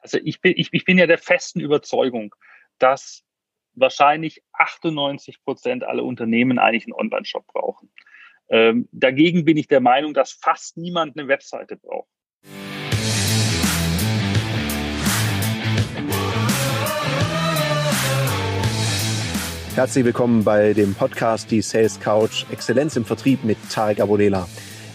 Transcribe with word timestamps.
Also 0.00 0.18
ich 0.22 0.40
bin, 0.40 0.54
ich, 0.56 0.68
ich 0.72 0.84
bin 0.84 0.96
ja 0.96 1.06
der 1.06 1.18
festen 1.18 1.60
Überzeugung, 1.60 2.34
dass 2.78 3.24
wahrscheinlich 3.74 4.42
98 4.52 5.42
Prozent 5.42 5.84
aller 5.84 6.04
Unternehmen 6.04 6.58
eigentlich 6.58 6.84
einen 6.84 6.92
Online-Shop 6.92 7.46
brauchen. 7.48 7.90
Ähm, 8.48 8.88
dagegen 8.92 9.44
bin 9.44 9.56
ich 9.56 9.66
der 9.66 9.80
Meinung, 9.80 10.14
dass 10.14 10.32
fast 10.32 10.76
niemand 10.76 11.18
eine 11.18 11.28
Webseite 11.28 11.76
braucht. 11.76 12.08
Herzlich 19.74 20.04
willkommen 20.04 20.44
bei 20.44 20.74
dem 20.74 20.94
Podcast 20.94 21.50
Die 21.50 21.60
Sales 21.60 22.00
Couch 22.00 22.44
Exzellenz 22.50 22.96
im 22.96 23.04
Vertrieb 23.04 23.44
mit 23.44 23.58
Tarek 23.70 24.00
Abodela. 24.00 24.48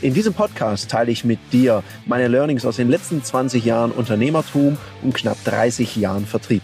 In 0.03 0.13
diesem 0.13 0.33
Podcast 0.33 0.91
teile 0.91 1.13
ich 1.13 1.23
mit 1.23 1.39
dir 1.53 1.81
meine 2.05 2.27
Learnings 2.27 2.65
aus 2.65 2.75
den 2.75 2.89
letzten 2.89 3.23
20 3.23 3.63
Jahren 3.63 3.89
Unternehmertum 3.93 4.77
und 5.01 5.13
knapp 5.13 5.41
30 5.45 5.95
Jahren 5.95 6.25
Vertrieb. 6.25 6.61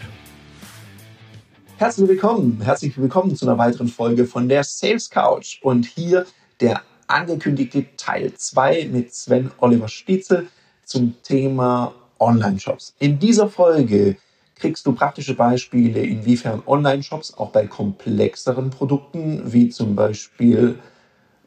Herzlich 1.78 2.06
willkommen, 2.06 2.60
herzlich 2.60 2.98
willkommen 2.98 3.34
zu 3.34 3.46
einer 3.46 3.56
weiteren 3.56 3.88
Folge 3.88 4.26
von 4.26 4.46
der 4.46 4.62
Sales 4.62 5.08
Couch 5.08 5.58
und 5.62 5.86
hier 5.86 6.26
der 6.60 6.82
angekündigte 7.06 7.86
Teil 7.96 8.34
2 8.34 8.90
mit 8.92 9.14
Sven 9.14 9.50
Oliver 9.56 9.88
Stietzel 9.88 10.48
zum 10.84 11.14
Thema 11.22 11.94
Online-Shops. 12.18 12.94
In 12.98 13.18
dieser 13.18 13.48
Folge 13.48 14.18
kriegst 14.54 14.84
du 14.84 14.92
praktische 14.92 15.34
Beispiele, 15.34 16.02
inwiefern 16.02 16.62
Online-Shops 16.66 17.38
auch 17.38 17.52
bei 17.52 17.66
komplexeren 17.66 18.68
Produkten 18.68 19.50
wie 19.50 19.70
zum 19.70 19.96
Beispiel 19.96 20.78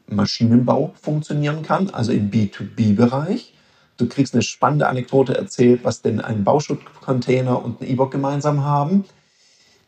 Maschinenbau 0.06 0.92
funktionieren 1.00 1.62
kann, 1.62 1.90
also 1.90 2.12
im 2.12 2.30
B2B-Bereich. 2.30 3.54
Du 3.96 4.08
kriegst 4.08 4.34
eine 4.34 4.42
spannende 4.42 4.88
Anekdote 4.88 5.36
erzählt, 5.36 5.84
was 5.84 6.02
denn 6.02 6.20
ein 6.20 6.44
Bauschuttcontainer 6.44 7.64
und 7.64 7.80
ein 7.80 7.88
E-Book 7.88 8.10
gemeinsam 8.10 8.64
haben. 8.64 9.04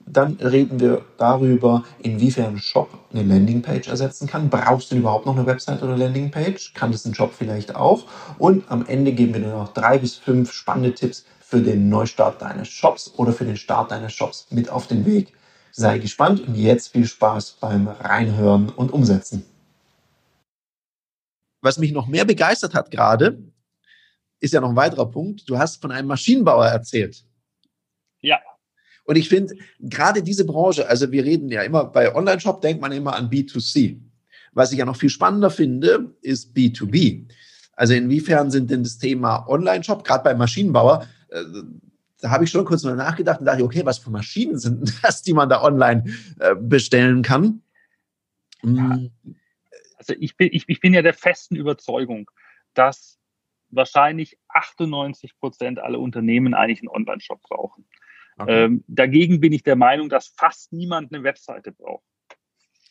Dann 0.09 0.35
reden 0.35 0.79
wir 0.79 1.05
darüber, 1.19 1.83
inwiefern 2.01 2.55
ein 2.55 2.59
Shop 2.59 2.89
eine 3.13 3.25
Landingpage 3.25 3.89
ersetzen 3.89 4.29
kann. 4.29 4.49
Brauchst 4.49 4.93
du 4.93 4.97
überhaupt 4.97 5.27
noch 5.27 5.37
eine 5.37 5.47
Website 5.47 5.83
oder 5.83 5.97
Landingpage? 5.97 6.75
Kann 6.75 6.93
das 6.93 7.05
ein 7.05 7.15
Shop 7.15 7.35
vielleicht 7.37 7.75
auch? 7.75 8.05
Und 8.39 8.71
am 8.71 8.87
Ende 8.87 9.13
geben 9.13 9.35
wir 9.35 9.41
dir 9.41 9.49
noch 9.49 9.73
drei 9.75 9.99
bis 9.99 10.15
fünf 10.15 10.53
spannende 10.53 10.95
Tipps 10.95 11.25
für 11.41 11.61
den 11.61 11.89
Neustart 11.89 12.41
deines 12.41 12.69
Shops 12.69 13.13
oder 13.17 13.33
für 13.33 13.45
den 13.45 13.57
Start 13.57 13.91
deines 13.91 14.13
Shops 14.13 14.47
mit 14.51 14.71
auf 14.71 14.87
den 14.87 15.05
Weg. 15.05 15.33
Sei 15.73 15.99
gespannt 15.99 16.47
und 16.47 16.55
jetzt 16.55 16.93
viel 16.93 17.07
Spaß 17.07 17.57
beim 17.61 17.89
Reinhören 17.89 18.69
und 18.69 18.93
Umsetzen 18.93 19.45
was 21.61 21.79
mich 21.79 21.93
noch 21.93 22.07
mehr 22.07 22.25
begeistert 22.25 22.75
hat 22.75 22.91
gerade, 22.91 23.43
ist 24.41 24.53
ja 24.53 24.61
noch 24.61 24.71
ein 24.71 24.77
weiterer 24.77 25.11
Punkt. 25.11 25.49
Du 25.49 25.59
hast 25.59 25.81
von 25.81 25.91
einem 25.91 26.09
Maschinenbauer 26.09 26.67
erzählt. 26.67 27.25
Ja. 28.21 28.39
Und 29.05 29.17
ich 29.17 29.29
finde, 29.29 29.55
gerade 29.79 30.23
diese 30.23 30.45
Branche, 30.45 30.89
also 30.89 31.11
wir 31.13 31.25
reden 31.25 31.49
ja 31.49 31.63
immer 31.63 31.85
bei 31.85 32.15
Online-Shop, 32.15 32.61
denkt 32.61 32.81
man 32.81 32.93
immer 32.93 33.15
an 33.15 33.31
B2C. 33.31 34.01
Was 34.53 34.73
ich 34.73 34.79
ja 34.79 34.85
noch 34.85 34.97
viel 34.97 35.11
spannender 35.11 35.51
finde, 35.51 36.15
ist 36.23 36.55
B2B. 36.57 37.29
Also 37.75 37.95
inwiefern 37.95 38.51
sind 38.51 38.71
denn 38.71 38.83
das 38.83 38.99
Thema 38.99 39.47
Online-Shop, 39.49 40.03
gerade 40.03 40.25
beim 40.25 40.39
Maschinenbauer, 40.39 41.07
äh, 41.29 41.43
da 42.21 42.31
habe 42.31 42.45
ich 42.45 42.51
schon 42.51 42.65
kurz 42.65 42.83
mal 42.83 42.97
nachgedacht 42.97 43.41
und 43.41 43.47
dachte, 43.47 43.63
okay, 43.63 43.85
was 43.85 43.99
für 43.99 44.11
Maschinen 44.11 44.59
sind 44.59 44.93
das, 45.03 45.23
die 45.23 45.35
man 45.35 45.49
da 45.49 45.63
online 45.63 46.05
äh, 46.41 46.55
bestellen 46.55 47.23
kann? 47.23 47.63
Ja. 48.63 48.99
Also 50.09 50.21
ich 50.21 50.37
bin, 50.37 50.51
ich, 50.53 50.65
ich 50.69 50.81
bin 50.81 50.95
ja 50.95 51.03
der 51.03 51.15
festen 51.15 51.57
Überzeugung, 51.57 52.31
dass 52.75 53.19
wahrscheinlich 53.71 54.39
98 54.49 55.39
Prozent 55.39 55.79
aller 55.79 55.99
Unternehmen 55.99 56.55
eigentlich 56.55 56.81
einen 56.81 56.89
Online-Shop 56.89 57.43
brauchen. 57.43 57.87
Okay. 58.39 58.65
Ähm, 58.65 58.85
dagegen 58.87 59.41
bin 59.41 59.53
ich 59.53 59.63
der 59.63 59.77
Meinung, 59.77 60.09
dass 60.09 60.29
fast 60.37 60.73
niemand 60.73 61.13
eine 61.13 61.25
Webseite 61.25 61.73
braucht. 61.73 62.05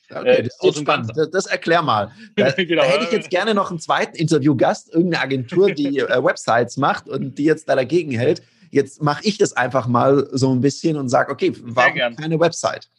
Okay, 0.09 0.43
das 0.43 0.59
ist 0.61 0.79
spannend. 0.79 1.11
Das, 1.15 1.31
das, 1.31 1.45
erklär 1.47 1.81
mal. 1.81 2.11
Da, 2.35 2.51
genau. 2.51 2.83
da, 2.83 2.87
hätte 2.87 3.05
ich 3.05 3.11
jetzt 3.11 3.29
gerne 3.29 3.53
noch 3.53 3.71
einen 3.71 3.79
zweiten 3.79 4.15
Interviewgast, 4.15 4.93
irgendeine 4.93 5.23
Agentur, 5.23 5.71
die 5.71 5.99
äh, 5.99 6.23
Websites 6.23 6.77
macht 6.77 7.07
und 7.07 7.37
die 7.37 7.45
jetzt 7.45 7.69
da 7.69 7.75
dagegen 7.75 8.11
hält. 8.11 8.43
Jetzt 8.69 9.01
mache 9.01 9.23
ich 9.23 9.37
das 9.37 9.53
einfach 9.53 9.87
mal 9.87 10.27
so 10.31 10.51
ein 10.51 10.61
bisschen 10.61 10.97
und 10.97 11.09
sage, 11.09 11.31
okay, 11.31 11.53
warum 11.61 12.15
keine 12.15 12.39
Website? 12.39 12.89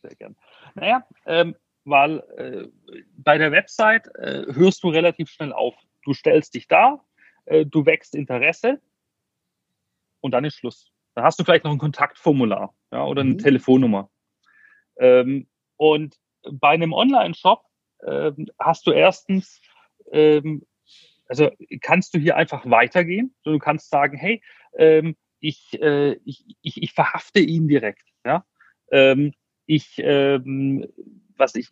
Sehr 0.00 0.14
gern. 0.14 0.36
Naja, 0.74 1.06
ähm, 1.26 1.56
weil 1.86 2.18
äh, 2.36 2.68
bei 3.16 3.38
der 3.38 3.52
Website 3.52 4.08
äh, 4.16 4.44
hörst 4.52 4.82
du 4.82 4.88
relativ 4.88 5.30
schnell 5.30 5.52
auf. 5.52 5.74
Du 6.04 6.12
stellst 6.12 6.54
dich 6.54 6.68
da, 6.68 7.00
äh, 7.46 7.64
du 7.64 7.86
wächst 7.86 8.14
Interesse 8.14 8.80
und 10.20 10.32
dann 10.32 10.44
ist 10.44 10.56
Schluss. 10.56 10.92
Dann 11.14 11.24
hast 11.24 11.38
du 11.38 11.44
vielleicht 11.44 11.64
noch 11.64 11.72
ein 11.72 11.78
Kontaktformular 11.78 12.74
ja, 12.92 13.04
oder 13.04 13.22
eine 13.22 13.34
mhm. 13.34 13.38
Telefonnummer. 13.38 14.10
Ähm, 14.98 15.48
und 15.76 16.16
bei 16.50 16.70
einem 16.70 16.92
Online-Shop 16.92 17.64
ähm, 18.06 18.48
hast 18.58 18.86
du 18.86 18.90
erstens, 18.90 19.60
ähm, 20.10 20.66
also 21.28 21.50
kannst 21.80 22.14
du 22.14 22.18
hier 22.18 22.36
einfach 22.36 22.68
weitergehen. 22.68 23.34
Du 23.44 23.58
kannst 23.58 23.90
sagen, 23.90 24.16
hey, 24.16 24.42
ähm, 24.76 25.16
ich, 25.38 25.80
äh, 25.80 26.14
ich, 26.24 26.44
ich, 26.62 26.82
ich 26.82 26.92
verhafte 26.92 27.38
ihn 27.38 27.68
direkt. 27.68 28.04
Ja? 28.24 28.44
Ähm, 28.90 29.32
ich 29.66 29.94
ähm, 29.98 30.86
was 31.36 31.54
ich, 31.54 31.70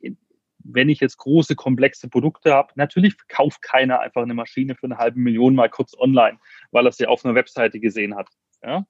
wenn 0.59 0.89
ich 0.89 1.01
jetzt 1.01 1.19
große, 1.19 1.55
komplexe 1.55 2.09
Produkte 2.09 2.53
habe, 2.53 2.73
natürlich 2.77 3.17
kauft 3.29 3.63
keiner 3.63 4.01
einfach 4.01 4.23
eine 4.23 4.35
Maschine 4.35 4.75
für 4.75 4.87
eine 4.87 4.99
halbe 4.99 5.21
Million 5.21 5.55
mal 5.55 5.69
kurz 5.69 5.97
online, 5.97 6.39
weil 6.71 6.87
er 6.87 6.93
sie 6.93 7.07
auf 7.07 7.25
einer 7.25 7.35
Webseite 7.35 7.81
gesehen 7.81 8.17
hat. 8.17 8.29
Ja? 8.63 8.87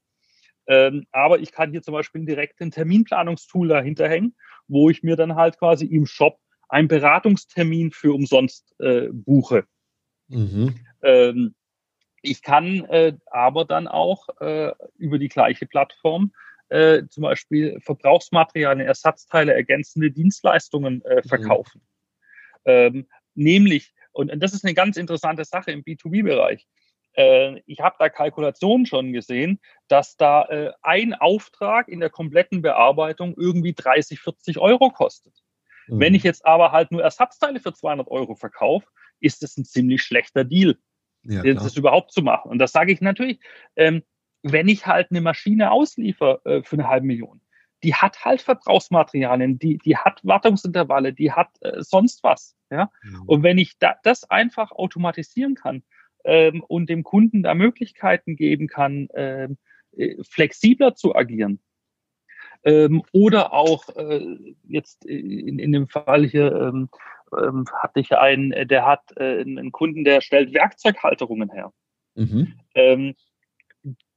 Ähm, 0.67 1.07
aber 1.13 1.41
ich 1.41 1.53
kann 1.53 1.73
hier 1.73 1.83
zum 1.83 1.93
Beispiel 1.93 2.25
direkt 2.25 2.61
ein 2.61 2.71
Terminplanungstool 2.71 3.69
dahinter 3.69 4.09
hängen, 4.09 4.35
wo 4.67 4.89
ich 4.89 5.03
mir 5.03 5.17
dann 5.17 5.35
halt 5.35 5.59
quasi 5.59 5.87
im 5.87 6.07
Shop 6.07 6.39
einen 6.69 6.89
Beratungstermin 6.89 7.91
für 7.91 8.15
umsonst 8.15 8.75
äh, 8.81 9.09
buche. 9.13 9.65
Mhm. 10.29 10.75
Ähm, 11.03 11.55
ich 12.23 12.41
kann 12.41 12.85
äh, 12.87 13.17
aber 13.27 13.67
dann 13.67 13.87
auch 13.87 14.29
äh, 14.41 14.73
über 14.97 15.19
die 15.19 15.29
gleiche 15.29 15.67
Plattform 15.67 16.33
äh, 16.75 17.07
zum 17.09 17.23
Beispiel 17.23 17.81
Verbrauchsmaterialien, 17.81 18.87
Ersatzteile, 18.87 19.55
ergänzende 19.55 20.11
Dienstleistungen 20.11 21.03
äh, 21.05 21.17
mhm. 21.17 21.29
verkaufen. 21.29 21.81
Mhm. 22.65 22.71
Ähm, 22.73 23.09
nämlich, 23.35 23.95
und, 24.13 24.33
und, 24.33 24.43
das 24.43 24.55
ist 24.55 24.65
eine 24.65 24.75
ganz 24.75 24.97
interessante 24.97 25.45
Sache 25.45 25.71
im 25.71 25.85
B2B-Bereich. 25.85 26.67
Äh, 27.13 27.61
ich 27.67 27.79
habe 27.79 27.95
da 28.01 28.09
Kalkulationen 28.09 28.87
schon 28.87 29.13
gesehen, 29.13 29.61
dass 29.87 30.17
da 30.17 30.47
äh, 30.47 30.73
ein 30.83 31.15
Auftrag 31.15 31.87
in 31.87 32.01
der 32.01 32.11
kompletten 32.11 32.61
Bearbeitung 32.61 33.35
irgendwie 33.37 33.75
30, 33.75 34.19
40 34.19 34.59
Euro 34.59 34.91
kostet. 34.91 35.35
Mhm. 35.87 36.01
Wenn 36.01 36.15
ich 36.15 36.25
jetzt 36.25 36.45
aber 36.45 36.73
halt 36.73 36.91
nur 36.91 37.05
Ersatzteile 37.05 37.61
für 37.61 37.73
200 37.73 38.09
Euro 38.09 38.35
verkaufe, 38.35 38.89
ist 39.21 39.45
das 39.45 39.57
ein 39.57 39.65
ziemlich 39.65 40.03
schlechter 40.03 40.43
Deal, 40.43 40.77
ja, 41.23 41.43
das 41.43 41.77
überhaupt 41.77 42.11
zu 42.13 42.21
machen. 42.23 42.51
Und 42.51 42.59
das 42.59 42.73
sage 42.73 42.93
ich 42.93 43.01
natürlich. 43.01 43.39
Ähm, 43.77 44.03
wenn 44.45 44.69
ich 44.69 44.87
halt 44.87 45.11
eine 45.11 45.23
Maschine 45.23 45.73
ausliefer 45.73 46.41
äh, 46.45 46.63
für 46.63 46.77
eine 46.77 46.87
halbe 46.87 47.07
Million, 47.07 47.41
die 47.83 47.95
hat 47.95 48.25
halt 48.25 48.43
Verbrauchsmaterialien, 48.43 49.59
die, 49.59 49.79
die 49.79 49.97
hat 49.97 50.21
Wartungsintervalle, 50.23 51.13
die 51.13 51.33
hat 51.33 51.49
äh, 51.61 51.83
sonst 51.83 52.23
was. 52.23 52.55
Ja? 52.71 52.91
Mhm. 53.03 53.23
Und 53.27 53.43
wenn 53.43 53.59
ich 53.59 53.79
da, 53.79 53.97
das 54.03 54.31
einfach 54.31 54.71
automatisieren 54.71 55.55
kann 55.55 55.83
ähm, 56.25 56.63
und 56.63 56.91
dem 56.91 57.05
Kunden 57.05 57.43
da 57.43 57.55
Möglichkeiten 57.55 58.37
geben 58.37 58.69
kann, 58.69 59.09
ähm, 59.15 59.57
äh, 59.97 60.23
flexibler 60.23 60.95
zu 60.95 61.15
agieren, 61.17 61.59
ähm, 62.65 63.03
oder 63.13 63.53
auch 63.53 63.89
äh, 63.97 64.55
jetzt 64.67 65.05
in, 65.05 65.59
in 65.59 65.73
dem 65.73 65.87
Fall 65.87 66.27
hier 66.27 66.53
ähm, 66.53 66.89
ähm, 67.37 67.65
hatte 67.73 68.01
ich 68.01 68.13
einen, 68.13 68.69
der 68.69 68.87
hat 68.87 69.17
äh, 69.17 69.41
einen 69.41 69.73
Kunden, 69.73 70.05
der 70.05 70.21
stellt 70.21 70.55
Werkzeughalterungen 70.55 71.51
her. 71.51 71.73
Mhm. 72.15 72.55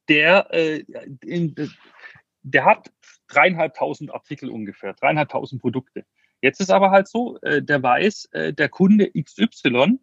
Der, 0.09 0.53
äh, 0.53 0.83
in, 1.21 1.55
der 2.43 2.65
hat 2.65 2.91
dreieinhalbtausend 3.27 4.13
Artikel 4.13 4.49
ungefähr, 4.49 4.93
dreieinhalbtausend 4.93 5.61
Produkte. 5.61 6.05
Jetzt 6.41 6.61
ist 6.61 6.69
aber 6.69 6.91
halt 6.91 7.07
so, 7.07 7.39
äh, 7.41 7.61
der 7.61 7.81
weiß, 7.81 8.29
äh, 8.31 8.53
der 8.53 8.69
Kunde 8.69 9.11
XY, 9.11 9.99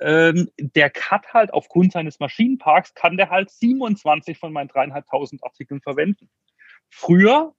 ähm, 0.00 0.50
der 0.58 0.92
hat 1.10 1.32
halt 1.34 1.52
aufgrund 1.52 1.92
seines 1.92 2.20
Maschinenparks, 2.20 2.94
kann 2.94 3.16
der 3.16 3.30
halt 3.30 3.50
27 3.50 4.38
von 4.38 4.52
meinen 4.52 4.68
dreieinhalbtausend 4.68 5.42
Artikeln 5.44 5.80
verwenden. 5.80 6.30
Früher 6.88 7.54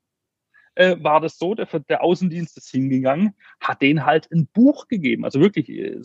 äh, 0.75 0.95
war 1.01 1.19
das 1.19 1.37
so, 1.37 1.53
der, 1.53 1.67
der 1.67 2.01
Außendienst 2.01 2.57
ist 2.57 2.69
hingegangen, 2.69 3.35
hat 3.59 3.81
denen 3.81 4.05
halt 4.05 4.31
ein 4.31 4.47
Buch 4.47 4.87
gegeben. 4.87 5.25
Also 5.25 5.41
wirklich, 5.41 5.69
äh, 5.69 5.99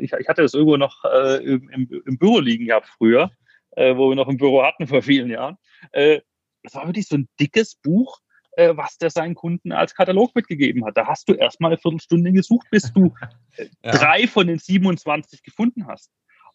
ich, 0.00 0.12
ich 0.12 0.28
hatte 0.28 0.42
das 0.42 0.54
irgendwo 0.54 0.76
noch 0.76 1.04
äh, 1.04 1.42
im, 1.42 1.70
im, 1.70 2.18
Büro 2.18 2.38
liegen 2.38 2.66
gehabt 2.66 2.88
früher 2.88 3.30
äh, 3.72 3.96
wo 3.96 4.08
wir 4.08 4.16
noch 4.16 4.28
ein 4.28 4.36
Büro 4.36 4.62
hatten 4.62 4.86
vor 4.86 5.02
vielen 5.02 5.30
Jahren. 5.30 5.56
Äh, 5.92 6.20
das 6.62 6.74
war 6.74 6.86
wirklich 6.86 7.08
so 7.08 7.16
ein 7.16 7.28
dickes 7.38 7.76
Buch, 7.76 8.20
äh, 8.52 8.76
was 8.76 8.98
der 8.98 9.10
seinen 9.10 9.34
Kunden 9.34 9.72
als 9.72 9.94
Katalog 9.94 10.34
mitgegeben 10.34 10.84
hat. 10.84 10.96
Da 10.96 11.06
hast 11.06 11.28
du 11.28 11.34
erstmal 11.34 11.70
eine 11.70 11.78
Viertelstunde 11.78 12.32
gesucht, 12.32 12.66
bis 12.70 12.92
du 12.92 13.14
äh, 13.56 13.68
ja. 13.82 13.92
drei 13.92 14.26
von 14.26 14.46
den 14.46 14.58
27 14.58 15.42
gefunden 15.42 15.86
hast. 15.86 16.10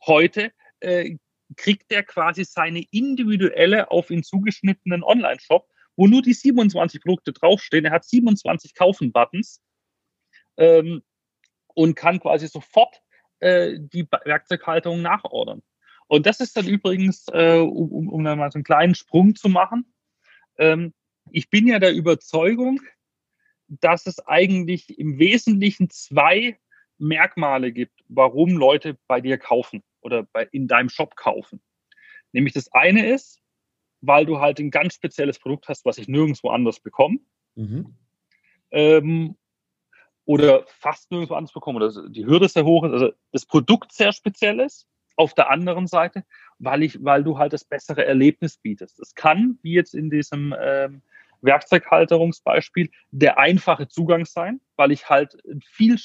Heute 0.05 0.51
äh, 0.81 1.17
kriegt 1.57 1.91
der 1.91 2.03
quasi 2.03 2.43
seine 2.43 2.83
individuelle 2.91 3.91
auf 3.91 4.09
ihn 4.09 4.23
zugeschnittenen 4.23 5.03
Online-Shop, 5.03 5.67
wo 5.95 6.07
nur 6.07 6.21
die 6.21 6.33
27 6.33 7.01
Produkte 7.01 7.33
draufstehen. 7.33 7.85
Er 7.85 7.91
hat 7.91 8.05
27 8.05 8.73
Kaufen-Buttons 8.73 9.61
ähm, 10.57 11.01
und 11.73 11.95
kann 11.95 12.19
quasi 12.19 12.47
sofort 12.47 13.01
äh, 13.39 13.77
die 13.79 14.07
Werkzeughalterung 14.25 15.01
nachordern. 15.01 15.61
Und 16.07 16.25
das 16.25 16.39
ist 16.39 16.55
dann 16.55 16.67
übrigens, 16.67 17.25
äh, 17.31 17.57
um, 17.57 18.09
um 18.09 18.23
dann 18.23 18.37
mal 18.37 18.51
so 18.51 18.57
einen 18.57 18.63
kleinen 18.63 18.95
Sprung 18.95 19.35
zu 19.35 19.49
machen. 19.49 19.93
Ähm, 20.57 20.93
ich 21.31 21.49
bin 21.49 21.67
ja 21.67 21.79
der 21.79 21.93
Überzeugung, 21.93 22.79
dass 23.67 24.05
es 24.05 24.19
eigentlich 24.27 24.99
im 24.99 25.17
Wesentlichen 25.17 25.89
zwei 25.89 26.59
Merkmale 26.97 27.71
gibt, 27.71 27.99
warum 28.07 28.51
Leute 28.51 28.97
bei 29.07 29.21
dir 29.21 29.37
kaufen 29.37 29.83
oder 30.01 30.23
bei, 30.23 30.47
in 30.51 30.67
deinem 30.67 30.89
Shop 30.89 31.15
kaufen. 31.15 31.61
Nämlich 32.31 32.53
das 32.53 32.71
eine 32.71 33.07
ist, 33.07 33.41
weil 34.01 34.25
du 34.25 34.39
halt 34.39 34.59
ein 34.59 34.71
ganz 34.71 34.93
spezielles 34.93 35.39
Produkt 35.39 35.67
hast, 35.67 35.85
was 35.85 35.97
ich 35.97 36.07
nirgendwo 36.07 36.49
anders 36.49 36.79
bekomme. 36.79 37.19
Mhm. 37.55 37.95
Ähm, 38.71 39.35
oder 40.25 40.65
fast 40.67 41.11
nirgendwo 41.11 41.35
anders 41.35 41.53
bekomme. 41.53 41.77
Oder 41.83 42.09
die 42.09 42.25
Hürde 42.25 42.47
sehr 42.47 42.65
hoch 42.65 42.83
ist. 42.83 42.91
Also 42.91 43.11
das 43.31 43.45
Produkt 43.45 43.91
sehr 43.93 44.11
speziell 44.11 44.59
ist. 44.59 44.87
Auf 45.15 45.33
der 45.33 45.49
anderen 45.49 45.87
Seite, 45.87 46.23
weil 46.59 46.83
ich, 46.83 47.03
weil 47.03 47.23
du 47.23 47.37
halt 47.37 47.53
das 47.53 47.63
bessere 47.63 48.05
Erlebnis 48.05 48.57
bietest. 48.57 48.99
Es 48.99 49.15
kann, 49.15 49.59
wie 49.61 49.73
jetzt 49.73 49.95
in 49.95 50.09
diesem 50.09 50.53
ähm, 50.59 51.01
Werkzeughalterungsbeispiel 51.41 52.89
der 53.11 53.37
einfache 53.37 53.87
Zugang 53.87 54.25
sein, 54.25 54.59
weil 54.75 54.91
ich 54.91 55.09
halt 55.09 55.37
viel, 55.63 55.97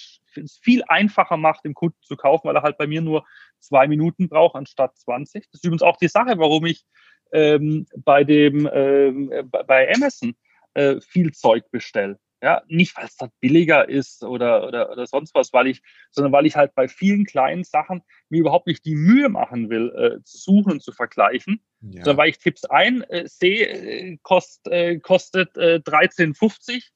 viel 0.62 0.84
einfacher 0.86 1.36
mache, 1.36 1.62
dem 1.64 1.74
Kunden 1.74 1.98
zu 2.02 2.16
kaufen, 2.16 2.48
weil 2.48 2.56
er 2.56 2.62
halt 2.62 2.78
bei 2.78 2.86
mir 2.86 3.00
nur 3.00 3.24
zwei 3.58 3.88
Minuten 3.88 4.28
braucht 4.28 4.54
anstatt 4.54 4.96
20. 4.98 5.46
Das 5.46 5.54
ist 5.54 5.64
übrigens 5.64 5.82
auch 5.82 5.96
die 5.96 6.08
Sache, 6.08 6.38
warum 6.38 6.66
ich 6.66 6.84
ähm, 7.32 7.86
bei 7.96 8.24
dem 8.24 8.68
ähm, 8.72 9.32
bei 9.50 9.92
Amazon 9.94 10.34
äh, 10.74 11.00
viel 11.00 11.32
Zeug 11.32 11.70
bestelle. 11.70 12.18
Ja, 12.42 12.62
nicht, 12.68 12.96
weil 12.96 13.04
es 13.04 13.16
dort 13.16 13.32
billiger 13.40 13.86
ist 13.88 14.24
oder, 14.24 14.66
oder, 14.66 14.90
oder 14.90 15.06
sonst 15.06 15.34
was, 15.34 15.52
weil 15.52 15.66
ich, 15.66 15.82
sondern 16.10 16.32
weil 16.32 16.46
ich 16.46 16.56
halt 16.56 16.74
bei 16.74 16.88
vielen 16.88 17.26
kleinen 17.26 17.64
Sachen 17.64 18.02
mir 18.30 18.40
überhaupt 18.40 18.66
nicht 18.66 18.84
die 18.86 18.94
Mühe 18.94 19.28
machen 19.28 19.68
will, 19.68 19.90
äh, 19.94 20.24
zu 20.24 20.38
suchen 20.38 20.72
und 20.72 20.82
zu 20.82 20.92
vergleichen, 20.92 21.60
ja. 21.82 22.02
sondern 22.02 22.16
weil 22.16 22.30
ich 22.30 22.38
Tipps 22.38 22.64
ein 22.64 23.02
äh, 23.02 23.28
sehe, 23.28 23.66
äh, 23.66 24.18
kost, 24.22 24.66
äh, 24.68 24.98
kostet 25.00 25.54
äh, 25.58 25.80
13,50, 25.84 26.90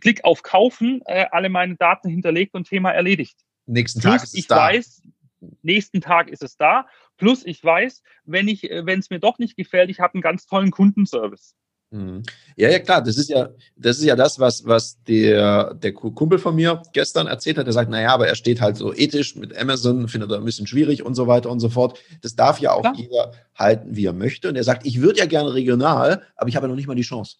klick 0.00 0.24
auf 0.24 0.42
Kaufen, 0.42 1.00
äh, 1.06 1.26
alle 1.30 1.48
meine 1.48 1.76
Daten 1.76 2.10
hinterlegt 2.10 2.54
und 2.54 2.68
Thema 2.68 2.90
erledigt. 2.90 3.38
Nächsten 3.66 4.00
Tag 4.00 4.18
Plus, 4.18 4.24
ist 4.24 4.28
es 4.34 4.38
ich 4.40 4.46
da. 4.46 4.56
weiß, 4.56 5.02
nächsten 5.62 6.00
Tag 6.00 6.28
ist 6.28 6.42
es 6.42 6.56
da. 6.56 6.86
Plus 7.16 7.46
ich 7.46 7.62
weiß, 7.62 8.02
wenn 8.24 8.48
ich, 8.48 8.70
äh, 8.70 8.84
wenn 8.84 8.98
es 8.98 9.10
mir 9.10 9.20
doch 9.20 9.38
nicht 9.38 9.56
gefällt, 9.56 9.90
ich 9.90 10.00
habe 10.00 10.14
einen 10.14 10.22
ganz 10.22 10.46
tollen 10.46 10.70
Kundenservice. 10.70 11.54
Mhm. 11.92 12.22
Ja, 12.56 12.70
ja, 12.70 12.78
klar, 12.78 13.02
das 13.02 13.18
ist 13.18 13.28
ja, 13.28 13.50
das 13.76 13.98
ist 13.98 14.04
ja 14.04 14.16
das, 14.16 14.38
was, 14.38 14.66
was 14.66 15.02
der, 15.04 15.74
der 15.74 15.92
Kumpel 15.92 16.38
von 16.38 16.54
mir 16.54 16.82
gestern 16.92 17.26
erzählt 17.26 17.58
hat. 17.58 17.66
Er 17.66 17.72
sagt, 17.72 17.90
naja, 17.90 18.14
aber 18.14 18.26
er 18.26 18.34
steht 18.34 18.60
halt 18.60 18.76
so 18.76 18.94
ethisch 18.94 19.36
mit 19.36 19.56
Amazon, 19.56 20.08
findet 20.08 20.30
er 20.30 20.38
ein 20.38 20.44
bisschen 20.44 20.66
schwierig 20.66 21.04
und 21.04 21.14
so 21.14 21.26
weiter 21.26 21.50
und 21.50 21.60
so 21.60 21.68
fort. 21.68 21.98
Das 22.22 22.34
darf 22.34 22.60
ja 22.60 22.72
auch 22.72 22.80
klar. 22.80 22.94
jeder 22.96 23.32
halten, 23.54 23.94
wie 23.94 24.06
er 24.06 24.14
möchte. 24.14 24.48
Und 24.48 24.56
er 24.56 24.64
sagt, 24.64 24.86
ich 24.86 25.00
würde 25.02 25.18
ja 25.18 25.26
gerne 25.26 25.52
regional, 25.52 26.22
aber 26.36 26.48
ich 26.48 26.56
habe 26.56 26.64
ja 26.64 26.68
noch 26.68 26.76
nicht 26.76 26.88
mal 26.88 26.94
die 26.94 27.02
Chance. 27.02 27.36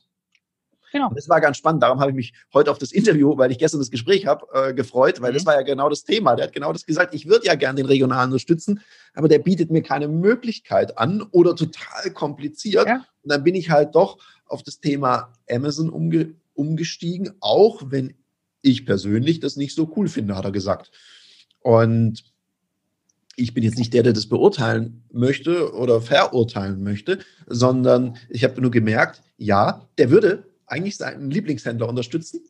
Genau. 0.92 1.08
Und 1.08 1.16
das 1.16 1.28
war 1.28 1.40
ganz 1.40 1.56
spannend. 1.56 1.82
Darum 1.82 2.00
habe 2.00 2.10
ich 2.10 2.16
mich 2.16 2.32
heute 2.52 2.70
auf 2.70 2.78
das 2.78 2.92
Interview, 2.92 3.36
weil 3.38 3.50
ich 3.50 3.58
gestern 3.58 3.80
das 3.80 3.90
Gespräch 3.90 4.26
habe, 4.26 4.46
äh, 4.52 4.74
gefreut, 4.74 5.20
weil 5.22 5.30
mhm. 5.30 5.34
das 5.34 5.46
war 5.46 5.54
ja 5.54 5.62
genau 5.62 5.88
das 5.88 6.04
Thema. 6.04 6.36
Der 6.36 6.46
hat 6.46 6.52
genau 6.52 6.72
das 6.72 6.84
gesagt. 6.84 7.14
Ich 7.14 7.26
würde 7.26 7.46
ja 7.46 7.54
gerne 7.54 7.76
den 7.76 7.86
Regionalen 7.86 8.30
unterstützen, 8.30 8.80
aber 9.14 9.28
der 9.28 9.38
bietet 9.38 9.70
mir 9.70 9.82
keine 9.82 10.06
Möglichkeit 10.06 10.98
an 10.98 11.22
oder 11.30 11.56
total 11.56 12.10
kompliziert. 12.12 12.86
Ja. 12.86 13.06
Und 13.22 13.32
dann 13.32 13.42
bin 13.42 13.54
ich 13.54 13.70
halt 13.70 13.94
doch 13.94 14.18
auf 14.46 14.62
das 14.62 14.80
Thema 14.80 15.32
Amazon 15.50 15.88
umge 15.88 16.34
umgestiegen, 16.54 17.32
auch 17.40 17.82
wenn 17.86 18.12
ich 18.60 18.84
persönlich 18.84 19.40
das 19.40 19.56
nicht 19.56 19.74
so 19.74 19.90
cool 19.96 20.06
finde, 20.08 20.36
hat 20.36 20.44
er 20.44 20.52
gesagt. 20.52 20.90
Und 21.60 22.24
ich 23.36 23.54
bin 23.54 23.64
jetzt 23.64 23.78
nicht 23.78 23.94
der, 23.94 24.02
der 24.02 24.12
das 24.12 24.26
beurteilen 24.26 25.04
möchte 25.10 25.74
oder 25.74 26.02
verurteilen 26.02 26.82
möchte, 26.82 27.20
sondern 27.46 28.16
ich 28.28 28.44
habe 28.44 28.60
nur 28.60 28.70
gemerkt, 28.70 29.22
ja, 29.38 29.88
der 29.96 30.10
würde 30.10 30.51
eigentlich 30.66 30.96
seinen 30.96 31.30
Lieblingshändler 31.30 31.88
unterstützen. 31.88 32.40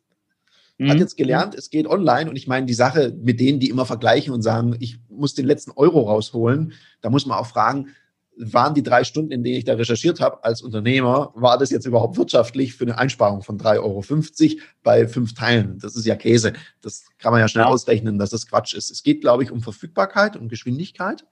Mhm. 0.77 0.89
Hat 0.89 0.99
jetzt 0.99 1.17
gelernt, 1.17 1.55
es 1.55 1.69
geht 1.69 1.87
online 1.87 2.29
und 2.29 2.35
ich 2.35 2.47
meine, 2.47 2.65
die 2.65 2.73
Sache 2.73 3.15
mit 3.21 3.39
denen, 3.39 3.59
die 3.59 3.69
immer 3.69 3.85
vergleichen 3.85 4.33
und 4.33 4.41
sagen, 4.41 4.75
ich 4.79 4.99
muss 5.09 5.35
den 5.35 5.45
letzten 5.45 5.71
Euro 5.71 6.01
rausholen, 6.01 6.73
da 7.01 7.09
muss 7.09 7.25
man 7.25 7.37
auch 7.37 7.47
fragen, 7.47 7.89
waren 8.35 8.73
die 8.73 8.83
drei 8.83 9.03
Stunden, 9.03 9.31
in 9.31 9.43
denen 9.43 9.57
ich 9.57 9.65
da 9.65 9.73
recherchiert 9.73 10.19
habe 10.19 10.43
als 10.43 10.61
Unternehmer, 10.61 11.31
war 11.35 11.57
das 11.57 11.69
jetzt 11.69 11.85
überhaupt 11.85 12.17
wirtschaftlich 12.17 12.73
für 12.73 12.85
eine 12.85 12.97
Einsparung 12.97 13.43
von 13.43 13.59
3,50 13.59 13.81
Euro 13.81 14.61
bei 14.81 15.07
fünf 15.07 15.33
Teilen? 15.33 15.77
Das 15.79 15.95
ist 15.95 16.05
ja 16.05 16.15
Käse. 16.15 16.53
Das 16.81 17.05
kann 17.19 17.31
man 17.31 17.41
ja 17.41 17.47
schnell 17.47 17.65
ausrechnen, 17.65 18.17
dass 18.17 18.31
das 18.31 18.47
Quatsch 18.47 18.73
ist. 18.73 18.89
Es 18.89 19.03
geht, 19.03 19.21
glaube 19.21 19.43
ich, 19.43 19.51
um 19.51 19.61
Verfügbarkeit 19.61 20.35
und 20.35 20.49
Geschwindigkeit. 20.49 21.25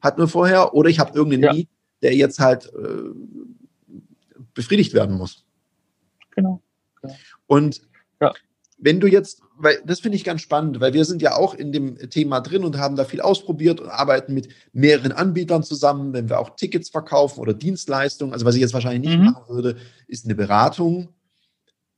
Hatten 0.00 0.20
wir 0.20 0.28
vorher. 0.28 0.74
Oder 0.74 0.90
ich 0.90 0.98
habe 0.98 1.16
irgendeinen 1.16 1.44
ja. 1.44 1.52
Need, 1.52 1.68
der 2.02 2.14
jetzt 2.14 2.40
halt 2.40 2.72
äh, 2.74 3.98
befriedigt 4.54 4.92
werden 4.92 5.16
muss. 5.16 5.44
Genau. 6.34 6.62
genau. 7.00 7.14
Und 7.46 7.82
ja. 8.20 8.32
wenn 8.78 9.00
du 9.00 9.06
jetzt 9.06 9.44
weil 9.56 9.78
das 9.84 10.00
finde 10.00 10.16
ich 10.16 10.24
ganz 10.24 10.40
spannend, 10.40 10.80
weil 10.80 10.92
wir 10.92 11.04
sind 11.04 11.22
ja 11.22 11.36
auch 11.36 11.54
in 11.54 11.72
dem 11.72 11.96
Thema 12.10 12.40
drin 12.40 12.64
und 12.64 12.76
haben 12.76 12.96
da 12.96 13.04
viel 13.04 13.20
ausprobiert 13.20 13.80
und 13.80 13.88
arbeiten 13.88 14.34
mit 14.34 14.48
mehreren 14.72 15.12
Anbietern 15.12 15.62
zusammen, 15.62 16.12
wenn 16.12 16.28
wir 16.28 16.40
auch 16.40 16.56
Tickets 16.56 16.90
verkaufen 16.90 17.40
oder 17.40 17.54
Dienstleistungen. 17.54 18.32
Also 18.32 18.44
was 18.44 18.56
ich 18.56 18.60
jetzt 18.60 18.74
wahrscheinlich 18.74 19.10
nicht 19.10 19.18
mhm. 19.18 19.26
machen 19.26 19.44
würde, 19.48 19.76
ist 20.08 20.24
eine 20.24 20.34
Beratung 20.34 21.08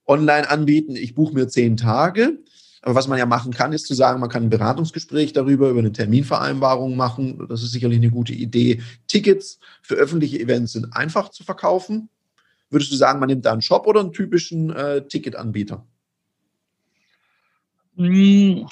online 0.06 0.48
anbieten. 0.48 0.96
Ich 0.96 1.14
buche 1.14 1.34
mir 1.34 1.48
zehn 1.48 1.76
Tage. 1.76 2.38
Aber 2.82 2.94
was 2.94 3.08
man 3.08 3.18
ja 3.18 3.26
machen 3.26 3.52
kann, 3.52 3.72
ist 3.72 3.86
zu 3.86 3.94
sagen, 3.94 4.20
man 4.20 4.28
kann 4.28 4.44
ein 4.44 4.50
Beratungsgespräch 4.50 5.32
darüber, 5.32 5.70
über 5.70 5.80
eine 5.80 5.92
Terminvereinbarung 5.92 6.94
machen. 6.94 7.44
Das 7.48 7.62
ist 7.62 7.72
sicherlich 7.72 7.98
eine 7.98 8.10
gute 8.10 8.32
Idee. 8.32 8.80
Tickets 9.08 9.58
für 9.82 9.94
öffentliche 9.94 10.38
Events 10.38 10.72
sind 10.72 10.94
einfach 10.94 11.30
zu 11.30 11.42
verkaufen. 11.42 12.10
Würdest 12.70 12.90
du 12.92 12.96
sagen, 12.96 13.20
man 13.20 13.28
nimmt 13.28 13.44
da 13.44 13.52
einen 13.52 13.62
Shop 13.62 13.86
oder 13.86 14.00
einen 14.00 14.12
typischen 14.12 14.70
äh, 14.70 15.06
Ticketanbieter? 15.06 15.86
Hm, 17.96 18.68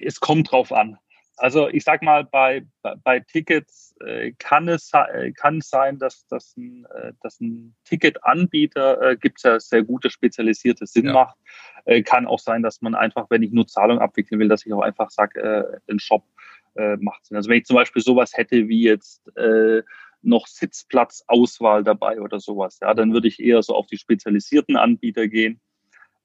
es 0.00 0.20
kommt 0.20 0.50
drauf 0.50 0.72
an. 0.72 0.98
Also 1.36 1.68
ich 1.68 1.82
sag 1.82 2.02
mal, 2.02 2.24
bei, 2.24 2.64
bei, 3.02 3.20
Tickets 3.20 3.94
äh, 4.04 4.32
kann 4.38 4.68
es 4.68 4.92
äh, 4.92 5.32
kann 5.32 5.60
sein, 5.60 5.98
dass, 5.98 6.26
dass, 6.28 6.56
ein, 6.56 6.86
äh, 6.94 7.12
dass 7.22 7.40
ein 7.40 7.74
Ticketanbieter 7.84 9.02
äh, 9.02 9.16
gibt 9.16 9.38
es 9.38 9.42
ja 9.42 9.58
sehr 9.58 9.82
gute 9.82 10.10
spezialisierte 10.10 10.86
Sinn 10.86 11.06
ja. 11.06 11.12
macht. 11.12 11.36
Äh, 11.86 12.02
kann 12.02 12.26
auch 12.26 12.38
sein, 12.38 12.62
dass 12.62 12.82
man 12.82 12.94
einfach, 12.94 13.26
wenn 13.30 13.42
ich 13.42 13.50
nur 13.50 13.66
Zahlung 13.66 13.98
abwickeln 13.98 14.38
will, 14.38 14.48
dass 14.48 14.64
ich 14.64 14.72
auch 14.72 14.82
einfach 14.82 15.10
sage, 15.10 15.40
äh, 15.40 15.92
ein 15.92 15.98
Shop 15.98 16.24
äh, 16.76 16.96
macht 16.98 17.26
Sinn. 17.26 17.36
Also 17.36 17.50
wenn 17.50 17.58
ich 17.58 17.66
zum 17.66 17.76
Beispiel 17.76 18.02
sowas 18.02 18.32
hätte 18.34 18.68
wie 18.68 18.82
jetzt 18.82 19.26
äh, 19.36 19.82
noch 20.24 20.46
Sitzplatzauswahl 20.46 21.84
dabei 21.84 22.20
oder 22.20 22.40
sowas, 22.40 22.78
ja, 22.80 22.94
dann 22.94 23.12
würde 23.12 23.28
ich 23.28 23.40
eher 23.40 23.62
so 23.62 23.74
auf 23.74 23.86
die 23.86 23.98
spezialisierten 23.98 24.76
Anbieter 24.76 25.28
gehen. 25.28 25.60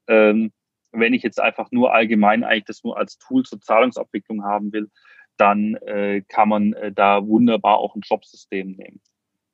Ähm, 0.08 0.52
wenn 0.92 1.14
ich 1.14 1.24
jetzt 1.24 1.40
einfach 1.40 1.72
nur 1.72 1.94
allgemein 1.94 2.44
eigentlich 2.44 2.66
das 2.66 2.84
nur 2.84 2.98
als 2.98 3.18
Tool 3.18 3.44
zur 3.44 3.62
Zahlungsabwicklung 3.62 4.44
haben 4.44 4.74
will, 4.74 4.90
dann 5.38 5.76
äh, 5.76 6.22
kann 6.28 6.50
man 6.50 6.74
äh, 6.74 6.92
da 6.92 7.26
wunderbar 7.26 7.78
auch 7.78 7.96
ein 7.96 8.02
Jobsystem 8.02 8.72
nehmen. 8.72 9.02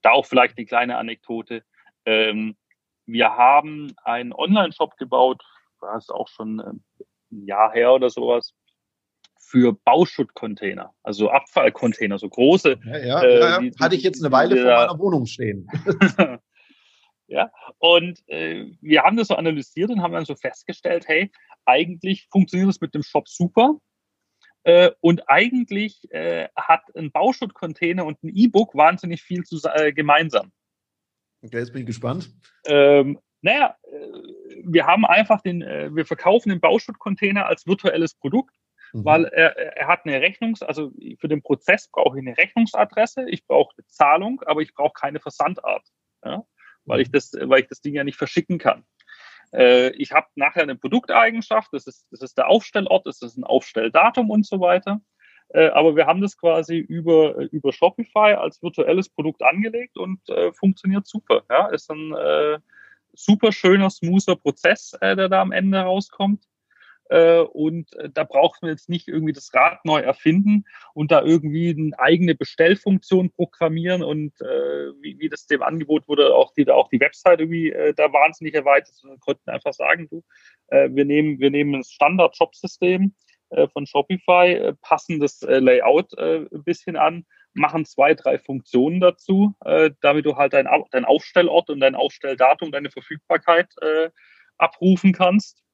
Da 0.02 0.12
auch 0.12 0.26
vielleicht 0.26 0.58
eine 0.58 0.66
kleine 0.66 0.98
Anekdote. 0.98 1.64
Ähm, 2.06 2.56
wir 3.06 3.36
haben 3.36 3.94
einen 4.04 4.34
Online-Shop 4.34 4.98
gebaut, 4.98 5.44
das 5.82 6.06
ist 6.06 6.10
auch 6.12 6.28
schon 6.28 6.60
äh, 6.60 6.72
ein 7.32 7.46
Jahr 7.46 7.72
her 7.72 7.94
oder 7.94 8.10
sowas, 8.10 8.54
für 9.48 9.74
Bauschuttcontainer, 9.86 10.94
also 11.04 11.30
Abfallcontainer, 11.30 12.18
so 12.18 12.30
große. 12.30 12.80
Ja, 12.86 12.98
ja, 12.98 13.22
äh, 13.22 13.40
ja, 13.40 13.62
ja. 13.62 13.72
Hatte 13.80 13.96
ich 13.96 14.04
jetzt 14.04 14.24
eine 14.24 14.32
Weile 14.32 14.58
vor 14.58 14.66
meiner 14.66 15.00
Wohnung 15.00 15.26
stehen. 15.26 15.68
Ja, 17.28 17.52
und 17.80 18.22
äh, 18.28 18.66
wir 18.82 19.02
haben 19.02 19.18
das 19.18 19.30
so 19.30 19.36
analysiert 19.36 19.90
und 19.90 20.02
haben 20.02 20.14
dann 20.14 20.26
so 20.26 20.36
festgestellt, 20.36 21.08
hey, 21.08 21.32
eigentlich 21.66 22.28
funktioniert 22.30 22.70
das 22.70 22.82
mit 22.82 22.94
dem 22.94 23.02
Shop 23.02 23.28
super. 23.28 23.80
Äh, 24.64 24.92
und 25.02 25.28
eigentlich 25.28 26.02
äh, 26.12 26.50
hat 26.56 26.84
ein 26.96 27.12
Bauschuttcontainer 27.12 28.06
und 28.06 28.22
ein 28.24 28.30
E-Book 28.30 28.76
wahnsinnig 28.76 29.24
viel 29.24 29.44
zu, 29.44 29.60
äh, 29.74 29.92
gemeinsam. 29.92 30.52
Okay, 31.44 31.58
jetzt 31.58 31.74
bin 31.74 31.82
ich 31.82 31.88
gespannt. 31.88 32.32
Ähm, 32.68 33.20
naja, 33.42 33.76
wir 34.64 34.88
haben 34.88 35.06
einfach 35.06 35.42
den, 35.42 35.60
wir 35.60 36.06
verkaufen 36.08 36.50
den 36.50 36.60
Bauschuttcontainer 36.60 37.46
als 37.46 37.68
virtuelles 37.68 38.16
Produkt, 38.16 38.56
mhm. 38.96 39.06
weil 39.06 39.26
er, 39.26 39.56
er 39.58 39.88
hat 39.88 40.06
eine 40.06 40.20
Rechnungs-, 40.22 40.64
also 40.64 40.92
für 41.20 41.28
den 41.28 41.42
Prozess 41.42 41.88
brauche 41.92 42.18
ich 42.18 42.26
eine 42.26 42.38
Rechnungsadresse, 42.38 43.30
ich 43.30 43.46
brauche 43.46 43.74
eine 43.78 43.88
Zahlung, 43.88 44.42
aber 44.46 44.62
ich 44.62 44.74
brauche 44.74 44.94
keine 44.94 45.20
Versandart. 45.20 45.84
Ja? 46.24 46.44
weil 46.86 47.02
ich 47.02 47.12
das, 47.12 47.34
weil 47.34 47.62
ich 47.62 47.68
das 47.68 47.82
Ding 47.82 47.96
ja 47.96 48.04
nicht 48.04 48.18
verschicken 48.18 48.58
kann. 48.58 48.84
Äh, 49.54 49.90
ich 49.92 50.12
habe 50.12 50.28
nachher 50.36 50.64
eine 50.64 50.76
Produkteigenschaft, 50.76 51.70
das 51.72 51.88
ist, 51.88 52.06
das 52.12 52.22
ist 52.22 52.38
der 52.38 52.48
Aufstellort, 52.48 53.06
das 53.06 53.22
ist 53.22 53.38
ein 53.38 53.44
Aufstelldatum 53.44 54.30
und 54.30 54.46
so 54.46 54.60
weiter. 54.60 55.02
Äh, 55.50 55.68
aber 55.70 55.96
wir 55.96 56.08
haben 56.08 56.22
das 56.22 56.38
quasi 56.38 56.78
über, 56.78 57.36
über 57.52 57.72
Shopify 57.72 58.34
als 58.34 58.62
virtuelles 58.64 59.10
Produkt 59.10 59.44
angelegt 59.44 59.98
und 59.98 60.28
äh, 60.30 60.52
funktioniert 60.54 61.06
super. 61.06 61.44
Ja, 61.50 61.68
ist 61.68 61.90
ein 61.92 62.14
äh, 62.14 62.60
super 63.14 63.52
schöner, 63.52 63.90
smoother 63.90 64.36
Prozess, 64.36 64.94
äh, 65.02 65.16
der 65.16 65.30
da 65.30 65.42
am 65.42 65.52
Ende 65.52 65.80
rauskommt. 65.80 66.44
Äh, 67.10 67.40
und 67.40 67.94
äh, 67.98 68.10
da 68.10 68.24
braucht 68.24 68.62
man 68.62 68.72
jetzt 68.72 68.90
nicht 68.90 69.08
irgendwie 69.08 69.34
das 69.34 69.54
Rad 69.54 69.86
neu 69.86 70.00
erfinden 70.00 70.66
und 70.94 71.12
da 71.12 71.22
irgendwie 71.22 71.70
eine 71.70 71.98
eigene 72.00 72.34
Bestellfunktion 72.34 73.30
programmieren 73.30 74.02
und 74.02 74.34
äh, 74.42 74.92
wie, 75.02 75.20
wie 75.20 75.30
das 75.30 75.46
dem 75.46 75.62
Angebot 75.62 76.08
wurde, 76.08 76.34
auch 76.34 76.54
die, 76.54 76.68
auch 76.70 76.90
die 76.90 77.00
Website 77.00 77.42
irgendwie 77.42 77.72
äh, 77.72 77.94
da 77.94 78.12
wahnsinnig 78.12 78.56
erweitert. 78.56 78.96
Wir 79.04 79.18
konnten 79.20 79.50
einfach 79.52 79.74
sagen, 79.74 80.08
du, 80.10 80.24
äh, 80.70 80.90
wir 80.92 81.06
nehmen, 81.06 81.40
wir 81.40 81.52
nehmen 81.52 81.74
das 81.74 81.92
Standard-Shop-System 81.92 83.14
äh, 83.52 83.68
von 83.68 83.86
Shopify, 83.86 84.74
passen 84.82 85.20
das 85.20 85.42
Layout 85.42 86.18
ein 86.18 86.64
bisschen 86.64 86.96
an, 86.96 87.26
machen 87.54 87.86
zwei, 87.86 88.16
drei 88.16 88.40
Funktionen 88.40 89.00
dazu, 89.00 89.54
damit 90.02 90.26
du 90.26 90.36
halt 90.36 90.54
dein, 90.54 90.68
dein 90.92 91.06
Aufstellort 91.06 91.70
und 91.70 91.80
dein 91.80 91.96
Aufstelldatum, 91.96 92.72
deine 92.72 92.90
Verfügbarkeit 92.90 93.74
abrufen 94.58 95.14
kannst 95.14 95.65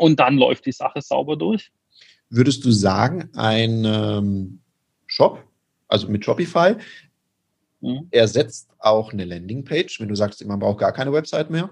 und 0.00 0.18
dann 0.18 0.36
läuft 0.36 0.64
die 0.66 0.72
Sache 0.72 1.02
sauber 1.02 1.36
durch. 1.36 1.70
Würdest 2.30 2.64
du 2.64 2.70
sagen, 2.70 3.28
ein 3.34 3.84
ähm, 3.84 4.60
Shop, 5.06 5.44
also 5.88 6.08
mit 6.08 6.24
Shopify, 6.24 6.76
mhm. 7.80 8.08
ersetzt 8.10 8.70
auch 8.78 9.12
eine 9.12 9.26
Landingpage, 9.26 10.00
wenn 10.00 10.08
du 10.08 10.14
sagst, 10.14 10.44
man 10.46 10.58
braucht 10.58 10.78
gar 10.78 10.92
keine 10.92 11.12
Website 11.12 11.50
mehr? 11.50 11.70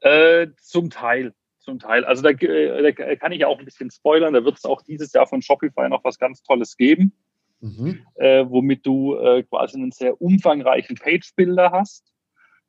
Äh, 0.00 0.48
zum 0.60 0.88
Teil. 0.88 1.34
Zum 1.58 1.78
Teil. 1.78 2.04
Also 2.04 2.22
da, 2.22 2.30
äh, 2.30 2.94
da, 2.94 3.16
kann 3.16 3.32
ich 3.32 3.44
auch 3.44 3.58
ein 3.58 3.64
bisschen 3.66 3.90
spoilern. 3.90 4.32
Da 4.32 4.44
wird 4.44 4.56
es 4.56 4.64
auch 4.64 4.80
dieses 4.82 5.12
Jahr 5.12 5.26
von 5.26 5.42
Shopify 5.42 5.88
noch 5.88 6.04
was 6.04 6.18
ganz 6.18 6.42
Tolles 6.42 6.76
geben, 6.76 7.12
mhm. 7.60 8.00
äh, 8.14 8.44
womit 8.48 8.86
du 8.86 9.16
äh, 9.16 9.42
quasi 9.42 9.76
einen 9.76 9.92
sehr 9.92 10.20
umfangreichen 10.22 10.96
Page-Builder 10.96 11.70
hast, 11.70 12.12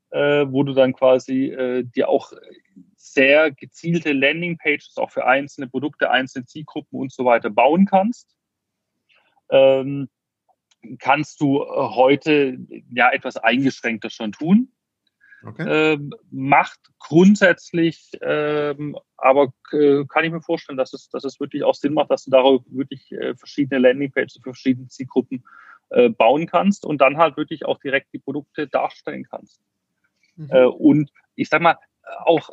äh, 0.09 0.45
wo 0.49 0.63
du 0.63 0.73
dann 0.73 0.93
quasi 0.93 1.47
äh, 1.51 1.83
dir 1.83 2.09
auch 2.09 2.33
sehr 3.13 3.51
gezielte 3.51 4.13
Landingpages 4.13 4.97
auch 4.97 5.11
für 5.11 5.25
einzelne 5.25 5.67
Produkte, 5.67 6.09
einzelne 6.09 6.45
Zielgruppen 6.45 6.99
und 6.99 7.11
so 7.11 7.25
weiter 7.25 7.49
bauen 7.49 7.85
kannst. 7.85 8.35
Ähm, 9.49 10.09
kannst 10.99 11.39
du 11.41 11.61
äh, 11.61 11.65
heute 11.67 12.57
ja 12.91 13.11
etwas 13.11 13.37
eingeschränkter 13.37 14.09
schon 14.09 14.31
tun. 14.31 14.71
Okay. 15.45 15.93
Ähm, 15.93 16.13
macht 16.31 16.79
grundsätzlich, 16.99 18.11
ähm, 18.21 18.97
aber 19.17 19.53
äh, 19.73 20.05
kann 20.05 20.23
ich 20.23 20.31
mir 20.31 20.41
vorstellen, 20.41 20.77
dass 20.77 20.93
es, 20.93 21.09
dass 21.09 21.25
es 21.25 21.39
wirklich 21.39 21.63
auch 21.63 21.75
Sinn 21.75 21.93
macht, 21.93 22.11
dass 22.11 22.23
du 22.23 22.31
darauf 22.31 22.61
wirklich 22.67 23.11
äh, 23.11 23.35
verschiedene 23.35 23.81
Landingpages 23.81 24.35
für 24.35 24.53
verschiedene 24.53 24.87
Zielgruppen 24.87 25.43
äh, 25.89 26.09
bauen 26.09 26.47
kannst 26.47 26.85
und 26.85 26.99
dann 27.01 27.17
halt 27.17 27.35
wirklich 27.35 27.65
auch 27.65 27.77
direkt 27.79 28.13
die 28.13 28.19
Produkte 28.19 28.67
darstellen 28.67 29.25
kannst. 29.29 29.59
Mhm. 30.37 30.49
Äh, 30.49 30.65
und 30.65 31.11
ich 31.35 31.49
sag 31.49 31.61
mal, 31.61 31.77
auch 32.23 32.49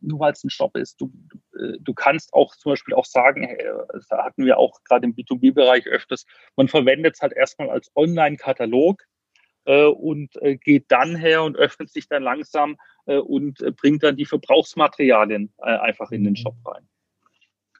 nur 0.00 0.20
weil 0.20 0.32
es 0.32 0.44
ein 0.44 0.50
Shop 0.50 0.76
ist. 0.76 1.00
Du, 1.00 1.12
äh, 1.58 1.78
du 1.80 1.94
kannst 1.94 2.32
auch 2.32 2.54
zum 2.56 2.72
Beispiel 2.72 2.94
auch 2.94 3.04
sagen, 3.04 3.46
da 4.08 4.24
hatten 4.24 4.44
wir 4.44 4.58
auch 4.58 4.82
gerade 4.84 5.06
im 5.06 5.14
B2B-Bereich 5.14 5.86
öfters, 5.86 6.26
man 6.56 6.68
verwendet 6.68 7.14
es 7.14 7.22
halt 7.22 7.32
erstmal 7.32 7.70
als 7.70 7.90
Online-Katalog 7.94 9.02
äh, 9.64 9.84
und 9.84 10.34
äh, 10.42 10.56
geht 10.56 10.86
dann 10.88 11.16
her 11.16 11.42
und 11.42 11.56
öffnet 11.56 11.90
sich 11.90 12.08
dann 12.08 12.22
langsam 12.22 12.76
äh, 13.06 13.18
und 13.18 13.58
bringt 13.76 14.02
dann 14.02 14.16
die 14.16 14.24
Verbrauchsmaterialien 14.24 15.52
einfach 15.58 16.10
in 16.10 16.24
den 16.24 16.36
Shop 16.36 16.56
rein. 16.64 16.88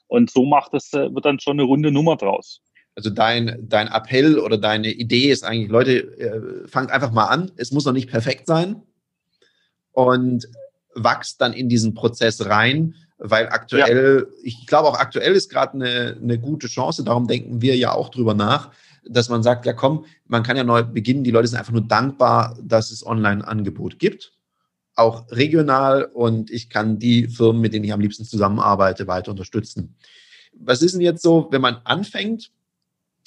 Und 0.07 0.31
so 0.31 0.45
macht 0.45 0.75
es, 0.75 0.93
wird 0.93 1.25
dann 1.25 1.39
schon 1.39 1.59
eine 1.59 1.63
runde 1.63 1.91
Nummer 1.93 2.17
draus. 2.17 2.63
Also 2.97 3.11
dein, 3.11 3.57
dein 3.69 3.87
Appell 3.87 4.39
oder 4.39 4.59
deine 4.59 4.91
Idee 4.91 5.31
ist 5.31 5.45
eigentlich, 5.45 5.71
Leute, 5.71 6.67
fangt 6.67 6.91
einfach 6.91 7.13
mal 7.13 7.27
an. 7.27 7.53
Es 7.57 7.71
muss 7.71 7.85
noch 7.85 7.93
nicht 7.93 8.11
perfekt 8.11 8.47
sein. 8.47 8.83
Und 9.93 10.49
wachst 10.95 11.41
dann 11.41 11.53
in 11.53 11.69
diesen 11.69 11.95
Prozess 11.95 12.47
rein, 12.47 12.95
weil 13.19 13.49
aktuell, 13.49 14.27
ja. 14.29 14.37
ich 14.43 14.67
glaube 14.67 14.89
auch 14.89 14.99
aktuell 14.99 15.35
ist 15.35 15.51
gerade 15.51 15.75
eine, 15.75 16.17
eine 16.21 16.39
gute 16.39 16.67
Chance, 16.67 17.05
darum 17.05 17.27
denken 17.27 17.61
wir 17.61 17.77
ja 17.77 17.93
auch 17.93 18.09
drüber 18.09 18.35
nach, 18.35 18.71
dass 19.09 19.29
man 19.29 19.43
sagt, 19.43 19.67
ja 19.67 19.73
komm, 19.73 20.07
man 20.27 20.43
kann 20.43 20.57
ja 20.57 20.65
neu 20.65 20.83
beginnen, 20.83 21.25
die 21.25 21.31
Leute 21.31 21.49
sind 21.49 21.59
einfach 21.59 21.73
nur 21.73 21.87
dankbar, 21.87 22.59
dass 22.63 22.91
es 22.91 23.05
Online-Angebot 23.05 23.99
gibt, 23.99 24.33
auch 24.95 25.31
regional 25.31 26.05
und 26.05 26.51
ich 26.51 26.71
kann 26.71 26.99
die 26.99 27.29
Firmen, 27.29 27.61
mit 27.61 27.75
denen 27.75 27.85
ich 27.85 27.93
am 27.93 28.01
liebsten 28.01 28.25
zusammenarbeite, 28.25 29.07
weiter 29.07 29.31
unterstützen. 29.31 29.97
Was 30.53 30.83
ist 30.83 30.93
denn 30.93 31.01
jetzt 31.01 31.23
so, 31.23 31.49
wenn 31.51 31.61
man 31.61 31.77
anfängt? 31.85 32.51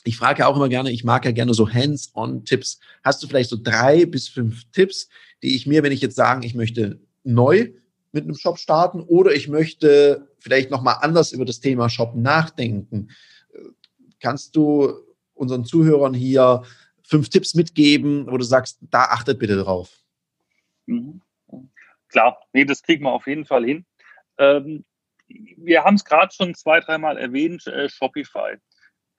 Ich 0.03 0.17
frage 0.17 0.39
ja 0.39 0.47
auch 0.47 0.55
immer 0.55 0.69
gerne, 0.69 0.91
ich 0.91 1.03
mag 1.03 1.23
ja 1.23 1.31
gerne 1.31 1.53
so 1.53 1.71
Hands-on-Tipps. 1.71 2.79
Hast 3.03 3.23
du 3.23 3.27
vielleicht 3.27 3.49
so 3.49 3.57
drei 3.61 4.05
bis 4.05 4.27
fünf 4.27 4.63
Tipps, 4.71 5.07
die 5.41 5.55
ich 5.55 5.65
mir, 5.65 5.81
wenn 5.83 5.93
ich 5.93 6.01
jetzt 6.01 6.15
sagen, 6.15 6.43
ich 6.43 6.55
möchte 6.55 6.99
neu 7.23 7.73
mit 8.11 8.23
einem 8.23 8.35
Shop 8.35 8.59
starten 8.59 9.01
oder 9.01 9.33
ich 9.33 9.47
möchte 9.47 10.27
vielleicht 10.39 10.69
nochmal 10.69 10.97
anders 11.01 11.31
über 11.31 11.45
das 11.45 11.59
Thema 11.59 11.89
Shop 11.89 12.15
nachdenken. 12.15 13.09
Kannst 14.19 14.55
du 14.55 14.93
unseren 15.33 15.65
Zuhörern 15.65 16.13
hier 16.13 16.63
fünf 17.03 17.29
Tipps 17.29 17.55
mitgeben, 17.55 18.27
wo 18.27 18.37
du 18.37 18.43
sagst, 18.43 18.79
da 18.81 19.05
achtet 19.05 19.39
bitte 19.39 19.57
drauf? 19.57 19.91
Mhm. 20.85 21.21
Klar, 22.09 22.39
nee, 22.53 22.65
das 22.65 22.83
kriegen 22.83 23.03
wir 23.03 23.11
auf 23.11 23.27
jeden 23.27 23.45
Fall 23.45 23.65
hin. 23.65 23.85
Ähm, 24.37 24.85
wir 25.27 25.83
haben 25.83 25.95
es 25.95 26.05
gerade 26.05 26.33
schon 26.33 26.53
zwei, 26.53 26.79
dreimal 26.79 27.17
erwähnt, 27.17 27.65
äh, 27.67 27.89
Shopify. 27.89 28.57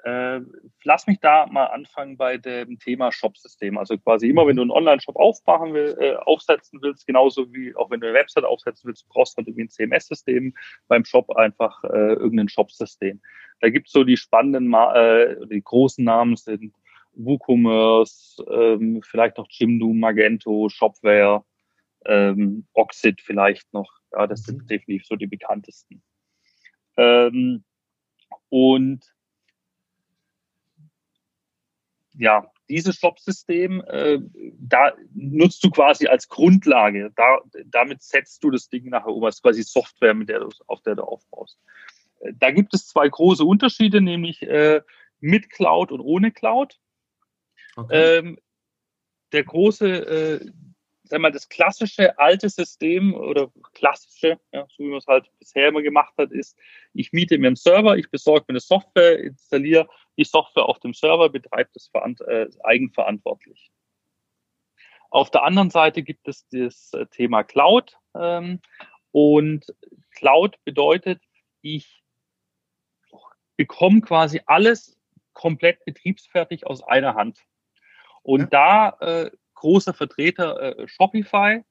Äh, 0.04 0.42
lass 0.82 1.06
mich 1.06 1.18
da 1.20 1.46
mal 1.46 1.66
anfangen 1.66 2.18
bei 2.18 2.36
dem 2.36 2.78
Thema 2.78 3.10
Shop-System. 3.10 3.78
Also 3.78 3.96
quasi 3.96 4.28
immer, 4.28 4.46
wenn 4.46 4.56
du 4.56 4.62
einen 4.62 4.70
Online-Shop 4.70 5.16
aufmachen 5.16 5.72
will, 5.72 5.96
äh, 5.98 6.16
aufsetzen 6.16 6.80
willst, 6.82 7.06
genauso 7.06 7.50
wie 7.54 7.74
auch 7.74 7.90
wenn 7.90 8.00
du 8.00 8.08
eine 8.08 8.14
Website 8.14 8.44
aufsetzen 8.44 8.88
willst, 8.88 9.08
brauchst 9.08 9.34
du 9.34 9.38
halt 9.38 9.48
irgendwie 9.48 9.64
ein 9.64 9.70
CMS-System, 9.70 10.54
beim 10.88 11.06
Shop 11.06 11.34
einfach 11.36 11.82
äh, 11.84 12.12
irgendein 12.14 12.50
Shop-System. 12.50 13.22
Da 13.60 13.70
gibt 13.70 13.86
es 13.86 13.94
so 13.94 14.04
die 14.04 14.18
spannenden, 14.18 14.74
äh, 14.74 15.36
die 15.46 15.62
großen 15.62 16.04
Namen 16.04 16.36
sind 16.36 16.74
WooCommerce, 17.14 18.44
ähm, 18.50 19.00
vielleicht 19.02 19.38
noch 19.38 19.46
Jimdo, 19.48 19.86
Magento, 19.86 20.68
Shopware, 20.68 21.44
ähm, 22.04 22.66
Oxid 22.74 23.22
vielleicht 23.22 23.72
noch. 23.72 23.90
Ja, 24.12 24.26
das 24.26 24.42
sind 24.42 24.62
mhm. 24.62 24.66
definitiv 24.66 25.06
so 25.06 25.16
die 25.16 25.28
bekanntesten. 25.28 26.02
Ähm, 26.98 27.64
und 28.50 29.13
ja, 32.16 32.50
dieses 32.68 32.96
Shop-System, 32.96 33.82
äh, 33.86 34.18
da 34.58 34.92
nutzt 35.14 35.62
du 35.64 35.70
quasi 35.70 36.06
als 36.06 36.28
Grundlage. 36.28 37.12
Da, 37.16 37.38
damit 37.66 38.02
setzt 38.02 38.42
du 38.42 38.50
das 38.50 38.68
Ding 38.68 38.88
nachher 38.88 39.12
um, 39.12 39.24
als 39.24 39.42
quasi 39.42 39.62
Software, 39.62 40.14
mit 40.14 40.28
der 40.28 40.40
du, 40.40 40.48
auf 40.66 40.80
der 40.82 40.94
du 40.94 41.02
aufbaust. 41.02 41.58
Äh, 42.20 42.32
da 42.38 42.50
gibt 42.50 42.74
es 42.74 42.88
zwei 42.88 43.08
große 43.08 43.44
Unterschiede, 43.44 44.00
nämlich 44.00 44.42
äh, 44.42 44.80
mit 45.20 45.50
Cloud 45.50 45.92
und 45.92 46.00
ohne 46.00 46.32
Cloud. 46.32 46.78
Okay. 47.76 48.18
Ähm, 48.18 48.38
der 49.32 49.44
große, 49.44 49.88
äh, 49.88 50.50
sag 51.04 51.20
mal, 51.20 51.32
das 51.32 51.48
klassische 51.48 52.18
alte 52.18 52.48
System 52.48 53.14
oder 53.14 53.50
klassische, 53.72 54.38
ja, 54.52 54.66
so 54.70 54.84
wie 54.84 54.88
man 54.88 54.98
es 54.98 55.06
halt 55.06 55.30
bisher 55.38 55.68
immer 55.68 55.82
gemacht 55.82 56.14
hat, 56.16 56.30
ist, 56.30 56.56
ich 56.94 57.12
miete 57.12 57.36
mir 57.36 57.48
einen 57.48 57.56
Server, 57.56 57.96
ich 57.96 58.10
besorge 58.10 58.44
mir 58.48 58.52
eine 58.52 58.60
Software, 58.60 59.18
installiere 59.18 59.88
die 60.16 60.24
Software 60.24 60.66
auf 60.66 60.80
dem 60.80 60.94
Server, 60.94 61.28
betreibt 61.28 61.76
es 61.76 61.90
äh, 61.94 62.46
eigenverantwortlich. 62.62 63.70
Auf 65.10 65.30
der 65.30 65.44
anderen 65.44 65.70
Seite 65.70 66.02
gibt 66.02 66.26
es 66.28 66.46
das 66.48 66.92
äh, 66.92 67.06
Thema 67.06 67.44
Cloud. 67.44 67.96
Ähm, 68.16 68.60
und 69.12 69.66
Cloud 70.10 70.56
bedeutet, 70.64 71.22
ich 71.60 72.02
bekomme 73.56 74.00
quasi 74.00 74.40
alles 74.46 74.98
komplett 75.32 75.84
betriebsfertig 75.84 76.66
aus 76.66 76.82
einer 76.82 77.14
Hand. 77.14 77.44
Und 78.22 78.52
ja. 78.52 78.90
da 78.98 79.22
äh, 79.24 79.30
großer 79.54 79.94
Vertreter 79.94 80.78
äh, 80.78 80.88
Shopify, 80.88 81.62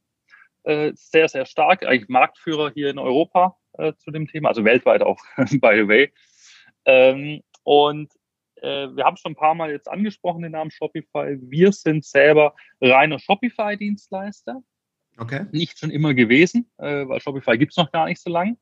äh, 0.64 0.94
sehr, 0.96 1.28
sehr 1.28 1.46
stark, 1.46 1.86
eigentlich 1.86 2.10
Marktführer 2.10 2.72
hier 2.72 2.90
in 2.90 2.98
Europa 2.98 3.58
äh, 3.74 3.94
zu 3.96 4.12
dem 4.12 4.28
Thema, 4.28 4.50
also 4.50 4.64
weltweit 4.64 5.02
auch, 5.02 5.20
by 5.36 5.76
the 5.76 5.88
way. 5.88 6.14
Ähm, 6.86 7.44
und 7.64 8.14
äh, 8.64 8.96
wir 8.96 9.04
haben 9.04 9.18
schon 9.18 9.34
ein 9.34 9.36
paar 9.36 9.56
Mal 9.56 9.72
jetzt 9.72 9.90
angesprochen 9.90 10.42
den 10.42 10.54
Namen 10.54 10.72
Shopify. 10.72 11.38
Wir 11.42 11.72
sind 11.72 12.06
selber 12.06 12.56
reiner 12.82 13.20
Shopify-Dienstleister. 13.20 14.64
Okay. 15.18 15.46
Nicht 15.52 15.78
schon 15.78 15.92
immer 15.92 16.14
gewesen, 16.14 16.72
äh, 16.78 17.08
weil 17.08 17.20
Shopify 17.20 17.58
gibt 17.58 17.74
es 17.74 17.78
noch 17.78 17.92
gar 17.92 18.06
nicht 18.06 18.22
so 18.22 18.30
lange. 18.30 18.58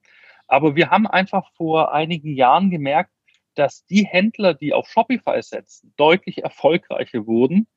Aber 0.47 0.75
wir 0.75 0.89
haben 0.89 1.07
einfach 1.07 1.49
vor 1.53 1.93
einigen 1.93 2.35
Jahren 2.35 2.71
gemerkt, 2.71 3.11
dass 3.55 3.85
die 3.85 4.05
Händler, 4.05 4.53
die 4.53 4.73
auf 4.73 4.87
Shopify 4.89 5.41
setzen, 5.41 5.93
deutlich 5.97 6.43
erfolgreicher 6.43 7.25
wurden, 7.27 7.67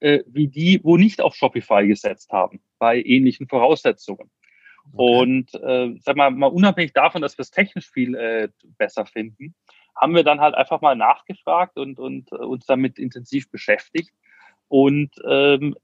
äh, 0.00 0.20
wie 0.26 0.48
die, 0.48 0.80
wo 0.84 0.96
nicht 0.96 1.20
auf 1.20 1.34
Shopify 1.34 1.86
gesetzt 1.86 2.30
haben, 2.30 2.60
bei 2.78 3.02
ähnlichen 3.02 3.48
Voraussetzungen. 3.48 4.30
Okay. 4.92 5.22
Und 5.22 5.54
äh, 5.54 5.94
sag 6.00 6.16
mal, 6.16 6.30
mal 6.30 6.48
unabhängig 6.48 6.92
davon, 6.92 7.22
dass 7.22 7.38
wir 7.38 7.42
es 7.42 7.50
technisch 7.50 7.90
viel 7.90 8.14
äh, 8.14 8.48
besser 8.78 9.06
finden, 9.06 9.54
haben 10.00 10.14
wir 10.14 10.24
dann 10.24 10.40
halt 10.40 10.54
einfach 10.54 10.80
mal 10.80 10.96
nachgefragt 10.96 11.76
und, 11.76 11.98
und 11.98 12.32
uns 12.32 12.64
damit 12.66 12.98
intensiv 12.98 13.50
beschäftigt. 13.50 14.10
Und 14.68 15.10
ähm, 15.28 15.76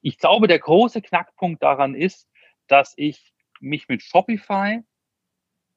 ich 0.00 0.18
glaube, 0.18 0.46
der 0.46 0.60
große 0.60 1.02
Knackpunkt 1.02 1.62
daran 1.62 1.94
ist, 1.94 2.28
dass 2.68 2.94
ich 2.96 3.32
mich 3.60 3.88
mit 3.88 4.02
Shopify 4.02 4.82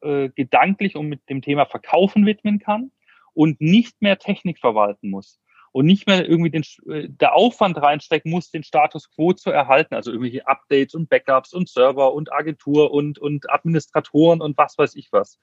äh, 0.02 0.30
gedanklich 0.30 0.96
und 0.96 1.10
mit 1.10 1.28
dem 1.30 1.42
Thema 1.42 1.66
Verkaufen 1.66 2.26
widmen 2.26 2.60
kann 2.60 2.92
und 3.34 3.60
nicht 3.62 4.02
mehr 4.02 4.20
Technik 4.20 4.60
verwalten 4.60 5.10
muss 5.10 5.40
und 5.72 5.86
nicht 5.86 6.08
mehr 6.08 6.28
irgendwie 6.28 6.52
den, 6.52 6.64
äh, 6.88 7.08
der 7.10 7.36
Aufwand 7.36 7.78
reinstecken 7.78 8.32
muss, 8.32 8.52
den 8.52 8.64
Status 8.64 9.10
quo 9.12 9.34
zu 9.34 9.52
erhalten, 9.52 9.96
also 9.96 10.12
irgendwelche 10.12 10.48
Updates 10.48 10.96
und 10.96 11.10
Backups 11.10 11.54
und 11.54 11.70
Server 11.70 12.14
und 12.14 12.32
Agentur 12.32 12.92
und, 12.92 13.20
und 13.20 13.50
Administratoren 13.50 14.42
und 14.42 14.58
was 14.58 14.78
weiß 14.78 14.96
ich 14.96 15.12
was. 15.12 15.40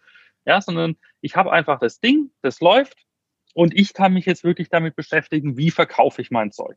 Ja, 0.46 0.60
sondern 0.60 0.96
ich 1.20 1.36
habe 1.36 1.52
einfach 1.52 1.80
das 1.80 2.00
Ding, 2.00 2.30
das 2.40 2.60
läuft 2.60 3.04
und 3.52 3.74
ich 3.74 3.92
kann 3.92 4.14
mich 4.14 4.26
jetzt 4.26 4.44
wirklich 4.44 4.68
damit 4.68 4.96
beschäftigen, 4.96 5.56
wie 5.56 5.70
verkaufe 5.70 6.22
ich 6.22 6.30
mein 6.30 6.52
Zeug? 6.52 6.76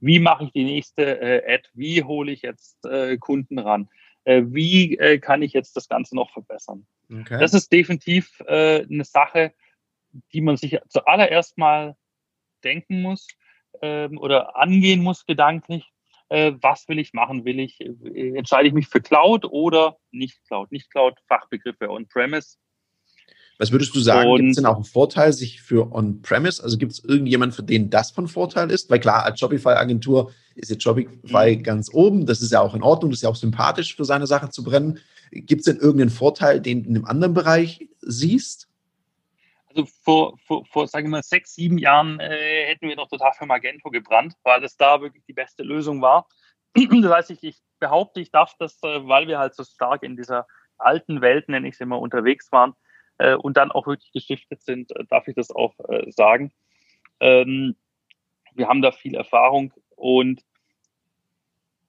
Wie 0.00 0.20
mache 0.20 0.44
ich 0.44 0.52
die 0.52 0.64
nächste 0.64 1.20
äh, 1.20 1.54
Ad? 1.54 1.68
Wie 1.74 2.04
hole 2.04 2.30
ich 2.30 2.42
jetzt 2.42 2.84
äh, 2.86 3.18
Kunden 3.18 3.58
ran? 3.58 3.88
Äh, 4.24 4.42
wie 4.46 4.96
äh, 4.98 5.18
kann 5.18 5.42
ich 5.42 5.52
jetzt 5.52 5.76
das 5.76 5.88
Ganze 5.88 6.14
noch 6.14 6.30
verbessern? 6.30 6.86
Okay. 7.10 7.38
Das 7.40 7.54
ist 7.54 7.72
definitiv 7.72 8.40
äh, 8.46 8.84
eine 8.84 9.04
Sache, 9.04 9.54
die 10.32 10.40
man 10.40 10.56
sich 10.56 10.78
zuallererst 10.88 11.58
mal 11.58 11.96
denken 12.62 13.02
muss 13.02 13.26
ähm, 13.82 14.18
oder 14.18 14.56
angehen 14.56 15.02
muss 15.02 15.26
gedanklich. 15.26 15.84
Äh, 16.28 16.52
was 16.60 16.86
will 16.88 16.98
ich 16.98 17.14
machen? 17.14 17.44
Will 17.44 17.58
ich, 17.58 17.80
äh, 17.80 18.36
entscheide 18.36 18.68
ich 18.68 18.74
mich 18.74 18.88
für 18.88 19.00
Cloud 19.00 19.46
oder 19.46 19.98
nicht 20.10 20.44
Cloud? 20.46 20.70
Nicht 20.70 20.90
Cloud, 20.90 21.18
Fachbegriffe 21.26 21.88
On-Premise. 21.88 22.58
Was 23.58 23.72
würdest 23.72 23.94
du 23.94 24.00
sagen? 24.00 24.36
Gibt 24.36 24.50
es 24.50 24.56
denn 24.56 24.66
auch 24.66 24.76
einen 24.76 24.84
Vorteil 24.84 25.32
sich 25.32 25.60
für 25.60 25.92
On-Premise? 25.92 26.62
Also 26.62 26.78
gibt 26.78 26.92
es 26.92 27.04
irgendjemand, 27.04 27.54
für 27.54 27.64
den 27.64 27.90
das 27.90 28.12
von 28.12 28.28
Vorteil 28.28 28.70
ist? 28.70 28.88
Weil 28.88 29.00
klar, 29.00 29.24
als 29.24 29.40
Shopify-Agentur 29.40 30.32
ist 30.54 30.70
jetzt 30.70 30.84
Shopify 30.84 31.56
mhm. 31.56 31.62
ganz 31.64 31.92
oben. 31.92 32.24
Das 32.24 32.40
ist 32.40 32.52
ja 32.52 32.60
auch 32.60 32.74
in 32.74 32.82
Ordnung. 32.82 33.10
Das 33.10 33.18
ist 33.18 33.22
ja 33.24 33.30
auch 33.30 33.36
sympathisch, 33.36 33.96
für 33.96 34.04
seine 34.04 34.28
Sache 34.28 34.50
zu 34.50 34.62
brennen. 34.62 35.00
Gibt 35.32 35.60
es 35.60 35.64
denn 35.64 35.76
irgendeinen 35.76 36.10
Vorteil, 36.10 36.60
den 36.60 36.84
du 36.84 36.88
in 36.88 36.96
einem 36.96 37.04
anderen 37.04 37.34
Bereich 37.34 37.88
siehst? 38.00 38.68
also 39.70 39.90
vor, 40.02 40.38
vor, 40.38 40.64
vor 40.66 40.86
sagen 40.88 41.06
wir 41.06 41.10
mal, 41.10 41.22
sechs, 41.22 41.54
sieben 41.54 41.78
Jahren 41.78 42.18
äh, 42.20 42.66
hätten 42.66 42.88
wir 42.88 42.96
noch 42.96 43.08
total 43.08 43.32
für 43.32 43.46
Magento 43.46 43.90
gebrannt, 43.90 44.34
weil 44.42 44.64
es 44.64 44.76
da 44.76 45.00
wirklich 45.00 45.24
die 45.24 45.32
beste 45.32 45.62
Lösung 45.62 46.00
war. 46.02 46.26
das 46.74 47.12
heißt, 47.12 47.30
ich, 47.30 47.44
ich 47.44 47.58
behaupte, 47.78 48.20
ich 48.20 48.30
darf 48.30 48.54
das, 48.58 48.82
äh, 48.82 49.06
weil 49.06 49.28
wir 49.28 49.38
halt 49.38 49.54
so 49.54 49.64
stark 49.64 50.02
in 50.02 50.16
dieser 50.16 50.46
alten 50.78 51.20
Welt, 51.20 51.48
nenne 51.48 51.68
ich 51.68 51.74
es 51.74 51.80
immer, 51.80 52.00
unterwegs 52.00 52.50
waren 52.52 52.74
äh, 53.18 53.34
und 53.34 53.56
dann 53.56 53.70
auch 53.70 53.86
wirklich 53.86 54.12
geschiftet 54.12 54.62
sind, 54.62 54.94
äh, 54.96 55.04
darf 55.08 55.28
ich 55.28 55.34
das 55.34 55.50
auch 55.50 55.74
äh, 55.88 56.10
sagen. 56.10 56.52
Ähm, 57.20 57.76
wir 58.54 58.68
haben 58.68 58.82
da 58.82 58.92
viel 58.92 59.14
Erfahrung 59.14 59.72
und 59.96 60.42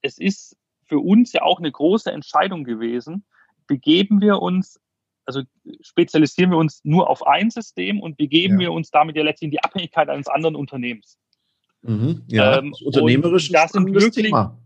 es 0.01 0.17
ist 0.17 0.57
für 0.85 0.99
uns 0.99 1.33
ja 1.33 1.41
auch 1.41 1.59
eine 1.59 1.71
große 1.71 2.11
Entscheidung 2.11 2.63
gewesen, 2.63 3.25
begeben 3.67 4.21
wir 4.21 4.41
uns 4.41 4.79
also 5.29 5.43
spezialisieren 5.81 6.49
wir 6.49 6.57
uns 6.57 6.81
nur 6.83 7.07
auf 7.07 7.25
ein 7.27 7.51
System 7.51 7.99
und 7.99 8.17
begeben 8.17 8.55
ja. 8.55 8.61
wir 8.61 8.71
uns 8.71 8.89
damit 8.89 9.15
ja 9.15 9.21
letztlich 9.21 9.45
in 9.45 9.51
die 9.51 9.63
Abhängigkeit 9.63 10.09
eines 10.09 10.27
anderen 10.27 10.55
Unternehmens. 10.55 11.19
Mhm, 11.83 12.23
ja, 12.27 12.57
ähm, 12.57 12.73
unternehmerisch 12.83 13.51
das 13.51 13.71
sind 13.71 13.93
wirklich 13.93 14.25
Thema. 14.25 14.57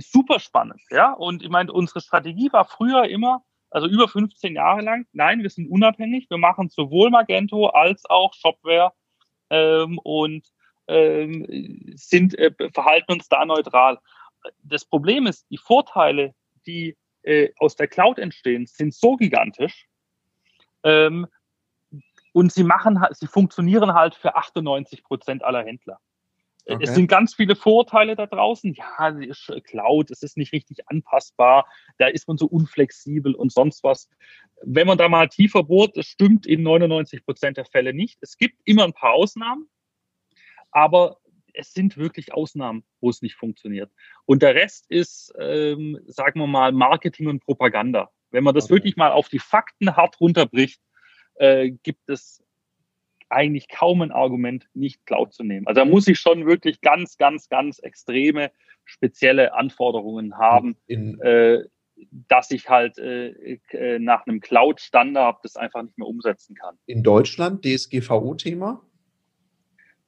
super 0.00 0.40
spannend. 0.40 0.80
Ja, 0.90 1.12
und 1.12 1.42
ich 1.42 1.50
meine, 1.50 1.72
unsere 1.72 2.00
Strategie 2.00 2.52
war 2.52 2.64
früher 2.64 3.04
immer, 3.04 3.44
also 3.72 3.88
über 3.88 4.08
15 4.08 4.54
Jahre 4.54 4.82
lang, 4.82 5.06
nein, 5.12 5.42
wir 5.42 5.50
sind 5.50 5.70
unabhängig, 5.70 6.28
wir 6.30 6.38
machen 6.38 6.68
sowohl 6.68 7.10
Magento 7.10 7.66
als 7.68 8.04
auch 8.08 8.34
Shopware 8.34 8.92
ähm, 9.50 9.98
und 9.98 10.46
ähm, 10.88 11.92
sind, 11.94 12.38
äh, 12.38 12.52
verhalten 12.72 13.12
uns 13.12 13.28
da 13.28 13.44
neutral. 13.44 13.98
Das 14.62 14.84
Problem 14.84 15.26
ist, 15.26 15.46
die 15.50 15.58
Vorteile, 15.58 16.34
die 16.66 16.96
äh, 17.22 17.50
aus 17.58 17.76
der 17.76 17.88
Cloud 17.88 18.18
entstehen, 18.18 18.66
sind 18.66 18.94
so 18.94 19.16
gigantisch, 19.16 19.86
ähm, 20.84 21.26
und 22.32 22.52
sie 22.52 22.64
machen, 22.64 22.98
sie 23.12 23.26
funktionieren 23.26 23.92
halt 23.94 24.14
für 24.14 24.36
98 24.36 25.04
Prozent 25.04 25.44
aller 25.44 25.64
Händler. 25.64 26.00
Äh, 26.64 26.74
okay. 26.74 26.84
Es 26.84 26.94
sind 26.94 27.08
ganz 27.08 27.34
viele 27.34 27.56
Vorteile 27.56 28.16
da 28.16 28.26
draußen. 28.26 28.74
Ja, 28.74 29.16
Cloud, 29.64 30.10
es 30.10 30.22
ist 30.22 30.36
nicht 30.36 30.52
richtig 30.52 30.88
anpassbar, 30.88 31.66
da 31.98 32.06
ist 32.06 32.28
man 32.28 32.36
so 32.38 32.46
unflexibel 32.46 33.34
und 33.34 33.52
sonst 33.52 33.82
was. 33.84 34.08
Wenn 34.62 34.86
man 34.86 34.98
da 34.98 35.08
mal 35.08 35.28
tiefer 35.28 35.64
bohrt, 35.64 35.96
das 35.96 36.06
stimmt 36.06 36.46
in 36.46 36.62
99 36.62 37.24
Prozent 37.24 37.56
der 37.56 37.64
Fälle 37.64 37.92
nicht. 37.92 38.18
Es 38.20 38.36
gibt 38.36 38.60
immer 38.64 38.84
ein 38.84 38.92
paar 38.92 39.12
Ausnahmen, 39.12 39.68
aber 40.70 41.18
es 41.54 41.72
sind 41.72 41.96
wirklich 41.96 42.32
Ausnahmen, 42.32 42.84
wo 43.00 43.10
es 43.10 43.22
nicht 43.22 43.34
funktioniert. 43.34 43.90
Und 44.24 44.42
der 44.42 44.54
Rest 44.54 44.86
ist, 44.88 45.34
ähm, 45.38 45.98
sagen 46.06 46.40
wir 46.40 46.46
mal, 46.46 46.72
Marketing 46.72 47.26
und 47.26 47.40
Propaganda. 47.40 48.10
Wenn 48.30 48.44
man 48.44 48.54
das 48.54 48.64
okay. 48.64 48.74
wirklich 48.74 48.96
mal 48.96 49.12
auf 49.12 49.28
die 49.28 49.38
Fakten 49.38 49.94
hart 49.94 50.18
runterbricht, 50.20 50.80
äh, 51.34 51.70
gibt 51.82 52.08
es 52.08 52.42
eigentlich 53.32 53.68
kaum 53.68 54.02
ein 54.02 54.12
Argument, 54.12 54.68
nicht 54.74 55.04
Cloud 55.06 55.32
zu 55.32 55.42
nehmen. 55.42 55.66
Also 55.66 55.80
da 55.80 55.84
muss 55.84 56.06
ich 56.06 56.18
schon 56.18 56.46
wirklich 56.46 56.80
ganz, 56.80 57.16
ganz, 57.16 57.48
ganz 57.48 57.78
extreme, 57.78 58.50
spezielle 58.84 59.54
Anforderungen 59.54 60.38
haben, 60.38 60.76
In, 60.86 61.20
äh, 61.20 61.64
dass 62.28 62.50
ich 62.50 62.68
halt 62.68 62.98
äh, 62.98 63.58
äh 63.70 63.98
nach 63.98 64.26
einem 64.26 64.40
Cloud-Standard 64.40 65.38
das 65.44 65.56
einfach 65.56 65.82
nicht 65.82 65.98
mehr 65.98 66.08
umsetzen 66.08 66.54
kann. 66.54 66.76
In 66.86 67.02
Deutschland 67.02 67.64
DSGVO-Thema? 67.64 68.82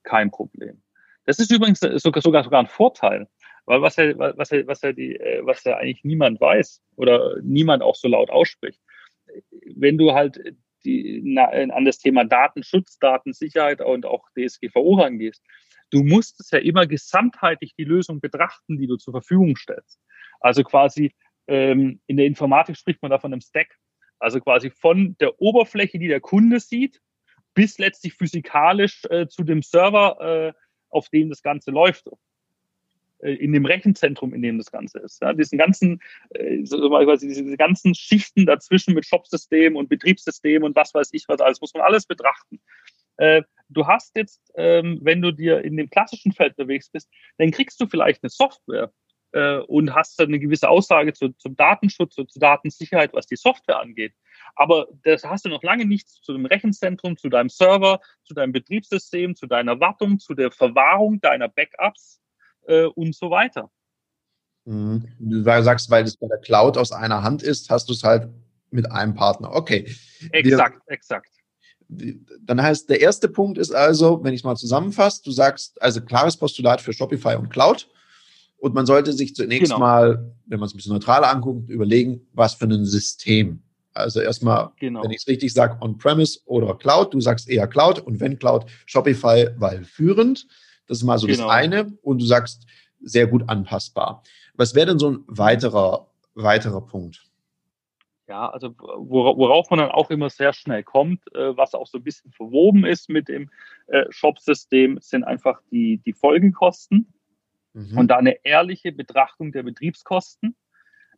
Kein 0.02 0.30
Problem. 0.30 0.82
Das 1.24 1.38
ist 1.38 1.50
übrigens 1.50 1.80
sogar, 1.80 2.20
sogar, 2.20 2.44
sogar 2.44 2.60
ein 2.60 2.66
Vorteil. 2.66 3.28
Weil 3.66 3.80
was 3.80 3.96
ja, 3.96 4.16
was 4.18 4.50
ja, 4.50 4.66
was 4.66 4.82
ja 4.82 4.92
die, 4.92 5.16
äh, 5.16 5.40
was 5.44 5.64
ja 5.64 5.76
eigentlich 5.76 6.04
niemand 6.04 6.40
weiß 6.40 6.82
oder 6.96 7.36
niemand 7.42 7.82
auch 7.82 7.94
so 7.94 8.08
laut 8.08 8.30
ausspricht. 8.30 8.80
Wenn 9.74 9.96
du 9.96 10.12
halt 10.12 10.38
die, 10.84 11.20
na, 11.24 11.46
an 11.46 11.84
das 11.84 11.98
Thema 11.98 12.24
Datenschutz, 12.24 12.98
Datensicherheit 12.98 13.80
und 13.80 14.06
auch 14.06 14.28
DSGVO 14.36 14.94
rangehst, 14.94 15.42
du 15.90 16.02
musst 16.02 16.40
es 16.40 16.50
ja 16.50 16.58
immer 16.58 16.86
gesamtheitlich 16.86 17.74
die 17.76 17.84
Lösung 17.84 18.20
betrachten, 18.20 18.78
die 18.78 18.86
du 18.86 18.96
zur 18.96 19.12
Verfügung 19.12 19.56
stellst. 19.56 20.00
Also 20.40 20.62
quasi 20.62 21.14
ähm, 21.46 22.00
in 22.06 22.16
der 22.16 22.26
Informatik 22.26 22.76
spricht 22.76 23.02
man 23.02 23.10
da 23.10 23.18
von 23.18 23.32
einem 23.32 23.40
Stack. 23.40 23.78
Also 24.18 24.40
quasi 24.40 24.70
von 24.70 25.16
der 25.20 25.40
Oberfläche, 25.40 25.98
die 25.98 26.08
der 26.08 26.20
Kunde 26.20 26.60
sieht, 26.60 27.00
bis 27.54 27.78
letztlich 27.78 28.14
physikalisch 28.14 29.04
äh, 29.10 29.28
zu 29.28 29.44
dem 29.44 29.62
Server, 29.62 30.20
äh, 30.20 30.52
auf 30.90 31.08
dem 31.08 31.28
das 31.28 31.42
Ganze 31.42 31.70
läuft. 31.70 32.08
Äh, 33.18 33.34
in 33.34 33.52
dem 33.52 33.66
Rechenzentrum, 33.66 34.34
in 34.34 34.42
dem 34.42 34.58
das 34.58 34.70
Ganze 34.70 34.98
ist. 34.98 35.20
Ja, 35.22 35.32
diesen 35.32 35.58
ganzen, 35.58 36.00
äh, 36.30 36.58
diese 36.58 37.56
ganzen 37.56 37.94
Schichten 37.94 38.46
dazwischen 38.46 38.94
mit 38.94 39.06
Shopsystem 39.06 39.76
und 39.76 39.88
Betriebssystem 39.88 40.62
und 40.62 40.76
was 40.76 40.94
weiß 40.94 41.10
ich 41.12 41.24
was 41.28 41.40
alles, 41.40 41.60
muss 41.60 41.74
man 41.74 41.82
alles 41.82 42.06
betrachten. 42.06 42.60
Äh, 43.16 43.42
du 43.68 43.86
hast 43.86 44.16
jetzt, 44.16 44.40
ähm, 44.56 44.98
wenn 45.02 45.22
du 45.22 45.32
dir 45.32 45.62
in 45.62 45.76
dem 45.76 45.90
klassischen 45.90 46.32
Feld 46.32 46.56
bewegst 46.56 46.92
bist, 46.92 47.08
dann 47.38 47.50
kriegst 47.50 47.80
du 47.80 47.86
vielleicht 47.86 48.22
eine 48.22 48.30
Software 48.30 48.92
äh, 49.32 49.58
und 49.58 49.94
hast 49.94 50.18
dann 50.18 50.28
eine 50.28 50.40
gewisse 50.40 50.68
Aussage 50.68 51.12
zu, 51.12 51.30
zum 51.30 51.56
Datenschutz 51.56 52.18
und 52.18 52.30
zur 52.30 52.40
Datensicherheit, 52.40 53.12
was 53.12 53.26
die 53.26 53.36
Software 53.36 53.80
angeht. 53.80 54.14
Aber 54.56 54.88
das 55.04 55.24
hast 55.24 55.44
du 55.44 55.48
noch 55.48 55.62
lange 55.62 55.86
nichts 55.86 56.20
zu 56.20 56.32
dem 56.32 56.46
Rechenzentrum, 56.46 57.16
zu 57.16 57.28
deinem 57.28 57.48
Server, 57.48 58.00
zu 58.24 58.34
deinem 58.34 58.52
Betriebssystem, 58.52 59.36
zu 59.36 59.46
deiner 59.46 59.78
Wartung, 59.78 60.18
zu 60.18 60.34
der 60.34 60.50
Verwahrung 60.50 61.20
deiner 61.20 61.48
Backups 61.48 62.20
äh, 62.66 62.84
und 62.84 63.14
so 63.14 63.30
weiter. 63.30 63.70
Mhm. 64.64 65.06
Du 65.18 65.42
sagst, 65.42 65.90
weil 65.90 66.04
es 66.04 66.16
bei 66.16 66.26
der 66.26 66.38
Cloud 66.38 66.78
aus 66.78 66.92
einer 66.92 67.22
Hand 67.22 67.42
ist, 67.42 67.70
hast 67.70 67.88
du 67.88 67.92
es 67.92 68.02
halt 68.02 68.28
mit 68.70 68.90
einem 68.90 69.14
Partner. 69.14 69.54
Okay. 69.54 69.94
Exakt, 70.30 70.80
Wir, 70.86 70.94
exakt. 70.94 71.30
Dann 71.88 72.62
heißt, 72.62 72.88
der 72.88 73.00
erste 73.00 73.28
Punkt 73.28 73.58
ist 73.58 73.74
also, 73.74 74.24
wenn 74.24 74.32
ich 74.32 74.40
es 74.40 74.44
mal 74.44 74.56
zusammenfasse, 74.56 75.22
du 75.22 75.30
sagst, 75.30 75.80
also 75.82 76.00
klares 76.00 76.36
Postulat 76.36 76.80
für 76.80 76.92
Shopify 76.92 77.36
und 77.36 77.50
Cloud. 77.50 77.88
Und 78.56 78.74
man 78.74 78.86
sollte 78.86 79.12
sich 79.12 79.34
zunächst 79.34 79.72
genau. 79.72 79.78
mal, 79.78 80.34
wenn 80.46 80.58
man 80.58 80.66
es 80.66 80.74
ein 80.74 80.78
bisschen 80.78 80.94
neutraler 80.94 81.30
anguckt, 81.30 81.68
überlegen, 81.68 82.26
was 82.32 82.54
für 82.54 82.64
ein 82.64 82.86
System. 82.86 83.62
Also 83.92 84.20
erstmal, 84.20 84.70
genau. 84.80 85.04
wenn 85.04 85.10
ich 85.10 85.18
es 85.18 85.28
richtig 85.28 85.52
sage, 85.52 85.76
On-Premise 85.80 86.40
oder 86.46 86.74
Cloud. 86.74 87.12
Du 87.14 87.20
sagst 87.20 87.48
eher 87.48 87.66
Cloud 87.68 88.00
und 88.00 88.18
wenn 88.20 88.38
Cloud, 88.38 88.64
Shopify, 88.86 89.50
weil 89.56 89.84
führend. 89.84 90.48
Das 90.86 90.98
ist 90.98 91.04
mal 91.04 91.18
so 91.18 91.26
genau. 91.26 91.44
das 91.44 91.50
eine. 91.50 91.98
Und 92.02 92.20
du 92.20 92.26
sagst, 92.26 92.66
sehr 93.00 93.26
gut 93.26 93.48
anpassbar. 93.48 94.22
Was 94.54 94.74
wäre 94.74 94.86
denn 94.86 94.98
so 94.98 95.10
ein 95.10 95.24
weiterer, 95.26 96.08
weiterer 96.34 96.80
Punkt? 96.80 97.24
Ja, 98.26 98.48
also 98.48 98.74
worauf 98.78 99.68
man 99.68 99.80
dann 99.80 99.90
auch 99.90 100.10
immer 100.10 100.30
sehr 100.30 100.54
schnell 100.54 100.82
kommt, 100.82 101.20
äh, 101.34 101.54
was 101.56 101.74
auch 101.74 101.86
so 101.86 101.98
ein 101.98 102.04
bisschen 102.04 102.32
verwoben 102.32 102.86
ist 102.86 103.10
mit 103.10 103.28
dem 103.28 103.50
äh, 103.88 104.04
Shop-System, 104.08 104.98
sind 105.00 105.24
einfach 105.24 105.60
die, 105.70 105.98
die 105.98 106.14
Folgekosten 106.14 107.12
mhm. 107.74 107.98
und 107.98 108.08
da 108.08 108.16
eine 108.16 108.42
ehrliche 108.42 108.92
Betrachtung 108.92 109.52
der 109.52 109.62
Betriebskosten. 109.62 110.56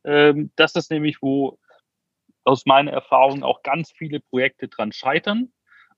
Ähm, 0.03 0.51
das 0.57 0.75
ist 0.75 0.91
nämlich, 0.91 1.23
wo 1.23 1.59
aus 2.43 2.67
meiner 2.67 2.91
Erfahrung 2.91 3.45
auch 3.45 3.63
ganz 3.63 3.93
viele 3.93 4.19
Projekte 4.19 4.67
dran 4.67 4.91
scheitern, 4.91 5.53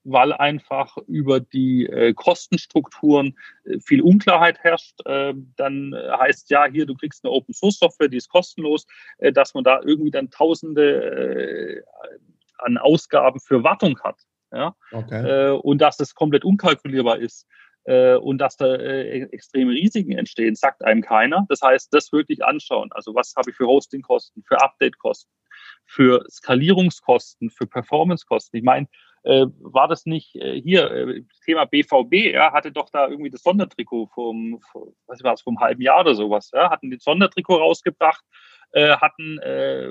weil 0.04 0.32
einfach 0.32 0.96
über 1.06 1.40
die 1.40 1.86
äh, 1.86 2.14
Kostenstrukturen 2.14 3.36
äh, 3.64 3.78
viel 3.80 4.00
Unklarheit 4.00 4.58
herrscht. 4.60 4.94
Äh, 5.04 5.34
dann 5.56 5.94
heißt 5.94 6.50
ja, 6.50 6.66
hier, 6.66 6.86
du 6.86 6.94
kriegst 6.94 7.24
eine 7.24 7.32
Open 7.32 7.54
Source 7.54 7.78
Software, 7.78 8.08
die 8.08 8.16
ist 8.16 8.28
kostenlos, 8.28 8.86
äh, 9.18 9.32
dass 9.32 9.54
man 9.54 9.64
da 9.64 9.80
irgendwie 9.84 10.10
dann 10.10 10.30
Tausende 10.30 11.82
äh, 11.82 11.82
an 12.58 12.78
Ausgaben 12.78 13.40
für 13.40 13.62
Wartung 13.64 13.98
hat. 14.02 14.20
Ja? 14.52 14.74
Okay. 14.92 15.50
Äh, 15.50 15.50
und 15.52 15.78
dass 15.78 15.96
das 15.96 16.14
komplett 16.14 16.44
unkalkulierbar 16.44 17.18
ist 17.18 17.46
und 18.20 18.36
dass 18.36 18.58
da 18.58 18.74
extreme 18.74 19.72
Risiken 19.72 20.12
entstehen, 20.12 20.54
sagt 20.54 20.84
einem 20.84 21.00
keiner. 21.00 21.46
Das 21.48 21.62
heißt, 21.62 21.88
das 21.94 22.12
wirklich 22.12 22.44
anschauen. 22.44 22.90
Also 22.92 23.14
was 23.14 23.32
habe 23.34 23.48
ich 23.48 23.56
für 23.56 23.66
Hostingkosten, 23.66 24.44
für 24.46 24.60
Updatekosten, 24.60 25.32
für 25.86 26.22
Skalierungskosten, 26.28 27.48
für 27.48 27.66
Performancekosten. 27.66 28.58
Ich 28.58 28.64
meine, 28.64 28.88
äh, 29.24 29.46
war 29.60 29.88
das 29.88 30.06
nicht 30.06 30.36
äh, 30.36 30.60
hier, 30.60 30.90
äh, 30.90 31.22
Thema 31.44 31.64
BVB, 31.66 32.32
ja, 32.32 32.52
hatte 32.52 32.72
doch 32.72 32.90
da 32.90 33.08
irgendwie 33.08 33.30
das 33.30 33.42
Sondertrikot 33.42 34.08
vom, 34.14 34.60
vom 34.72 34.94
was 35.06 35.22
war 35.22 35.34
es, 35.34 35.42
vom 35.42 35.58
halben 35.60 35.82
Jahr 35.82 36.00
oder 36.00 36.14
sowas, 36.14 36.50
ja, 36.52 36.70
hatten 36.70 36.90
das 36.90 37.02
Sondertrikot 37.02 37.56
rausgebracht, 37.56 38.24
äh, 38.72 38.96
hatten 38.96 39.38
äh, 39.38 39.88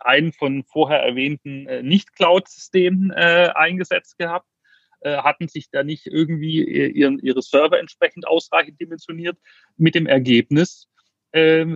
einen 0.00 0.32
von 0.32 0.64
vorher 0.64 1.00
erwähnten 1.00 1.66
äh, 1.66 1.82
Nicht-Cloud-Systemen 1.82 3.10
äh, 3.12 3.50
eingesetzt 3.54 4.18
gehabt, 4.18 4.48
äh, 5.00 5.18
hatten 5.18 5.48
sich 5.48 5.70
da 5.70 5.84
nicht 5.84 6.06
irgendwie 6.06 6.62
ihren, 6.64 7.18
ihre 7.18 7.42
Server 7.42 7.78
entsprechend 7.78 8.26
ausreichend 8.26 8.80
dimensioniert, 8.80 9.38
mit 9.76 9.94
dem 9.94 10.06
Ergebnis, 10.06 10.88
äh, 11.32 11.74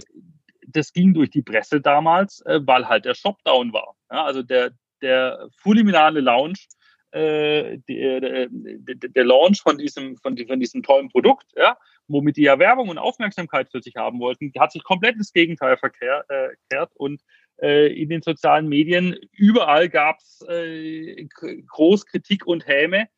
das 0.67 0.93
ging 0.93 1.15
durch 1.15 1.31
die 1.31 1.43
Presse 1.43 1.81
damals, 1.81 2.41
äh, 2.43 2.61
weil 2.65 2.89
halt 2.89 3.05
der 3.05 3.15
Shop 3.15 3.43
down 3.45 3.73
war. 3.73 3.95
Also 4.09 4.43
der, 4.43 4.73
der 5.03 5.49
fulminale 5.59 6.21
Launch, 6.21 6.69
äh, 7.13 7.79
der, 7.89 8.21
der, 8.21 8.49
der, 8.51 9.25
Launch 9.25 9.63
von 9.63 9.79
diesem, 9.79 10.17
von, 10.17 10.37
von 10.37 10.61
diesem 10.61 10.83
tollen 10.83 11.09
Produkt, 11.09 11.47
ja, 11.57 11.77
womit 12.09 12.37
die 12.37 12.43
ja 12.43 12.59
Werbung 12.59 12.89
und 12.89 12.99
Aufmerksamkeit 12.99 13.71
für 13.71 13.81
sich 13.81 13.97
haben 13.97 14.21
wollten, 14.21 14.53
hat 14.59 14.73
sich 14.73 14.85
komplett 14.85 15.17
ins 15.17 15.33
Gegenteil 15.33 15.77
verkehrt 15.77 16.27
äh, 16.29 16.87
und 16.95 17.23
äh, 17.63 17.93
in 17.93 18.09
den 18.09 18.23
sozialen 18.23 18.69
Medien 18.69 19.17
überall 19.33 19.89
gab 19.89 20.19
es 20.19 20.45
äh, 20.49 21.27
Großkritik 21.69 22.47
und 22.47 22.67
Häme. 22.67 23.09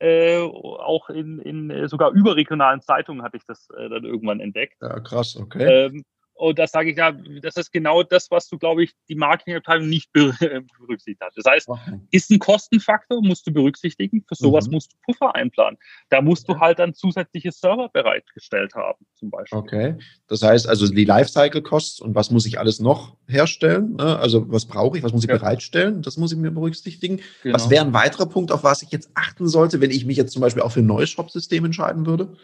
Äh, 0.00 0.38
auch 0.38 1.08
in, 1.08 1.38
in 1.38 1.88
sogar 1.88 2.10
überregionalen 2.10 2.80
Zeitungen 2.80 3.22
hatte 3.22 3.36
ich 3.36 3.44
das 3.46 3.68
äh, 3.70 3.88
dann 3.88 4.04
irgendwann 4.04 4.40
entdeckt. 4.40 4.76
Ja, 4.82 4.98
krass, 5.00 5.36
okay. 5.36 5.86
Ähm, 5.86 6.04
und 6.36 6.58
da 6.58 6.66
sage 6.66 6.90
ich 6.90 6.96
ja, 6.96 7.12
das 7.42 7.56
ist 7.56 7.72
genau 7.72 8.02
das, 8.02 8.30
was 8.30 8.48
du, 8.48 8.58
glaube 8.58 8.82
ich, 8.82 8.92
die 9.08 9.14
Marketingabteilung 9.14 9.88
nicht 9.88 10.12
berücksichtigt 10.12 11.20
hat. 11.20 11.32
Das 11.36 11.44
heißt, 11.44 11.68
ist 12.10 12.30
ein 12.30 12.40
Kostenfaktor, 12.40 13.22
musst 13.22 13.46
du 13.46 13.52
berücksichtigen. 13.52 14.24
Für 14.26 14.34
sowas 14.34 14.66
mhm. 14.66 14.74
musst 14.74 14.92
du 14.92 14.96
Puffer 15.04 15.34
einplanen. 15.34 15.78
Da 16.10 16.20
musst 16.20 16.48
du 16.48 16.58
halt 16.58 16.80
dann 16.80 16.92
zusätzliche 16.92 17.52
Server 17.52 17.88
bereitgestellt 17.88 18.74
haben, 18.74 19.06
zum 19.14 19.30
Beispiel. 19.30 19.58
Okay. 19.58 19.94
Das 20.26 20.42
heißt 20.42 20.68
also 20.68 20.88
die 20.88 21.04
Lifecycle-Costs 21.04 22.00
und 22.00 22.16
was 22.16 22.32
muss 22.32 22.46
ich 22.46 22.58
alles 22.58 22.80
noch 22.80 23.16
herstellen? 23.28 23.94
Ne? 23.94 24.18
Also 24.18 24.50
was 24.50 24.66
brauche 24.66 24.98
ich, 24.98 25.04
was 25.04 25.12
muss 25.12 25.22
ich 25.22 25.30
ja. 25.30 25.36
bereitstellen? 25.36 26.02
Das 26.02 26.16
muss 26.16 26.32
ich 26.32 26.38
mir 26.38 26.50
berücksichtigen. 26.50 27.20
Genau. 27.44 27.54
Was 27.54 27.70
wäre 27.70 27.84
ein 27.84 27.92
weiterer 27.92 28.26
Punkt, 28.26 28.50
auf 28.50 28.64
was 28.64 28.82
ich 28.82 28.90
jetzt 28.90 29.10
achten 29.14 29.46
sollte, 29.46 29.80
wenn 29.80 29.92
ich 29.92 30.04
mich 30.04 30.16
jetzt 30.16 30.32
zum 30.32 30.42
Beispiel 30.42 30.62
auch 30.62 30.72
für 30.72 30.80
ein 30.80 30.86
neues 30.86 31.10
Shop-System 31.10 31.64
entscheiden 31.64 32.06
würde? 32.06 32.36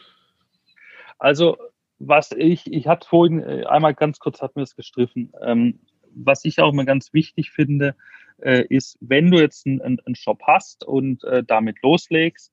Also 1.19 1.59
was 2.01 2.33
ich, 2.33 2.73
ich 2.73 2.89
hatte 2.89 3.07
vorhin 3.07 3.41
äh, 3.41 3.65
einmal 3.67 3.95
ganz 3.95 4.19
kurz 4.19 4.41
hat 4.41 4.57
mir 4.57 4.63
das 4.63 4.75
gestriffen. 4.75 5.33
Ähm, 5.43 5.81
was 6.13 6.45
ich 6.45 6.59
auch 6.59 6.73
immer 6.73 6.87
ganz 6.87 7.13
wichtig 7.13 7.51
finde, 7.51 7.95
äh, 8.39 8.65
ist, 8.69 8.99
wenn 9.01 9.31
du 9.31 9.39
jetzt 9.39 9.67
einen, 9.67 9.81
einen 9.81 10.15
Shop 10.15 10.43
hast 10.47 10.83
und 10.83 11.23
äh, 11.25 11.45
damit 11.45 11.77
loslegst 11.83 12.53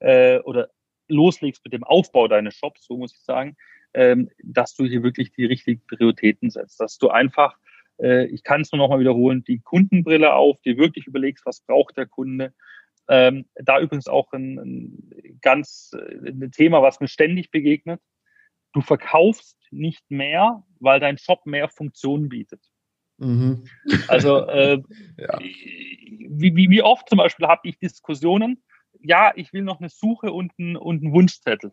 äh, 0.00 0.38
oder 0.40 0.70
loslegst 1.06 1.62
mit 1.64 1.74
dem 1.74 1.84
Aufbau 1.84 2.28
deines 2.28 2.54
Shops, 2.54 2.86
so 2.86 2.96
muss 2.96 3.14
ich 3.14 3.20
sagen, 3.20 3.56
ähm, 3.94 4.30
dass 4.42 4.74
du 4.74 4.86
hier 4.86 5.02
wirklich 5.02 5.32
die 5.32 5.44
richtigen 5.44 5.82
Prioritäten 5.86 6.50
setzt, 6.50 6.80
dass 6.80 6.98
du 6.98 7.10
einfach, 7.10 7.56
äh, 8.00 8.26
ich 8.26 8.42
kann 8.42 8.62
es 8.62 8.72
nur 8.72 8.78
nochmal 8.78 9.00
wiederholen, 9.00 9.44
die 9.44 9.60
Kundenbrille 9.60 10.34
auf, 10.34 10.60
die 10.62 10.78
wirklich 10.78 11.06
überlegst, 11.06 11.44
was 11.46 11.60
braucht 11.60 11.98
der 11.98 12.06
Kunde. 12.06 12.54
Ähm, 13.10 13.46
da 13.54 13.80
übrigens 13.80 14.08
auch 14.08 14.32
ein, 14.32 14.58
ein 14.58 15.38
ganz 15.40 15.92
äh, 15.94 16.28
ein 16.28 16.52
Thema, 16.52 16.82
was 16.82 17.00
mir 17.00 17.08
ständig 17.08 17.50
begegnet 17.50 18.00
du 18.78 18.82
verkaufst 18.82 19.58
nicht 19.70 20.08
mehr, 20.08 20.62
weil 20.78 21.00
dein 21.00 21.18
Shop 21.18 21.44
mehr 21.46 21.68
Funktionen 21.68 22.28
bietet. 22.28 22.64
Mhm. 23.18 23.64
Also 24.06 24.46
äh, 24.46 24.80
ja. 25.16 25.38
wie, 25.40 26.54
wie, 26.54 26.70
wie 26.70 26.82
oft 26.82 27.08
zum 27.08 27.18
Beispiel 27.18 27.48
habe 27.48 27.68
ich 27.68 27.78
Diskussionen, 27.80 28.62
ja, 29.00 29.32
ich 29.34 29.52
will 29.52 29.62
noch 29.62 29.80
eine 29.80 29.88
Suche 29.88 30.32
und 30.32 30.52
einen, 30.58 30.76
und 30.76 31.02
einen 31.02 31.12
Wunschzettel. 31.12 31.72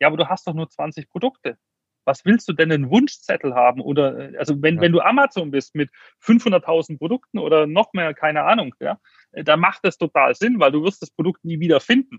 Ja, 0.00 0.08
aber 0.08 0.18
du 0.18 0.28
hast 0.28 0.46
doch 0.46 0.54
nur 0.54 0.68
20 0.68 1.08
Produkte. 1.08 1.58
Was 2.04 2.24
willst 2.24 2.48
du 2.48 2.52
denn 2.52 2.72
einen 2.72 2.90
Wunschzettel 2.90 3.54
haben? 3.54 3.80
Oder 3.80 4.32
also 4.38 4.62
wenn, 4.62 4.76
ja. 4.76 4.80
wenn 4.82 4.92
du 4.92 5.00
Amazon 5.00 5.50
bist 5.50 5.74
mit 5.74 5.90
500.000 6.22 6.98
Produkten 6.98 7.38
oder 7.38 7.66
noch 7.66 7.92
mehr, 7.94 8.14
keine 8.14 8.44
Ahnung, 8.44 8.74
ja, 8.80 8.98
da 9.32 9.56
macht 9.56 9.80
das 9.82 9.96
total 9.96 10.34
Sinn, 10.34 10.60
weil 10.60 10.72
du 10.72 10.82
wirst 10.82 11.02
das 11.02 11.10
Produkt 11.10 11.44
nie 11.44 11.58
wieder 11.58 11.80
finden. 11.80 12.18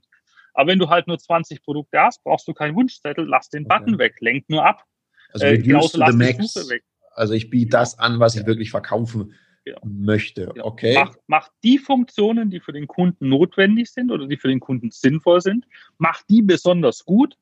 Aber 0.53 0.69
wenn 0.69 0.79
du 0.79 0.89
halt 0.89 1.07
nur 1.07 1.17
20 1.17 1.62
Produkte 1.62 1.99
hast, 1.99 2.23
brauchst 2.23 2.47
du 2.47 2.53
keinen 2.53 2.75
Wunschzettel, 2.75 3.25
lass 3.25 3.49
den 3.49 3.67
Button 3.67 3.95
okay. 3.95 4.05
weg, 4.05 4.15
lenk 4.19 4.49
nur 4.49 4.65
ab. 4.65 4.85
Also 5.33 5.45
äh, 5.45 5.57
lass 5.57 5.91
die 5.91 6.47
Suche 6.47 6.69
weg. 6.69 6.83
Also 7.13 7.33
ich 7.33 7.49
biete 7.49 7.69
das 7.71 7.99
an, 7.99 8.19
was 8.19 8.35
ich 8.35 8.45
wirklich 8.45 8.71
verkaufen 8.71 9.33
genau. 9.65 9.79
möchte. 9.83 10.47
Genau. 10.47 10.65
Okay. 10.65 10.93
Mach, 10.95 11.15
mach, 11.27 11.49
die 11.63 11.77
Funktionen, 11.77 12.49
die 12.49 12.59
für 12.59 12.73
den 12.73 12.88
Kunden 12.88 13.29
notwendig 13.29 13.91
sind 13.91 14.12
oder 14.12 14.27
die 14.27 14.38
für 14.38 14.47
den 14.47 14.59
Kunden 14.59 14.91
sinnvoll 14.91 15.41
sind, 15.41 15.65
mach 15.97 16.23
die 16.23 16.41
besonders 16.41 17.05
gut 17.05 17.38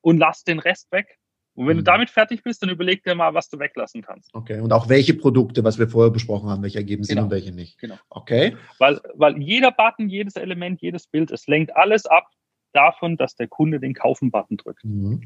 und 0.00 0.18
lass 0.18 0.44
den 0.44 0.58
Rest 0.58 0.90
weg. 0.92 1.18
Und 1.60 1.66
wenn 1.66 1.76
mhm. 1.76 1.80
du 1.80 1.84
damit 1.84 2.08
fertig 2.08 2.42
bist, 2.42 2.62
dann 2.62 2.70
überleg 2.70 3.04
dir 3.04 3.14
mal, 3.14 3.34
was 3.34 3.50
du 3.50 3.58
weglassen 3.58 4.00
kannst. 4.00 4.34
Okay. 4.34 4.60
Und 4.60 4.72
auch 4.72 4.88
welche 4.88 5.12
Produkte, 5.12 5.62
was 5.62 5.78
wir 5.78 5.88
vorher 5.88 6.10
besprochen 6.10 6.48
haben, 6.48 6.62
welche 6.62 6.78
ergeben 6.78 7.04
Sinn 7.04 7.16
genau. 7.16 7.26
und 7.26 7.30
welche 7.30 7.52
nicht. 7.52 7.78
Genau. 7.78 7.96
Okay. 8.08 8.56
Weil, 8.78 8.98
weil 9.12 9.36
jeder 9.42 9.70
Button, 9.70 10.08
jedes 10.08 10.36
Element, 10.36 10.80
jedes 10.80 11.06
Bild, 11.06 11.30
es 11.30 11.46
lenkt 11.48 11.76
alles 11.76 12.06
ab 12.06 12.30
davon, 12.72 13.18
dass 13.18 13.36
der 13.36 13.46
Kunde 13.46 13.78
den 13.78 13.92
Kaufen-Button 13.92 14.56
drückt. 14.56 14.86
Mhm. 14.86 15.20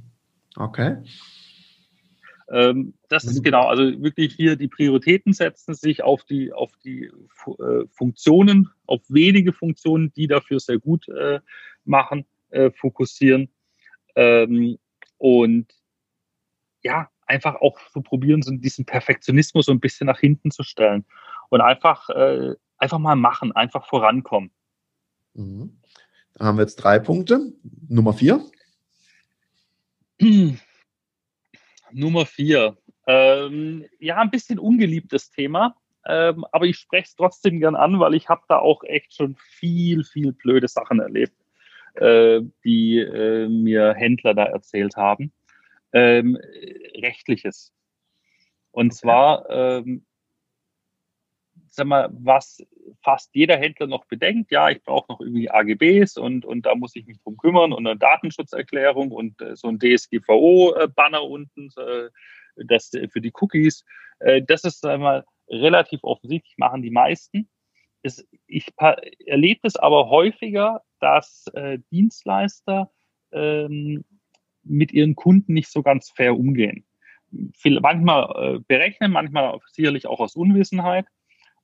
Okay. 0.56 0.96
Ähm, 2.50 2.94
das 3.08 3.22
ist 3.22 3.44
genau, 3.44 3.68
also 3.68 3.84
wirklich 4.02 4.34
hier 4.34 4.56
die 4.56 4.66
Prioritäten 4.66 5.34
setzen 5.34 5.74
sich 5.74 6.02
auf 6.02 6.24
die, 6.24 6.52
auf 6.52 6.72
die 6.84 7.12
äh, 7.46 7.86
Funktionen, 7.92 8.70
auf 8.86 9.02
wenige 9.06 9.52
Funktionen, 9.52 10.12
die 10.14 10.26
dafür 10.26 10.58
sehr 10.58 10.80
gut 10.80 11.08
äh, 11.10 11.38
machen, 11.84 12.24
äh, 12.50 12.72
fokussieren. 12.72 13.50
Ähm, 14.16 14.78
und 15.18 15.72
ja, 16.84 17.08
einfach 17.26 17.56
auch 17.56 17.78
so 17.92 18.00
probieren, 18.00 18.42
so 18.42 18.52
diesen 18.52 18.84
Perfektionismus 18.84 19.66
so 19.66 19.72
ein 19.72 19.80
bisschen 19.80 20.06
nach 20.06 20.20
hinten 20.20 20.50
zu 20.50 20.62
stellen 20.62 21.04
und 21.48 21.60
einfach, 21.60 22.08
äh, 22.10 22.54
einfach 22.76 22.98
mal 22.98 23.16
machen, 23.16 23.52
einfach 23.52 23.86
vorankommen. 23.86 24.50
Mhm. 25.34 25.80
Da 26.34 26.46
haben 26.46 26.58
wir 26.58 26.62
jetzt 26.62 26.76
drei 26.76 26.98
Punkte. 26.98 27.52
Nummer 27.88 28.12
vier. 28.12 28.44
Nummer 31.92 32.26
vier. 32.26 32.76
Ähm, 33.06 33.84
ja, 33.98 34.18
ein 34.18 34.30
bisschen 34.30 34.58
ungeliebtes 34.58 35.30
Thema, 35.30 35.76
ähm, 36.06 36.44
aber 36.52 36.66
ich 36.66 36.78
spreche 36.78 37.08
es 37.08 37.14
trotzdem 37.14 37.60
gern 37.60 37.76
an, 37.76 38.00
weil 38.00 38.14
ich 38.14 38.28
habe 38.28 38.42
da 38.48 38.58
auch 38.58 38.82
echt 38.84 39.14
schon 39.14 39.36
viel, 39.36 40.04
viel 40.04 40.32
blöde 40.32 40.68
Sachen 40.68 41.00
erlebt, 41.00 41.36
äh, 41.94 42.40
die 42.64 42.98
äh, 42.98 43.48
mir 43.48 43.94
Händler 43.94 44.34
da 44.34 44.44
erzählt 44.44 44.96
haben. 44.96 45.32
Ähm, 45.94 46.36
rechtliches. 47.00 47.72
Und 48.72 48.88
okay. 48.88 48.96
zwar 48.96 49.48
ähm, 49.48 50.04
sag 51.74 51.86
mal, 51.86 52.08
was 52.12 52.62
fast 53.02 53.34
jeder 53.34 53.56
Händler 53.56 53.86
noch 53.86 54.04
bedenkt, 54.06 54.50
ja, 54.50 54.70
ich 54.70 54.82
brauche 54.82 55.10
noch 55.10 55.20
irgendwie 55.20 55.50
AGBs 55.50 56.16
und, 56.16 56.44
und 56.44 56.66
da 56.66 56.74
muss 56.74 56.96
ich 56.96 57.06
mich 57.06 57.20
drum 57.22 57.36
kümmern 57.36 57.72
und 57.72 57.86
eine 57.86 57.98
Datenschutzerklärung 57.98 59.10
und 59.10 59.40
äh, 59.40 59.56
so 59.56 59.68
ein 59.68 59.78
DSGVO-Banner 59.78 61.22
unten, 61.22 61.70
äh, 61.76 62.10
das 62.66 62.90
für 63.10 63.20
die 63.20 63.32
Cookies. 63.40 63.84
Äh, 64.20 64.42
das 64.42 64.64
ist 64.64 64.80
sag 64.80 65.00
mal 65.00 65.24
relativ 65.48 66.00
offensichtlich, 66.04 66.54
machen 66.56 66.82
die 66.82 66.90
meisten. 66.90 67.48
Es, 68.02 68.26
ich 68.46 68.66
erlebe 69.26 69.60
es 69.62 69.76
aber 69.76 70.08
häufiger, 70.08 70.82
dass 71.00 71.46
äh, 71.54 71.78
Dienstleister 71.90 72.90
ähm, 73.32 74.04
mit 74.64 74.92
ihren 74.92 75.14
Kunden 75.14 75.52
nicht 75.52 75.70
so 75.70 75.82
ganz 75.82 76.10
fair 76.10 76.36
umgehen. 76.36 76.84
Viel, 77.54 77.80
manchmal 77.80 78.56
äh, 78.56 78.58
berechnen, 78.66 79.12
manchmal 79.12 79.58
sicherlich 79.72 80.06
auch 80.06 80.20
aus 80.20 80.36
Unwissenheit. 80.36 81.06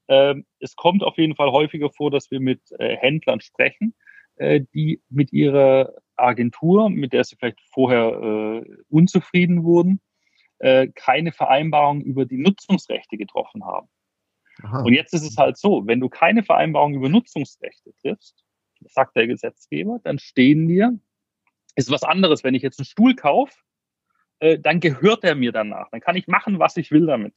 Ähm, 0.08 0.44
es 0.58 0.74
kommt 0.74 1.04
auf 1.04 1.16
jeden 1.18 1.36
Fall 1.36 1.52
häufiger 1.52 1.90
vor, 1.90 2.10
dass 2.10 2.30
wir 2.30 2.40
mit 2.40 2.60
äh, 2.78 2.96
Händlern 2.96 3.40
sprechen, 3.40 3.94
äh, 4.36 4.60
die 4.74 5.00
mit 5.08 5.32
ihrer 5.32 5.94
Agentur, 6.16 6.90
mit 6.90 7.12
der 7.12 7.24
sie 7.24 7.36
vielleicht 7.36 7.60
vorher 7.72 8.64
äh, 8.64 8.76
unzufrieden 8.88 9.64
wurden, 9.64 10.00
keine 10.94 11.32
Vereinbarung 11.32 12.02
über 12.02 12.26
die 12.26 12.36
Nutzungsrechte 12.36 13.16
getroffen 13.16 13.64
haben. 13.64 13.88
Aha. 14.62 14.82
Und 14.82 14.92
jetzt 14.92 15.14
ist 15.14 15.24
es 15.24 15.38
halt 15.38 15.56
so, 15.56 15.86
wenn 15.86 16.00
du 16.00 16.10
keine 16.10 16.42
Vereinbarung 16.42 16.92
über 16.92 17.08
Nutzungsrechte 17.08 17.94
triffst, 18.02 18.44
sagt 18.86 19.16
der 19.16 19.26
Gesetzgeber, 19.26 20.00
dann 20.02 20.18
stehen 20.18 20.68
dir, 20.68 20.98
ist 21.76 21.90
was 21.90 22.02
anderes, 22.02 22.44
wenn 22.44 22.54
ich 22.54 22.62
jetzt 22.62 22.78
einen 22.78 22.86
Stuhl 22.86 23.14
kaufe, 23.14 23.54
äh, 24.40 24.58
dann 24.58 24.80
gehört 24.80 25.24
er 25.24 25.34
mir 25.34 25.52
danach. 25.52 25.88
Dann 25.90 26.00
kann 26.00 26.16
ich 26.16 26.26
machen, 26.26 26.58
was 26.58 26.76
ich 26.76 26.90
will 26.90 27.06
damit. 27.06 27.34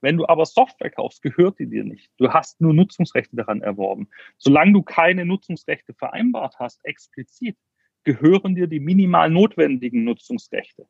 Wenn 0.00 0.16
du 0.16 0.26
aber 0.26 0.46
Software 0.46 0.90
kaufst, 0.90 1.22
gehört 1.22 1.60
die 1.60 1.68
dir 1.68 1.84
nicht. 1.84 2.10
Du 2.18 2.32
hast 2.32 2.60
nur 2.60 2.74
Nutzungsrechte 2.74 3.36
daran 3.36 3.62
erworben. 3.62 4.08
Solange 4.36 4.72
du 4.72 4.82
keine 4.82 5.24
Nutzungsrechte 5.24 5.94
vereinbart 5.94 6.58
hast, 6.58 6.84
explizit, 6.84 7.56
gehören 8.02 8.56
dir 8.56 8.66
die 8.66 8.80
minimal 8.80 9.30
notwendigen 9.30 10.02
Nutzungsrechte. 10.02 10.88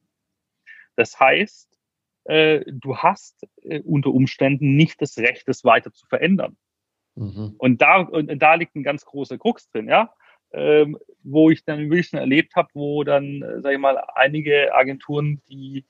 Das 0.96 1.20
heißt, 1.20 1.78
äh, 2.24 2.64
du 2.66 2.96
hast 2.96 3.46
äh, 3.62 3.80
unter 3.80 4.10
Umständen 4.10 4.76
nicht 4.76 5.02
das 5.02 5.18
Recht, 5.18 5.46
es 5.48 5.62
weiter 5.64 5.92
zu 5.92 6.06
verändern. 6.06 6.56
Mhm. 7.14 7.54
Und, 7.58 7.82
da, 7.82 8.00
und 8.00 8.38
da 8.38 8.54
liegt 8.54 8.74
ein 8.76 8.82
ganz 8.82 9.04
großer 9.04 9.36
Krux 9.36 9.68
drin, 9.68 9.88
ja. 9.88 10.14
Ähm, 10.52 10.98
wo 11.22 11.50
ich 11.50 11.64
dann 11.64 11.90
wirklich 11.90 12.08
schon 12.08 12.18
erlebt 12.18 12.56
habe, 12.56 12.68
wo 12.74 13.04
dann, 13.04 13.42
äh, 13.42 13.60
sage 13.60 13.76
ich 13.76 13.80
mal, 13.80 14.02
einige 14.14 14.74
Agenturen, 14.74 15.40
die 15.48 15.86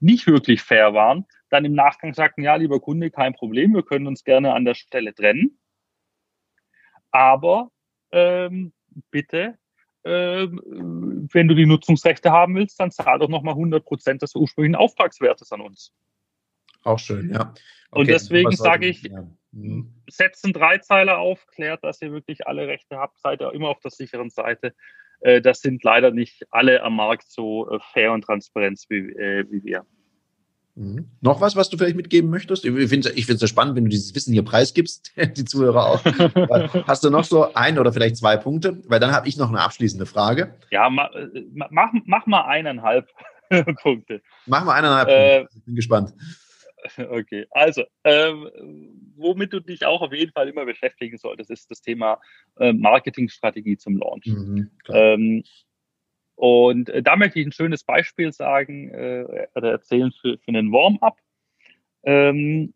nicht 0.00 0.26
wirklich 0.26 0.62
fair 0.62 0.94
waren, 0.94 1.26
dann 1.48 1.64
im 1.64 1.74
Nachgang 1.74 2.14
sagten, 2.14 2.42
ja, 2.42 2.56
lieber 2.56 2.80
Kunde, 2.80 3.10
kein 3.10 3.34
Problem, 3.34 3.74
wir 3.74 3.82
können 3.82 4.06
uns 4.06 4.24
gerne 4.24 4.52
an 4.52 4.64
der 4.64 4.74
Stelle 4.74 5.14
trennen. 5.14 5.58
Aber 7.10 7.70
ähm, 8.12 8.72
bitte, 9.10 9.58
ähm, 10.04 11.28
wenn 11.32 11.48
du 11.48 11.54
die 11.54 11.66
Nutzungsrechte 11.66 12.30
haben 12.30 12.54
willst, 12.54 12.78
dann 12.78 12.90
zahl 12.90 13.18
doch 13.18 13.28
nochmal 13.28 13.54
100 13.54 13.84
Prozent 13.84 14.22
des 14.22 14.34
ursprünglichen 14.34 14.76
Auftragswertes 14.76 15.50
an 15.52 15.62
uns. 15.62 15.92
Auch 16.84 16.98
schön, 16.98 17.30
ja. 17.30 17.52
Okay, 17.90 18.00
und 18.00 18.08
deswegen 18.08 18.52
sage 18.52 18.86
ich, 18.86 19.02
ja. 19.02 19.26
Mhm. 19.56 19.94
setzt 20.08 20.44
einen 20.44 20.52
Dreizeiler 20.52 21.18
auf, 21.18 21.46
klärt, 21.46 21.84
dass 21.84 22.02
ihr 22.02 22.12
wirklich 22.12 22.46
alle 22.46 22.66
Rechte 22.66 22.98
habt, 22.98 23.18
seid 23.18 23.40
ihr 23.40 23.52
immer 23.52 23.68
auf 23.68 23.80
der 23.80 23.90
sicheren 23.90 24.30
Seite. 24.30 24.74
Äh, 25.20 25.40
das 25.40 25.60
sind 25.60 25.82
leider 25.82 26.10
nicht 26.10 26.44
alle 26.50 26.82
am 26.82 26.96
Markt 26.96 27.30
so 27.30 27.70
äh, 27.70 27.78
fair 27.92 28.12
und 28.12 28.22
transparent 28.22 28.80
wie, 28.88 29.12
äh, 29.12 29.44
wie 29.50 29.64
wir. 29.64 29.86
Mhm. 30.76 31.08
Noch 31.22 31.40
was, 31.40 31.56
was 31.56 31.70
du 31.70 31.78
vielleicht 31.78 31.96
mitgeben 31.96 32.28
möchtest? 32.28 32.66
Ich 32.66 32.88
finde 32.90 33.08
es 33.08 33.42
ich 33.42 33.48
spannend, 33.48 33.76
wenn 33.76 33.84
du 33.84 33.90
dieses 33.90 34.14
Wissen 34.14 34.34
hier 34.34 34.44
preisgibst, 34.44 35.10
die 35.36 35.44
Zuhörer 35.44 35.86
auch. 35.86 36.04
Hast 36.86 37.02
du 37.02 37.10
noch 37.10 37.24
so 37.24 37.54
ein 37.54 37.78
oder 37.78 37.92
vielleicht 37.92 38.18
zwei 38.18 38.36
Punkte? 38.36 38.82
Weil 38.86 39.00
dann 39.00 39.12
habe 39.12 39.26
ich 39.26 39.38
noch 39.38 39.48
eine 39.48 39.60
abschließende 39.60 40.04
Frage. 40.04 40.54
Ja, 40.70 40.90
mach, 40.90 41.10
mach, 41.70 41.92
mach 42.04 42.26
mal 42.26 42.44
eineinhalb 42.44 43.08
Punkte. 43.82 44.20
Mach 44.44 44.64
mal 44.64 44.74
eineinhalb 44.74 45.08
äh, 45.08 45.38
Punkte. 45.38 45.58
Ich 45.58 45.64
bin 45.64 45.76
gespannt. 45.76 46.12
Okay, 46.98 47.46
also, 47.50 47.84
ähm, 48.04 48.48
womit 49.16 49.52
du 49.52 49.60
dich 49.60 49.84
auch 49.84 50.02
auf 50.02 50.12
jeden 50.12 50.32
Fall 50.32 50.48
immer 50.48 50.64
beschäftigen 50.64 51.18
solltest, 51.18 51.50
ist 51.50 51.70
das 51.70 51.80
Thema 51.80 52.20
äh, 52.58 52.72
Marketingstrategie 52.72 53.76
zum 53.76 53.96
Launch. 53.96 54.26
Mhm, 54.26 54.70
ähm, 54.88 55.44
und 56.36 56.90
äh, 56.90 57.02
da 57.02 57.16
möchte 57.16 57.40
ich 57.40 57.46
ein 57.46 57.52
schönes 57.52 57.82
Beispiel 57.82 58.32
sagen 58.32 58.90
äh, 58.90 59.48
oder 59.54 59.70
erzählen 59.70 60.12
für, 60.12 60.38
für 60.38 60.48
einen 60.48 60.70
Warm-up. 60.70 61.18
Ähm, 62.04 62.74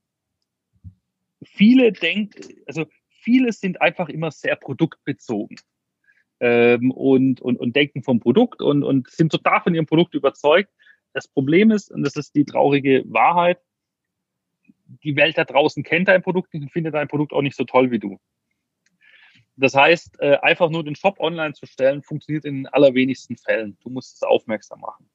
viele 1.44 1.92
denken, 1.92 2.54
also 2.66 2.86
viele 3.08 3.52
sind 3.52 3.80
einfach 3.80 4.08
immer 4.08 4.30
sehr 4.30 4.56
produktbezogen 4.56 5.56
ähm, 6.40 6.90
und, 6.90 7.40
und, 7.40 7.58
und 7.58 7.76
denken 7.76 8.02
vom 8.02 8.18
Produkt 8.18 8.62
und, 8.62 8.82
und 8.82 9.10
sind 9.10 9.30
total 9.30 9.60
von 9.60 9.74
ihrem 9.74 9.86
Produkt 9.86 10.14
überzeugt. 10.14 10.72
Das 11.12 11.28
Problem 11.28 11.70
ist, 11.70 11.90
und 11.90 12.02
das 12.02 12.16
ist 12.16 12.34
die 12.34 12.44
traurige 12.44 13.04
Wahrheit, 13.06 13.60
die 15.02 15.16
Welt 15.16 15.38
da 15.38 15.44
draußen 15.44 15.82
kennt 15.82 16.08
dein 16.08 16.22
Produkt 16.22 16.52
nicht 16.52 16.62
und 16.62 16.72
findet 16.72 16.94
dein 16.94 17.08
Produkt 17.08 17.32
auch 17.32 17.42
nicht 17.42 17.56
so 17.56 17.64
toll 17.64 17.90
wie 17.90 17.98
du. 17.98 18.18
Das 19.56 19.74
heißt, 19.74 20.20
äh, 20.20 20.38
einfach 20.38 20.70
nur 20.70 20.84
den 20.84 20.96
Shop 20.96 21.20
online 21.20 21.52
zu 21.52 21.66
stellen, 21.66 22.02
funktioniert 22.02 22.44
in 22.44 22.56
den 22.56 22.66
allerwenigsten 22.66 23.36
Fällen. 23.36 23.76
Du 23.82 23.90
musst 23.90 24.16
es 24.16 24.22
aufmerksam 24.22 24.80
machen. 24.80 25.10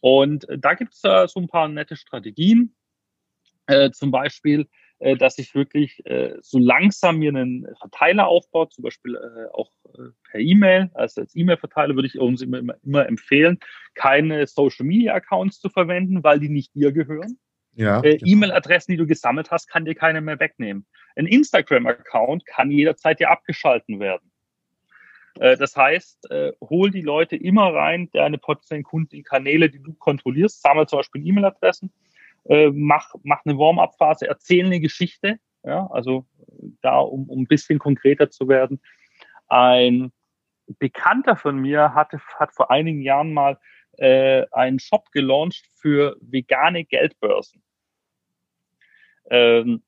Und 0.00 0.48
äh, 0.48 0.58
da 0.58 0.74
gibt 0.74 0.92
es 0.92 1.00
so 1.00 1.40
ein 1.40 1.48
paar 1.48 1.68
nette 1.68 1.96
Strategien. 1.96 2.74
Äh, 3.66 3.90
zum 3.90 4.10
Beispiel, 4.10 4.68
dass 5.18 5.36
ich 5.38 5.52
wirklich 5.56 6.00
so 6.42 6.60
langsam 6.60 7.18
mir 7.18 7.30
einen 7.30 7.66
Verteiler 7.80 8.28
aufbaue, 8.28 8.68
zum 8.68 8.84
Beispiel 8.84 9.18
auch 9.52 9.72
per 10.30 10.38
E-Mail. 10.38 10.92
Also 10.94 11.22
als 11.22 11.34
E-Mail-Verteiler 11.34 11.96
würde 11.96 12.06
ich 12.06 12.20
uns 12.20 12.40
immer, 12.40 12.60
immer, 12.60 12.76
immer 12.84 13.08
empfehlen, 13.08 13.58
keine 13.94 14.46
Social-Media-Accounts 14.46 15.58
zu 15.58 15.70
verwenden, 15.70 16.22
weil 16.22 16.38
die 16.38 16.50
nicht 16.50 16.72
dir 16.76 16.92
gehören. 16.92 17.36
Ja, 17.74 18.00
äh, 18.02 18.18
genau. 18.18 18.32
E-Mail-Adressen, 18.32 18.92
die 18.92 18.98
du 18.98 19.06
gesammelt 19.06 19.50
hast, 19.50 19.68
kann 19.68 19.84
dir 19.84 19.94
keiner 19.94 20.20
mehr 20.20 20.38
wegnehmen. 20.38 20.86
Ein 21.16 21.26
Instagram-Account 21.26 22.46
kann 22.46 22.70
jederzeit 22.70 23.20
dir 23.20 23.30
abgeschalten 23.30 24.00
werden. 24.00 24.30
Äh, 25.40 25.56
das 25.56 25.76
heißt, 25.76 26.30
äh, 26.30 26.52
hol 26.60 26.90
die 26.90 27.00
Leute 27.00 27.36
immer 27.36 27.72
rein, 27.72 28.10
deine 28.12 28.38
potenziellen 28.38 28.84
Kunden 28.84 29.16
in 29.16 29.24
Kanäle, 29.24 29.70
die 29.70 29.82
du 29.82 29.94
kontrollierst, 29.94 30.62
sammel 30.62 30.86
zum 30.86 30.98
Beispiel 30.98 31.26
E-Mail-Adressen, 31.26 31.92
äh, 32.44 32.70
mach, 32.70 33.14
mach 33.22 33.44
eine 33.44 33.56
Warm-up-Phase, 33.56 34.26
erzähl 34.28 34.66
eine 34.66 34.80
Geschichte, 34.80 35.38
ja, 35.64 35.86
also 35.92 36.26
da, 36.82 36.98
um, 36.98 37.28
um 37.28 37.42
ein 37.42 37.46
bisschen 37.46 37.78
konkreter 37.78 38.30
zu 38.30 38.48
werden. 38.48 38.80
Ein 39.48 40.12
Bekannter 40.78 41.36
von 41.36 41.58
mir 41.58 41.94
hatte, 41.94 42.20
hat 42.38 42.54
vor 42.54 42.70
einigen 42.70 43.02
Jahren 43.02 43.32
mal 43.32 43.58
äh, 44.02 44.46
einen 44.50 44.80
Shop 44.80 45.12
gelauncht 45.12 45.64
für 45.80 46.16
vegane 46.20 46.84
Geldbörsen. 46.84 47.62
Ähm, 49.30 49.84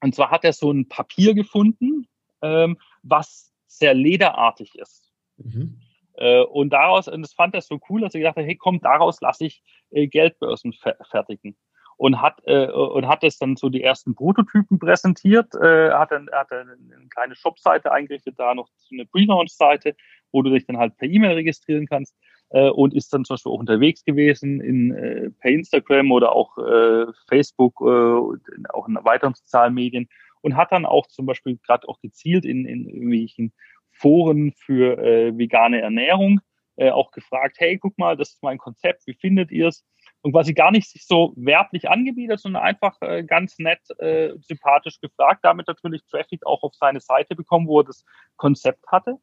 und 0.00 0.14
zwar 0.14 0.32
hat 0.32 0.44
er 0.44 0.52
so 0.52 0.72
ein 0.72 0.88
Papier 0.88 1.34
gefunden, 1.34 2.08
ähm, 2.42 2.76
was 3.04 3.52
sehr 3.68 3.94
lederartig 3.94 4.74
ist. 4.74 5.12
Mhm. 5.36 5.80
Äh, 6.14 6.42
und 6.42 6.70
daraus, 6.70 7.06
und 7.06 7.22
das 7.22 7.32
fand 7.32 7.54
er 7.54 7.60
so 7.60 7.78
cool, 7.88 8.00
dass 8.00 8.14
er 8.14 8.20
gesagt 8.20 8.36
hat, 8.36 8.44
hey 8.44 8.56
komm, 8.56 8.80
daraus 8.80 9.20
lasse 9.20 9.46
ich 9.46 9.62
äh, 9.90 10.08
Geldbörsen 10.08 10.72
fer 10.72 10.96
fertigen. 11.08 11.56
Und 11.96 12.20
hat, 12.20 12.42
äh, 12.46 12.66
und 12.66 13.06
hat 13.06 13.22
es 13.22 13.38
dann 13.38 13.54
so 13.54 13.68
die 13.68 13.84
ersten 13.84 14.16
Prototypen 14.16 14.80
präsentiert, 14.80 15.54
äh, 15.54 15.92
hat 15.92 16.10
dann, 16.10 16.28
hat 16.32 16.50
dann 16.50 16.70
eine 16.70 17.08
kleine 17.08 17.36
Shop-Seite 17.36 17.92
eingerichtet, 17.92 18.34
da 18.36 18.52
noch 18.52 18.68
so 18.78 18.96
eine 18.96 19.06
Pre-Launch-Seite, 19.06 19.94
wo 20.32 20.42
du 20.42 20.50
dich 20.50 20.66
dann 20.66 20.76
halt 20.76 20.96
per 20.96 21.08
E-Mail 21.08 21.34
registrieren 21.34 21.86
kannst 21.86 22.16
äh, 22.50 22.68
und 22.70 22.94
ist 22.94 23.12
dann 23.12 23.24
zum 23.24 23.34
Beispiel 23.34 23.52
auch 23.52 23.58
unterwegs 23.58 24.04
gewesen 24.04 24.60
in, 24.60 24.94
äh, 24.94 25.30
per 25.40 25.50
Instagram 25.50 26.12
oder 26.12 26.32
auch 26.32 26.56
äh, 26.58 27.06
Facebook, 27.28 27.80
äh, 27.80 28.68
auch 28.72 28.88
in 28.88 28.98
weiteren 29.02 29.34
sozialen 29.34 29.74
Medien 29.74 30.08
und 30.42 30.56
hat 30.56 30.72
dann 30.72 30.86
auch 30.86 31.06
zum 31.06 31.26
Beispiel 31.26 31.58
gerade 31.66 31.88
auch 31.88 32.00
gezielt 32.00 32.44
in, 32.44 32.66
in 32.66 32.88
irgendwelchen 32.88 33.52
Foren 33.90 34.52
für 34.52 34.98
äh, 34.98 35.36
vegane 35.36 35.80
Ernährung 35.80 36.40
äh, 36.76 36.90
auch 36.90 37.10
gefragt, 37.12 37.56
hey, 37.58 37.78
guck 37.78 37.96
mal, 37.98 38.16
das 38.16 38.30
ist 38.30 38.42
mein 38.42 38.58
Konzept, 38.58 39.06
wie 39.06 39.14
findet 39.14 39.50
ihr 39.50 39.68
es? 39.68 39.84
Und 40.22 40.32
quasi 40.32 40.54
gar 40.54 40.70
nicht 40.70 40.90
sich 40.90 41.06
so 41.06 41.32
werblich 41.36 41.88
angebietet, 41.88 42.40
sondern 42.40 42.62
einfach 42.62 42.96
äh, 43.02 43.22
ganz 43.22 43.58
nett, 43.58 43.80
äh, 43.98 44.32
sympathisch 44.40 44.98
gefragt, 45.00 45.40
damit 45.42 45.68
natürlich 45.68 46.02
Traffic 46.10 46.44
auch 46.46 46.62
auf 46.62 46.74
seine 46.74 47.00
Seite 47.00 47.36
bekommen, 47.36 47.68
wo 47.68 47.80
er 47.80 47.84
das 47.84 48.04
Konzept 48.36 48.86
hatte, 48.88 49.18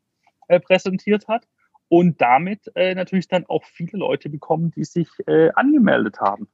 äh, 0.48 0.60
präsentiert 0.60 1.28
hat 1.28 1.46
und 1.92 2.22
damit 2.22 2.72
äh, 2.76 2.96
natürlich 2.96 3.28
dann 3.28 3.46
auch 3.48 3.66
viele 3.66 4.00
Leute 4.00 4.30
bekommen, 4.30 4.72
die 4.72 4.86
sich 4.86 5.10
äh, 5.28 5.50
angemeldet 5.56 6.22
haben. 6.22 6.48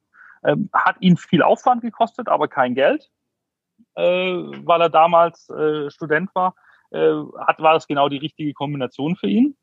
Ähm, 0.43 0.67
hat 0.73 0.95
ihn 0.99 1.15
viel 1.15 1.43
Aufwand 1.43 1.83
gekostet, 1.83 2.27
aber 2.27 2.47
kein 2.47 2.73
Geld, 2.73 3.11
äh, 3.93 4.03
weil 4.03 4.81
er 4.81 4.89
damals 4.89 5.47
äh, 5.51 5.91
Student 5.91 6.33
war. 6.33 6.55
Äh, 6.89 7.13
hat, 7.37 7.59
war 7.59 7.75
das 7.75 7.85
genau 7.85 8.09
die 8.09 8.17
richtige 8.17 8.51
Kombination 8.53 9.15
für 9.15 9.27
ihn. 9.27 9.55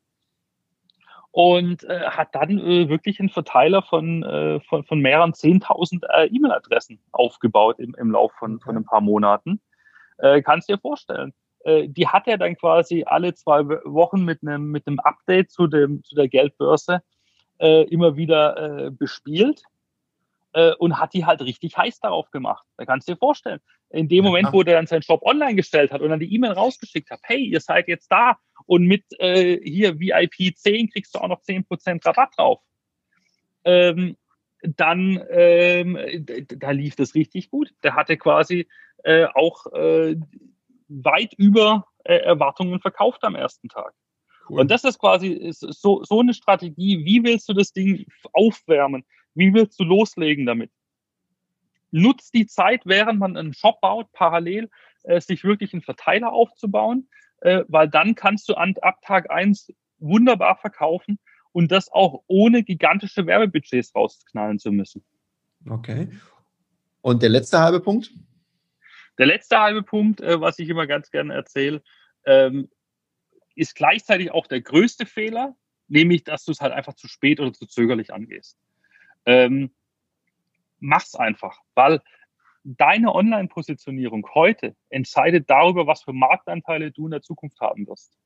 Und 1.31 1.83
äh, 1.83 2.05
hat 2.05 2.33
dann 2.33 2.57
äh, 2.57 2.87
wirklich 2.87 3.19
einen 3.19 3.27
Verteiler 3.27 3.81
von, 3.81 4.23
äh, 4.23 4.61
von, 4.61 4.85
von 4.85 5.01
mehreren 5.01 5.33
10.000 5.33 6.05
äh, 6.07 6.27
E-Mail-Adressen 6.27 7.01
aufgebaut 7.11 7.79
im, 7.79 7.93
im 7.95 8.11
Lauf 8.11 8.31
von, 8.39 8.61
von 8.61 8.77
ein 8.77 8.85
paar 8.85 9.01
Monaten. 9.01 9.59
Äh, 10.19 10.41
kannst 10.41 10.69
dir 10.69 10.77
vorstellen. 10.77 11.33
Äh, 11.65 11.89
die 11.89 12.07
hat 12.07 12.27
er 12.27 12.37
dann 12.37 12.55
quasi 12.55 13.03
alle 13.05 13.33
zwei 13.33 13.67
Wochen 13.67 14.23
mit 14.23 14.41
einem, 14.43 14.71
mit 14.71 14.87
einem 14.87 14.99
Update 14.99 15.51
zu, 15.51 15.67
dem, 15.67 16.03
zu 16.03 16.15
der 16.15 16.27
Geldbörse 16.27 17.01
äh, 17.59 17.83
immer 17.89 18.15
wieder 18.15 18.85
äh, 18.85 18.91
bespielt 18.91 19.63
äh, 20.53 20.73
und 20.75 20.99
hat 20.99 21.13
die 21.13 21.25
halt 21.25 21.41
richtig 21.41 21.75
heiß 21.75 21.99
darauf 21.99 22.29
gemacht. 22.29 22.65
Da 22.77 22.85
kannst 22.85 23.07
du 23.07 23.13
dir 23.13 23.17
vorstellen. 23.17 23.59
In 23.89 24.07
dem 24.07 24.23
Moment, 24.25 24.51
wo 24.51 24.61
der 24.61 24.75
dann 24.75 24.87
seinen 24.87 25.03
Shop 25.03 25.21
online 25.23 25.55
gestellt 25.55 25.91
hat 25.91 26.01
und 26.01 26.09
dann 26.09 26.19
die 26.19 26.33
E-Mail 26.33 26.51
rausgeschickt 26.51 27.09
hat, 27.09 27.21
hey, 27.23 27.43
ihr 27.43 27.61
seid 27.61 27.87
jetzt 27.87 28.11
da 28.11 28.37
und 28.65 28.85
mit 28.85 29.03
äh, 29.19 29.59
hier 29.63 29.99
VIP 29.99 30.57
10 30.57 30.89
kriegst 30.89 31.15
du 31.15 31.19
auch 31.19 31.27
noch 31.27 31.41
10% 31.41 32.05
Rabatt 32.05 32.29
drauf. 32.37 32.61
Ähm, 33.63 34.17
dann 34.61 35.23
ähm, 35.29 36.25
da 36.47 36.71
lief 36.71 36.95
das 36.95 37.15
richtig 37.15 37.49
gut. 37.49 37.73
Der 37.83 37.95
hatte 37.95 38.17
quasi 38.17 38.67
äh, 39.03 39.25
auch 39.33 39.67
äh, 39.73 40.15
weit 40.87 41.33
über 41.37 41.85
äh, 42.03 42.17
Erwartungen 42.17 42.79
verkauft 42.79 43.23
am 43.23 43.35
ersten 43.35 43.69
Tag. 43.69 43.93
Cool. 44.49 44.61
Und 44.61 44.71
das 44.71 44.83
ist 44.83 44.99
quasi 44.99 45.49
so, 45.51 46.03
so 46.03 46.19
eine 46.19 46.33
Strategie. 46.33 47.03
Wie 47.03 47.23
willst 47.23 47.49
du 47.49 47.53
das 47.53 47.71
Ding 47.71 48.05
aufwärmen? 48.33 49.03
Wie 49.33 49.53
willst 49.53 49.79
du 49.79 49.83
loslegen 49.83 50.45
damit? 50.45 50.71
nutzt 51.95 52.33
die 52.33 52.45
Zeit, 52.45 52.81
während 52.85 53.19
man 53.19 53.37
einen 53.37 53.53
Shop 53.53 53.79
baut, 53.81 54.11
parallel 54.11 54.69
äh, 55.03 55.21
sich 55.21 55.43
wirklich 55.43 55.73
einen 55.73 55.81
Verteiler 55.81 56.31
aufzubauen, 56.33 57.07
äh, 57.41 57.63
weil 57.67 57.89
dann 57.89 58.15
kannst 58.15 58.49
du 58.49 58.55
an, 58.55 58.75
ab 58.81 59.01
Tag 59.01 59.31
eins 59.31 59.71
wunderbar 59.99 60.57
verkaufen 60.57 61.19
und 61.53 61.71
das 61.71 61.91
auch 61.91 62.23
ohne 62.27 62.63
gigantische 62.63 63.25
Werbebudgets 63.25 63.95
rausknallen 63.95 64.59
zu 64.59 64.71
müssen. 64.71 65.05
Okay. 65.69 66.09
Und 67.01 67.23
der 67.23 67.29
letzte 67.29 67.59
halbe 67.59 67.79
Punkt? 67.79 68.11
Der 69.17 69.25
letzte 69.25 69.59
halbe 69.59 69.83
Punkt, 69.83 70.21
äh, 70.21 70.39
was 70.39 70.59
ich 70.59 70.69
immer 70.69 70.87
ganz 70.87 71.11
gerne 71.11 71.33
erzähle, 71.33 71.81
ähm, 72.25 72.69
ist 73.55 73.75
gleichzeitig 73.75 74.31
auch 74.31 74.47
der 74.47 74.61
größte 74.61 75.05
Fehler, 75.05 75.55
nämlich, 75.87 76.23
dass 76.23 76.43
du 76.45 76.51
es 76.51 76.61
halt 76.61 76.73
einfach 76.73 76.93
zu 76.93 77.07
spät 77.07 77.39
oder 77.39 77.53
zu 77.53 77.65
zögerlich 77.65 78.13
angehst. 78.13 78.57
Ähm, 79.25 79.73
mach's 80.79 81.15
einfach, 81.15 81.61
weil 81.73 82.01
deine 82.63 83.13
Online-Positionierung 83.13 84.27
heute 84.33 84.75
entscheidet 84.89 85.49
darüber, 85.49 85.87
was 85.87 86.03
für 86.03 86.13
Marktanteile 86.13 86.91
du 86.91 87.05
in 87.05 87.11
der 87.11 87.21
Zukunft 87.21 87.59
haben 87.61 87.87
wirst. 87.87 88.17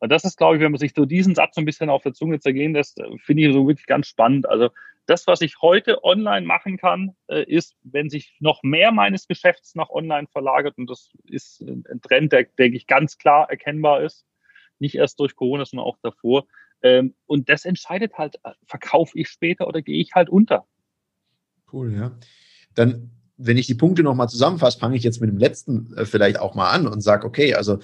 Und 0.00 0.10
das 0.10 0.24
ist, 0.24 0.36
glaube 0.36 0.56
ich, 0.56 0.62
wenn 0.62 0.72
man 0.72 0.78
sich 0.78 0.92
so 0.94 1.04
diesen 1.04 1.34
Satz 1.34 1.56
so 1.56 1.60
ein 1.60 1.64
bisschen 1.64 1.90
auf 1.90 2.02
der 2.02 2.12
Zunge 2.12 2.38
zergehen 2.38 2.72
lässt, 2.72 3.00
äh, 3.00 3.18
finde 3.18 3.44
ich 3.44 3.52
so 3.52 3.66
wirklich 3.66 3.86
ganz 3.86 4.06
spannend. 4.06 4.48
Also 4.48 4.70
das, 5.06 5.26
was 5.26 5.40
ich 5.40 5.60
heute 5.62 6.04
online 6.04 6.46
machen 6.46 6.76
kann, 6.76 7.16
äh, 7.28 7.42
ist, 7.44 7.74
wenn 7.82 8.10
sich 8.10 8.36
noch 8.40 8.62
mehr 8.62 8.92
meines 8.92 9.26
Geschäfts 9.26 9.74
nach 9.74 9.88
online 9.90 10.28
verlagert, 10.28 10.76
und 10.76 10.88
das 10.88 11.10
ist 11.24 11.62
ein 11.62 12.00
Trend, 12.02 12.32
der, 12.32 12.44
denke 12.44 12.76
ich, 12.76 12.86
ganz 12.86 13.16
klar 13.18 13.50
erkennbar 13.50 14.02
ist, 14.02 14.26
nicht 14.78 14.94
erst 14.94 15.18
durch 15.18 15.34
Corona, 15.34 15.64
sondern 15.64 15.86
auch 15.86 15.98
davor. 16.02 16.46
Ähm, 16.82 17.14
und 17.26 17.48
das 17.48 17.64
entscheidet 17.64 18.18
halt, 18.18 18.36
äh, 18.44 18.52
verkaufe 18.64 19.18
ich 19.18 19.28
später 19.28 19.66
oder 19.66 19.82
gehe 19.82 20.00
ich 20.00 20.12
halt 20.14 20.28
unter. 20.28 20.66
Cool, 21.72 21.92
ja. 21.92 22.12
Dann, 22.74 23.10
wenn 23.36 23.56
ich 23.56 23.66
die 23.66 23.74
Punkte 23.74 24.02
nochmal 24.02 24.28
zusammenfasse, 24.28 24.78
fange 24.78 24.96
ich 24.96 25.02
jetzt 25.02 25.20
mit 25.20 25.30
dem 25.30 25.38
letzten 25.38 25.94
vielleicht 26.06 26.38
auch 26.38 26.54
mal 26.54 26.70
an 26.70 26.86
und 26.86 27.00
sage, 27.00 27.26
okay, 27.26 27.54
also 27.54 27.78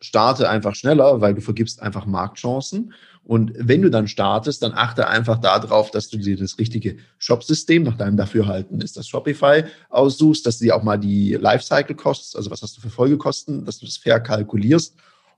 starte 0.00 0.48
einfach 0.48 0.74
schneller, 0.74 1.20
weil 1.20 1.34
du 1.34 1.40
vergibst 1.40 1.82
einfach 1.82 2.06
Marktchancen. 2.06 2.92
Und 3.22 3.52
wenn 3.56 3.82
du 3.82 3.90
dann 3.90 4.08
startest, 4.08 4.62
dann 4.62 4.72
achte 4.72 5.06
einfach 5.06 5.38
darauf, 5.38 5.90
dass 5.90 6.08
du 6.08 6.16
dir 6.16 6.36
das 6.36 6.58
richtige 6.58 6.96
Shop-System 7.18 7.82
nach 7.84 7.96
deinem 7.96 8.16
Dafürhalten 8.16 8.80
ist 8.80 8.96
das 8.96 9.06
Shopify 9.06 9.64
aussuchst, 9.90 10.46
dass 10.46 10.58
du 10.58 10.64
dir 10.64 10.74
auch 10.74 10.82
mal 10.82 10.96
die 10.96 11.34
Lifecycle-Costs, 11.34 12.34
also 12.34 12.50
was 12.50 12.62
hast 12.62 12.76
du 12.76 12.80
für 12.80 12.90
Folgekosten, 12.90 13.64
dass 13.64 13.78
du 13.78 13.86
das 13.86 13.98
fair 13.98 14.20
kalkulierst, 14.20 14.96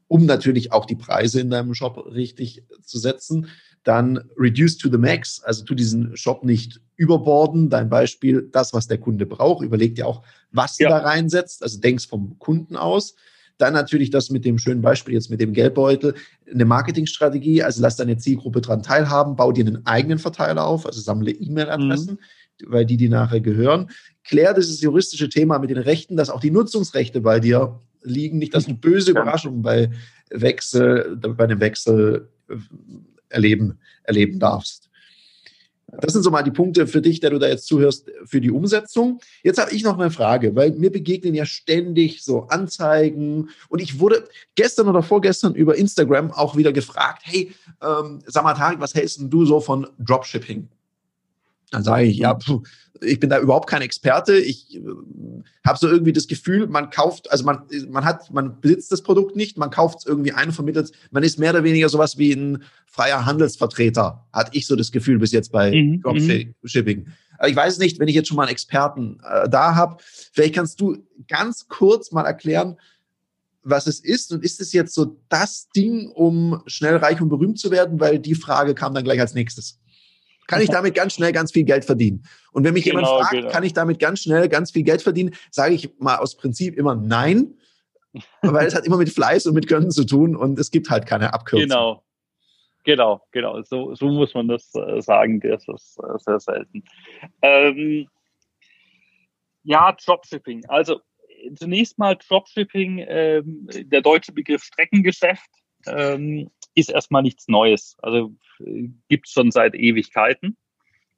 um 0.09 0.27
natürlich 0.27 0.72
auch 0.72 0.87
die 0.87 0.94
Preise 0.94 1.40
in 1.40 1.51
deinem 1.51 1.75
Shop 1.75 2.07
richtig 2.14 2.62
zu 2.83 2.98
setzen. 2.98 3.48
Dann 3.85 4.31
reduce 4.37 4.79
to 4.79 4.88
the 4.88 4.96
max, 4.96 5.42
also 5.42 5.64
tu 5.64 5.75
diesen 5.75 6.16
Shop 6.16 6.44
nicht 6.44 6.81
überborden. 6.96 7.68
Dein 7.68 7.88
Beispiel, 7.88 8.48
das, 8.53 8.72
was 8.72 8.87
der 8.87 8.98
Kunde 8.98 9.27
braucht. 9.27 9.64
Überleg 9.64 9.96
dir 9.96 10.07
auch, 10.07 10.22
was 10.53 10.79
ja. 10.79 10.88
du 10.88 10.94
da 10.94 11.01
reinsetzt. 11.01 11.64
Also 11.64 11.81
denkst 11.81 12.07
vom 12.07 12.38
Kunden 12.38 12.77
aus. 12.77 13.16
Dann 13.62 13.75
natürlich 13.75 14.11
das 14.11 14.29
mit 14.29 14.44
dem 14.44 14.59
schönen 14.59 14.83
Beispiel 14.83 15.14
jetzt 15.14 15.31
mit 15.31 15.40
dem 15.40 15.53
Geldbeutel, 15.53 16.14
eine 16.53 16.64
Marketingstrategie, 16.64 17.62
also 17.62 17.81
lass 17.81 17.94
deine 17.94 18.16
Zielgruppe 18.16 18.61
dran 18.61 18.83
teilhaben, 18.83 19.37
bau 19.37 19.53
dir 19.53 19.64
einen 19.64 19.87
eigenen 19.87 20.18
Verteiler 20.18 20.66
auf, 20.66 20.85
also 20.85 21.01
sammle 21.01 21.31
E-Mail-Adressen, 21.31 22.14
mhm. 22.14 22.72
weil 22.72 22.85
die 22.85 22.96
die 22.96 23.09
nachher 23.09 23.40
gehören. 23.40 23.88
Klär 24.25 24.53
dieses 24.53 24.81
juristische 24.81 25.29
Thema 25.29 25.61
mit 25.61 25.70
den 25.70 25.79
Rechten, 25.79 26.16
dass 26.16 26.29
auch 26.29 26.40
die 26.40 26.51
Nutzungsrechte 26.51 27.20
bei 27.20 27.38
dir 27.38 27.79
liegen, 28.03 28.38
nicht, 28.38 28.53
dass 28.53 28.66
du 28.66 28.75
böse 28.75 29.12
Überraschungen 29.12 29.62
bei 29.62 29.90
Wechsel, 30.31 31.16
bei 31.16 31.44
einem 31.44 31.61
Wechsel 31.61 32.31
äh, 32.48 32.57
erleben, 33.29 33.79
erleben 34.03 34.40
darfst. 34.40 34.90
Das 36.00 36.14
sind 36.14 36.22
so 36.22 36.31
mal 36.31 36.42
die 36.42 36.50
Punkte 36.50 36.87
für 36.87 37.02
dich, 37.02 37.20
der 37.20 37.31
du 37.31 37.38
da 37.38 37.48
jetzt 37.48 37.66
zuhörst, 37.66 38.11
für 38.24 38.40
die 38.40 38.50
Umsetzung. 38.50 39.20
Jetzt 39.42 39.61
habe 39.61 39.72
ich 39.72 39.85
noch 39.85 39.98
eine 39.98 40.11
Frage, 40.11 40.57
weil 40.57 40.72
mir 40.72 40.90
begegnen 40.90 41.35
ja 41.35 41.44
ständig 41.44 42.24
so 42.24 42.46
Anzeigen 42.48 43.50
und 43.68 43.83
ich 43.83 44.00
wurde 44.00 44.24
gestern 44.55 44.88
oder 44.88 45.02
vorgestern 45.02 45.55
über 45.55 45.76
Instagram 45.76 46.31
auch 46.33 46.57
wieder 46.57 46.72
gefragt, 46.72 47.22
hey, 47.24 47.52
ähm, 47.83 48.20
Tarek, 48.33 48.81
was 48.81 48.94
hältst 48.94 49.20
du 49.22 49.44
so 49.44 49.61
von 49.61 49.87
Dropshipping? 49.98 50.68
Dann 51.73 51.83
sage 51.83 52.05
ich, 52.05 52.19
ja, 52.19 52.39
pf, 52.39 52.61
ich 53.01 53.19
bin 53.19 53.31
da 53.31 53.41
überhaupt 53.41 53.69
kein 53.69 53.83
Experte. 53.83 54.37
Ich 54.37 54.77
äh, 54.77 54.81
habe 55.67 55.79
so 55.79 55.89
irgendwie 55.89 56.13
das 56.13 56.29
Gefühl, 56.29 56.67
man 56.67 56.91
kauft, 56.91 57.31
also 57.31 57.45
man, 57.45 57.63
man 57.89 58.05
hat, 58.05 58.31
man 58.31 58.61
besitzt 58.61 58.93
das 58.93 59.03
Produkt 59.03 59.37
nicht, 59.37 59.59
man 59.59 59.71
kauft 59.71 60.01
es 60.01 60.07
irgendwie 60.07 60.33
ein 60.33 60.49
und 60.49 60.55
vermittelt. 60.55 60.93
Man 61.11 61.23
ist 61.23 61.39
mehr 61.39 61.51
oder 61.51 61.65
weniger 61.65 61.89
sowas 61.89 62.19
wie 62.19 62.33
ein 62.33 62.63
freier 62.87 63.25
Handelsvertreter, 63.25 64.27
hatte 64.33 64.51
ich 64.55 64.67
so 64.67 64.77
das 64.77 64.93
Gefühl 64.93 65.19
bis 65.19 65.33
jetzt 65.33 65.51
bei 65.51 65.71
mhm, 65.71 65.91
mhm. 65.91 66.03
Dropshipping. 66.03 67.07
Aber 67.39 67.49
ich 67.49 67.57
weiß 67.57 67.79
nicht, 67.79 67.99
wenn 67.99 68.09
ich 68.09 68.15
jetzt 68.15 68.29
schon 68.29 68.37
mal 68.37 68.45
einen 68.45 68.53
Experten 68.53 69.19
äh, 69.29 69.49
da 69.49 69.75
habe, 69.75 69.97
vielleicht 70.33 70.55
kannst 70.55 70.81
du 70.81 70.99
ganz 71.27 71.67
kurz 71.69 72.13
mal 72.13 72.25
erklären, 72.25 72.77
was 73.65 73.87
es 73.87 74.01
ist 74.01 74.33
und 74.33 74.45
ist 74.45 74.61
es 74.61 74.73
jetzt 74.73 74.95
so 74.95 75.17
das 75.29 75.69
Ding, 75.75 76.09
um 76.09 76.63
schnell 76.67 76.97
reich 76.97 77.21
und 77.21 77.29
berühmt 77.29 77.59
zu 77.59 77.71
werden, 77.71 78.01
weil 78.01 78.19
die 78.19 78.35
Frage 78.35 78.75
kam 78.75 78.93
dann 78.93 79.05
gleich 79.05 79.21
als 79.21 79.35
nächstes 79.35 79.79
kann 80.46 80.61
ich 80.61 80.70
damit 80.70 80.94
ganz 80.94 81.14
schnell 81.14 81.33
ganz 81.33 81.52
viel 81.52 81.64
Geld 81.64 81.85
verdienen. 81.85 82.24
Und 82.52 82.64
wenn 82.64 82.74
mich 82.74 82.85
genau, 82.85 82.98
jemand 82.98 83.20
fragt, 83.20 83.33
genau. 83.33 83.50
kann 83.50 83.64
ich 83.64 83.72
damit 83.72 83.98
ganz 83.98 84.22
schnell 84.22 84.48
ganz 84.48 84.70
viel 84.70 84.83
Geld 84.83 85.02
verdienen, 85.02 85.35
sage 85.50 85.74
ich 85.74 85.90
mal 85.98 86.16
aus 86.16 86.37
Prinzip 86.37 86.76
immer 86.76 86.94
nein, 86.94 87.55
weil 88.42 88.66
es 88.66 88.74
hat 88.74 88.87
immer 88.87 88.98
mit 88.98 89.11
Fleiß 89.11 89.46
und 89.46 89.55
mit 89.55 89.68
Können 89.68 89.90
zu 89.90 90.05
tun 90.05 90.37
und 90.37 90.59
es 90.59 90.70
gibt 90.70 90.90
halt 90.90 91.07
keine 91.07 91.33
Abkürzung. 91.33 91.68
Genau. 91.68 92.02
Genau, 92.85 93.22
genau. 93.31 93.62
So, 93.62 93.94
so 93.94 94.07
muss 94.07 94.35
man 94.35 94.48
das 94.48 94.74
äh, 94.74 95.00
sagen. 95.00 95.40
Das 95.40 95.68
ist 95.68 95.98
äh, 95.98 96.18
sehr 96.18 96.40
selten. 96.40 96.83
Ähm, 97.40 98.09
ja, 99.62 99.92
Dropshipping. 100.05 100.64
Also 100.66 101.00
zunächst 101.57 101.98
mal 101.98 102.16
Dropshipping, 102.16 103.05
ähm, 103.07 103.68
der 103.70 104.00
deutsche 104.00 104.33
Begriff 104.33 104.64
Streckengeschäft. 104.64 105.48
Ähm, 105.87 106.50
ist 106.75 106.91
erstmal 106.91 107.23
nichts 107.23 107.49
Neues. 107.49 107.97
Also 108.03 108.35
äh, 108.61 108.89
gibt 109.09 109.27
es 109.27 109.33
schon 109.33 109.51
seit 109.51 109.75
Ewigkeiten. 109.75 110.57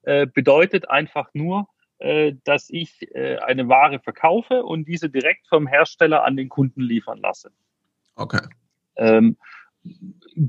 Äh, 0.03 0.27
bedeutet 0.27 0.91
einfach 0.91 1.31
nur, 1.33 1.69
äh, 1.99 2.35
dass 2.45 2.69
ich 2.71 3.11
äh, 3.15 3.39
eine 3.39 3.69
Ware 3.69 4.01
verkaufe 4.01 4.65
und 4.65 4.87
diese 4.87 5.09
direkt 5.09 5.47
vom 5.49 5.67
Hersteller 5.67 6.25
an 6.25 6.37
den 6.37 6.49
Kunden 6.49 6.83
liefern 6.83 7.21
lasse. 7.21 7.51
Okay. 8.17 8.47
Ähm, 8.97 9.37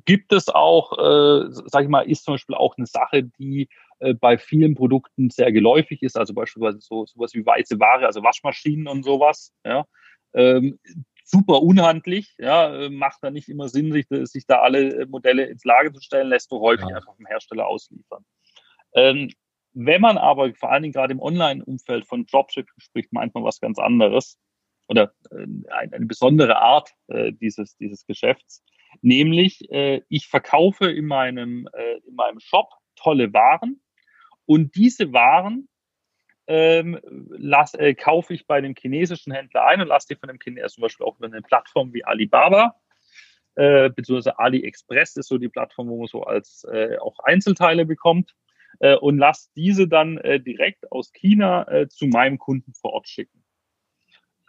gibt 0.06 0.34
es 0.34 0.50
auch, 0.50 0.94
äh, 0.98 1.46
sag 1.50 1.84
ich 1.84 1.90
mal, 1.90 2.02
ist 2.02 2.24
zum 2.24 2.36
Beispiel 2.36 2.56
auch 2.56 2.78
eine 2.78 2.88
Sache, 2.88 3.24
die 3.24 3.70
äh, 4.00 4.14
bei 4.14 4.38
vielen 4.38 4.76
Produkten 4.76 5.30
sehr 5.30 5.52
geläufig 5.52 6.02
ist, 6.04 6.18
also 6.18 6.34
beispielsweise 6.34 6.80
so 6.80 7.06
sowas 7.06 7.34
wie 7.34 7.46
weiße 7.46 7.80
Ware, 7.80 8.06
also 8.06 8.24
Waschmaschinen 8.24 8.88
und 8.88 9.04
sowas. 9.04 9.54
Ja. 9.64 9.86
Ähm, 10.34 10.80
super 11.26 11.62
unhandlich, 11.62 12.36
ja, 12.38 12.74
äh, 12.74 12.90
macht 12.90 13.18
da 13.22 13.32
nicht 13.32 13.50
immer 13.50 13.68
Sinn, 13.68 13.92
sich, 13.92 14.06
sich 14.10 14.46
da 14.46 14.60
alle 14.62 15.02
äh, 15.02 15.06
Modelle 15.08 15.46
ins 15.46 15.66
Lager 15.66 15.92
zu 15.92 16.02
stellen, 16.02 16.30
lässt 16.30 16.52
du 16.52 16.60
häufig 16.60 16.88
ja. 16.88 16.98
einfach 16.98 17.16
vom 17.16 17.26
Hersteller 17.26 17.68
ausliefern. 17.68 18.24
Ähm, 18.94 19.32
wenn 19.74 20.02
man 20.02 20.18
aber 20.18 20.54
vor 20.54 20.72
allen 20.72 20.84
Dingen 20.84 20.94
gerade 20.94 21.14
im 21.14 21.20
Online-Umfeld 21.20 22.06
von 22.06 22.26
Dropshipping 22.26 22.76
spricht, 22.78 23.12
meint 23.12 23.34
man 23.34 23.44
was 23.44 23.60
ganz 23.60 23.80
anderes 23.80 24.38
oder 24.88 25.14
äh, 25.32 25.48
eine 25.70 26.06
besondere 26.06 26.58
Art 26.58 26.92
äh, 27.08 27.34
dieses, 27.34 27.76
dieses 27.78 28.06
Geschäfts, 28.06 28.64
nämlich 29.02 29.70
äh, 29.72 30.02
ich 30.08 30.28
verkaufe 30.28 30.90
in 30.90 31.08
meinem, 31.08 31.68
äh, 31.74 31.98
in 32.08 32.16
meinem 32.16 32.40
Shop 32.40 32.70
tolle 32.96 33.34
Waren 33.34 33.82
und 34.46 34.76
diese 34.76 35.12
Waren 35.12 35.68
ähm, 36.48 37.00
lass, 37.30 37.74
äh, 37.74 37.96
kaufe 37.96 38.34
ich 38.34 38.46
bei 38.46 38.62
dem 38.62 38.76
chinesischen 38.76 39.34
Händler 39.34 39.66
ein 39.66 39.82
und 39.82 39.88
lasse 39.88 40.08
die 40.10 40.16
von 40.16 40.28
dem 40.30 40.40
Chinesen 40.40 40.70
zum 40.70 40.82
Beispiel 40.84 41.06
auch 41.06 41.18
über 41.18 41.28
eine 41.28 41.42
Plattform 41.42 41.94
wie 41.94 42.04
Alibaba, 42.04 42.76
äh, 43.56 43.90
beziehungsweise 43.90 44.38
AliExpress 44.38 45.16
ist 45.16 45.28
so 45.28 45.38
die 45.38 45.50
Plattform, 45.50 45.90
wo 45.90 46.00
man 46.00 46.08
so 46.08 46.24
als 46.24 46.66
äh, 46.72 46.98
auch 46.98 47.20
Einzelteile 47.20 47.86
bekommt 47.86 48.36
äh, 48.80 48.96
und 48.96 49.18
lasse 49.18 49.50
diese 49.56 49.88
dann 49.88 50.18
äh, 50.18 50.40
direkt 50.40 50.92
aus 50.92 51.12
China 51.14 51.68
äh, 51.68 51.88
zu 51.88 52.08
meinem 52.08 52.38
Kunden 52.38 52.74
vor 52.74 52.94
Ort 52.94 53.08
schicken. 53.08 53.44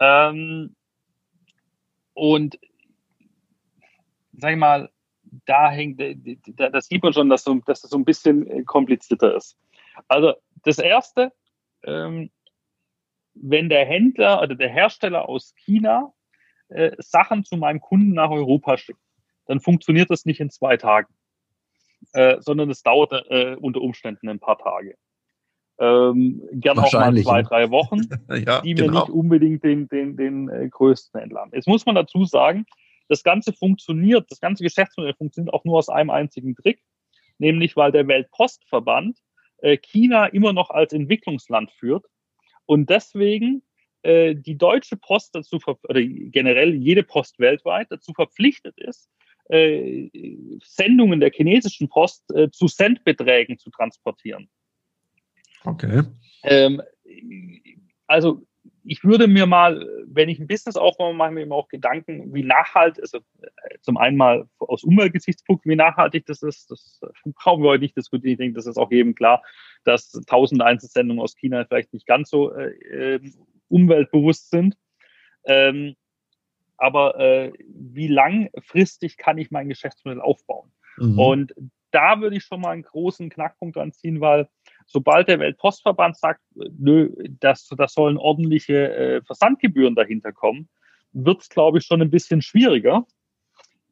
Ähm, 0.01 0.77
und 2.15 2.59
sag 4.33 4.53
ich 4.53 4.59
mal, 4.59 4.91
da 5.45 5.71
hängt, 5.71 6.01
da, 6.01 6.69
das 6.71 6.87
sieht 6.87 7.03
man 7.03 7.13
schon, 7.13 7.29
dass, 7.29 7.45
so, 7.45 7.55
dass 7.67 7.83
das 7.83 7.91
so 7.91 7.99
ein 7.99 8.05
bisschen 8.05 8.47
äh, 8.49 8.63
komplizierter 8.65 9.37
ist. 9.37 9.59
Also 10.09 10.35
das 10.65 10.79
erste, 10.79 11.33
ähm, 11.87 12.31
wenn 13.35 13.69
der 13.69 13.85
Händler 13.85 14.43
oder 14.43 14.55
der 14.55 14.69
Hersteller 14.69 15.29
aus 15.29 15.55
China 15.57 16.13
äh, 16.69 16.93
Sachen 16.99 17.45
zu 17.45 17.57
meinem 17.57 17.81
Kunden 17.81 18.13
nach 18.13 18.31
Europa 18.31 18.77
schickt, 18.77 19.01
dann 19.47 19.61
funktioniert 19.61 20.11
das 20.11 20.25
nicht 20.25 20.41
in 20.41 20.51
zwei 20.51 20.77
Tagen, 20.77 21.15
äh, 22.13 22.37
sondern 22.41 22.71
es 22.71 22.83
dauert 22.83 23.13
äh, 23.31 23.57
unter 23.57 23.81
Umständen 23.81 24.29
ein 24.29 24.41
paar 24.41 24.59
Tage. 24.59 24.97
Ähm, 25.79 26.43
gern 26.53 26.79
auch 26.79 26.93
mal 26.93 27.15
zwei, 27.23 27.43
drei 27.43 27.71
Wochen, 27.71 28.01
ja, 28.47 28.63
die 28.63 28.75
mir 28.75 28.87
genau. 28.87 29.01
nicht 29.01 29.11
unbedingt 29.11 29.63
den, 29.63 29.89
den, 29.89 30.17
den 30.17 30.49
äh, 30.49 30.69
größten 30.69 31.21
entlang. 31.21 31.51
Jetzt 31.53 31.69
muss 31.69 31.85
man 31.85 31.95
dazu 31.95 32.25
sagen, 32.25 32.65
das 33.09 33.23
Ganze 33.23 33.53
funktioniert, 33.53 34.31
das 34.31 34.41
ganze 34.41 34.65
Geschäftsmodell 34.65 35.15
funktioniert 35.15 35.53
auch 35.55 35.65
nur 35.65 35.77
aus 35.79 35.89
einem 35.91 36.11
einzigen 36.11 36.57
Trick, 36.57 36.81
nämlich 37.39 37.77
weil 37.77 37.93
der 37.93 38.09
Weltpostverband 38.09 39.19
China 39.83 40.27
immer 40.27 40.53
noch 40.53 40.71
als 40.71 40.93
Entwicklungsland 40.93 41.71
führt 41.73 42.05
Und 42.67 42.91
deswegen 42.91 43.63
äh, 44.03 44.35
die 44.35 44.57
deutsche 44.57 44.97
Post 44.97 45.35
dazu, 45.35 45.59
oder 45.67 46.03
generell 46.03 46.75
jede 46.75 47.03
Post 47.03 47.39
weltweit 47.39 47.89
dazu 47.91 48.13
verpflichtet 48.13 48.79
ist, 48.79 49.11
äh, 49.49 50.11
Sendungen 50.63 51.21
der 51.21 51.31
chinesischen 51.31 51.89
Post 51.89 52.25
äh, 52.35 52.51
zu 52.51 52.67
Centbeträgen 52.67 53.59
zu 53.59 53.71
transportieren. 53.71 54.49
Okay. 55.65 56.03
Ähm, 56.43 56.83
also 58.07 58.47
ich 58.87 59.05
würde 59.05 59.27
mir 59.27 59.47
mal, 59.47 59.87
wenn 60.07 60.29
ich 60.29 60.39
ein 60.39 60.47
Business 60.47 60.77
aufbaue, 60.77 61.15
mache 61.15 61.31
ich 61.31 61.35
mir 61.35 61.43
immer 61.43 61.57
auch 61.57 61.69
Gedanken, 61.69 62.33
wie 62.33 62.45
nachhaltig, 62.45 63.03
also 63.03 63.19
äh, 63.19 63.79
zum 63.81 63.97
einen 63.97 64.17
mal 64.17 64.49
aus 64.59 64.85
Umweltgesichtspunkten, 64.85 65.71
wie 65.71 65.77
nachhaltig 65.77 66.27
das 66.27 66.43
ist. 66.43 66.71
Das 66.71 67.01
brauchen 67.35 67.63
wir 67.63 67.71
heute 67.71 67.83
nicht 67.83 67.97
diskutieren. 67.97 68.33
Ich 68.33 68.39
denke, 68.39 68.55
das 68.55 68.67
ist 68.67 68.77
auch 68.77 68.91
jedem 68.91 69.15
klar, 69.15 69.43
dass 69.85 70.11
tausende 70.27 70.65
Einzelsendungen 70.65 71.23
aus 71.23 71.37
China 71.37 71.65
vielleicht 71.65 71.93
nicht 71.93 72.07
ganz 72.07 72.31
so 72.31 72.53
äh, 72.53 72.71
ähm, 73.17 73.35
umweltbewusst 73.69 74.51
sind. 74.51 74.77
Ähm, 75.45 75.97
aber 76.77 77.19
äh, 77.19 77.53
wie 77.69 78.09
langfristig 78.09 79.17
kann 79.17 79.39
ich 79.39 79.51
mein 79.51 79.69
Geschäftsmodell 79.69 80.21
aufbauen? 80.21 80.73
Mhm. 80.99 81.19
Und 81.19 81.55
da 81.91 82.21
würde 82.21 82.37
ich 82.37 82.45
schon 82.45 82.61
mal 82.61 82.71
einen 82.71 82.83
großen 82.83 83.31
Knackpunkt 83.31 83.77
anziehen, 83.79 84.21
weil 84.21 84.49
sobald 84.87 85.29
der 85.29 85.39
Weltpostverband 85.41 86.17
sagt, 86.17 86.41
nö, 86.55 87.13
das, 87.41 87.69
das 87.77 87.93
sollen 87.93 88.17
ordentliche 88.17 88.95
äh, 88.95 89.23
Versandgebühren 89.23 89.95
dahinter 89.95 90.33
kommen, 90.33 90.69
wird 91.13 91.43
es, 91.43 91.49
glaube 91.49 91.79
ich, 91.79 91.85
schon 91.85 92.03
ein 92.03 92.11
bisschen 92.11 92.43
schwieriger. 92.43 93.07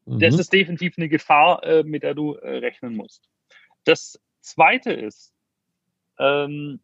Mhm. 0.07 0.21
Das 0.21 0.39
ist 0.39 0.53
definitiv 0.53 0.95
eine 0.97 1.09
Gefahr, 1.09 1.63
äh, 1.65 1.83
mit 1.83 2.03
der 2.03 2.15
du 2.15 2.35
äh, 2.35 2.59
rechnen 2.59 2.97
musst. 2.97 3.29
Das 3.85 4.21
Zweite 4.41 4.93
ist, 4.93 5.33
ähm, 6.19 6.81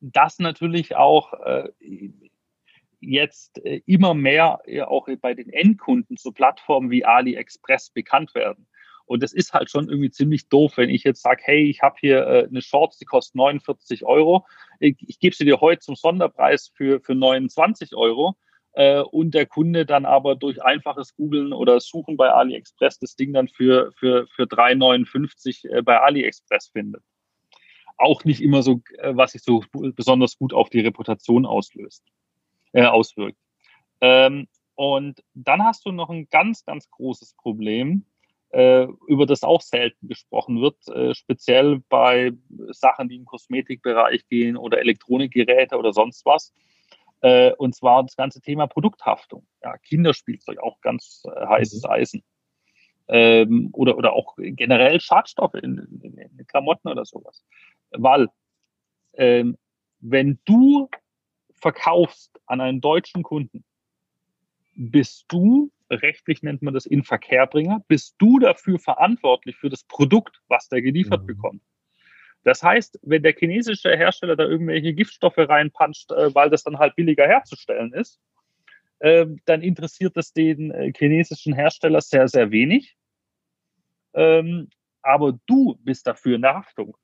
dass 0.00 0.38
natürlich 0.38 0.96
auch 0.96 1.32
äh, 1.34 1.70
jetzt 3.00 3.64
äh, 3.64 3.82
immer 3.86 4.14
mehr 4.14 4.60
äh, 4.64 4.82
auch 4.82 5.08
bei 5.20 5.34
den 5.34 5.50
Endkunden 5.50 6.16
zu 6.16 6.32
Plattformen 6.32 6.90
wie 6.90 7.04
AliExpress 7.04 7.90
bekannt 7.90 8.34
werden. 8.34 8.67
Und 9.08 9.22
das 9.22 9.32
ist 9.32 9.54
halt 9.54 9.70
schon 9.70 9.88
irgendwie 9.88 10.10
ziemlich 10.10 10.48
doof, 10.48 10.76
wenn 10.76 10.90
ich 10.90 11.02
jetzt 11.02 11.22
sage, 11.22 11.40
hey, 11.44 11.64
ich 11.64 11.80
habe 11.80 11.96
hier 11.98 12.26
äh, 12.26 12.46
eine 12.46 12.60
Shorts, 12.60 12.98
die 12.98 13.06
kostet 13.06 13.36
49 13.36 14.04
Euro. 14.04 14.46
Ich, 14.80 14.96
ich 15.00 15.18
gebe 15.18 15.34
sie 15.34 15.46
dir 15.46 15.60
heute 15.62 15.80
zum 15.80 15.96
Sonderpreis 15.96 16.70
für, 16.74 17.00
für 17.00 17.14
29 17.14 17.96
Euro. 17.96 18.36
Äh, 18.74 19.00
und 19.00 19.32
der 19.32 19.46
Kunde 19.46 19.86
dann 19.86 20.04
aber 20.04 20.36
durch 20.36 20.62
einfaches 20.62 21.16
Googlen 21.16 21.54
oder 21.54 21.80
Suchen 21.80 22.18
bei 22.18 22.30
AliExpress 22.30 22.98
das 22.98 23.16
Ding 23.16 23.32
dann 23.32 23.48
für, 23.48 23.92
für, 23.96 24.26
für 24.28 24.42
3,59 24.42 25.70
äh, 25.70 25.82
bei 25.82 25.98
AliExpress 25.98 26.68
findet. 26.68 27.02
Auch 27.96 28.24
nicht 28.24 28.42
immer 28.42 28.62
so, 28.62 28.82
äh, 28.98 29.16
was 29.16 29.32
sich 29.32 29.42
so 29.42 29.64
besonders 29.72 30.36
gut 30.36 30.52
auf 30.52 30.68
die 30.68 30.80
Reputation 30.80 31.46
auslöst, 31.46 32.04
äh, 32.72 32.84
auswirkt. 32.84 33.38
Ähm, 34.02 34.48
und 34.74 35.24
dann 35.32 35.64
hast 35.64 35.86
du 35.86 35.92
noch 35.92 36.10
ein 36.10 36.28
ganz, 36.28 36.64
ganz 36.64 36.90
großes 36.90 37.34
Problem, 37.34 38.04
über 38.50 39.26
das 39.26 39.42
auch 39.42 39.60
selten 39.60 40.08
gesprochen 40.08 40.62
wird, 40.62 40.76
äh, 40.88 41.14
speziell 41.14 41.82
bei 41.90 42.32
Sachen, 42.70 43.08
die 43.08 43.16
im 43.16 43.26
Kosmetikbereich 43.26 44.26
gehen 44.28 44.56
oder 44.56 44.78
Elektronikgeräte 44.78 45.76
oder 45.76 45.92
sonst 45.92 46.24
was. 46.24 46.54
Äh, 47.20 47.52
und 47.54 47.74
zwar 47.74 48.02
das 48.02 48.16
ganze 48.16 48.40
Thema 48.40 48.66
Produkthaftung. 48.66 49.46
Ja, 49.62 49.76
Kinderspielzeug, 49.78 50.58
auch 50.60 50.80
ganz 50.80 51.24
äh, 51.26 51.46
heißes 51.46 51.82
mhm. 51.82 51.90
Eisen. 51.90 52.24
Ähm, 53.08 53.70
oder, 53.72 53.96
oder 53.96 54.12
auch 54.12 54.36
generell 54.36 55.00
Schadstoffe 55.00 55.54
in, 55.54 55.78
in, 56.02 56.16
in 56.16 56.46
Klamotten 56.46 56.88
oder 56.88 57.04
sowas. 57.04 57.44
Weil 57.90 58.28
ähm, 59.14 59.56
wenn 60.00 60.38
du 60.44 60.88
verkaufst 61.54 62.38
an 62.46 62.60
einen 62.60 62.80
deutschen 62.80 63.22
Kunden, 63.22 63.64
bist 64.74 65.24
du 65.28 65.72
rechtlich 65.90 66.42
nennt 66.42 66.62
man 66.62 66.74
das 66.74 66.86
Inverkehrbringer, 66.86 67.84
bist 67.88 68.16
du 68.18 68.38
dafür 68.38 68.78
verantwortlich 68.78 69.56
für 69.56 69.70
das 69.70 69.84
Produkt, 69.84 70.40
was 70.48 70.68
der 70.68 70.82
geliefert 70.82 71.22
mhm. 71.22 71.26
bekommt. 71.26 71.62
Das 72.44 72.62
heißt, 72.62 72.98
wenn 73.02 73.22
der 73.22 73.34
chinesische 73.34 73.96
Hersteller 73.96 74.36
da 74.36 74.44
irgendwelche 74.44 74.94
Giftstoffe 74.94 75.38
reinpanscht, 75.38 76.12
äh, 76.12 76.34
weil 76.34 76.50
das 76.50 76.62
dann 76.62 76.78
halt 76.78 76.96
billiger 76.96 77.26
herzustellen 77.26 77.92
ist, 77.92 78.20
äh, 79.00 79.26
dann 79.44 79.62
interessiert 79.62 80.16
das 80.16 80.32
den 80.32 80.70
äh, 80.70 80.92
chinesischen 80.96 81.54
Hersteller 81.54 82.00
sehr, 82.00 82.28
sehr 82.28 82.50
wenig. 82.50 82.96
Ähm, 84.14 84.68
aber 85.02 85.38
du 85.46 85.78
bist 85.82 86.06
dafür 86.06 86.36
in 86.36 86.42
der 86.42 86.54
Haftung. 86.54 86.96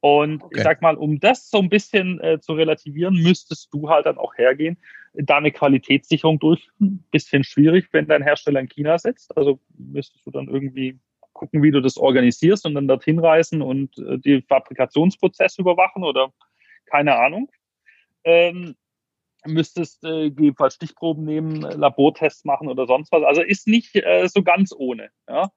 Und 0.00 0.42
okay. 0.42 0.58
ich 0.58 0.62
sag 0.64 0.82
mal, 0.82 0.96
um 0.96 1.20
das 1.20 1.48
so 1.48 1.58
ein 1.58 1.68
bisschen 1.68 2.20
äh, 2.20 2.40
zu 2.40 2.54
relativieren, 2.54 3.14
müsstest 3.14 3.72
du 3.72 3.88
halt 3.88 4.06
dann 4.06 4.18
auch 4.18 4.36
hergehen, 4.36 4.76
da 5.14 5.36
eine 5.36 5.52
Qualitätssicherung 5.52 6.38
durchführen. 6.38 7.04
Bisschen 7.10 7.44
schwierig, 7.44 7.88
wenn 7.92 8.06
dein 8.06 8.22
Hersteller 8.22 8.60
in 8.60 8.68
China 8.68 8.98
sitzt. 8.98 9.36
Also 9.36 9.60
müsstest 9.76 10.26
du 10.26 10.30
dann 10.30 10.48
irgendwie 10.48 10.98
gucken, 11.32 11.62
wie 11.62 11.70
du 11.70 11.80
das 11.80 11.96
organisierst 11.96 12.66
und 12.66 12.74
dann 12.74 12.88
dorthin 12.88 13.18
reisen 13.18 13.62
und 13.62 13.98
äh, 13.98 14.18
die 14.18 14.42
Fabrikationsprozess 14.42 15.58
überwachen 15.58 16.04
oder 16.04 16.32
keine 16.86 17.16
Ahnung. 17.16 17.50
Ähm, 18.24 18.76
müsstest 19.44 20.04
äh, 20.04 20.26
jedenfalls 20.26 20.74
Stichproben 20.74 21.24
nehmen, 21.24 21.62
Labortests 21.62 22.44
machen 22.44 22.68
oder 22.68 22.86
sonst 22.86 23.10
was. 23.10 23.24
Also 23.24 23.42
ist 23.42 23.66
nicht 23.66 23.96
äh, 23.96 24.28
so 24.28 24.42
ganz 24.42 24.72
ohne. 24.76 25.10
Ja? 25.28 25.50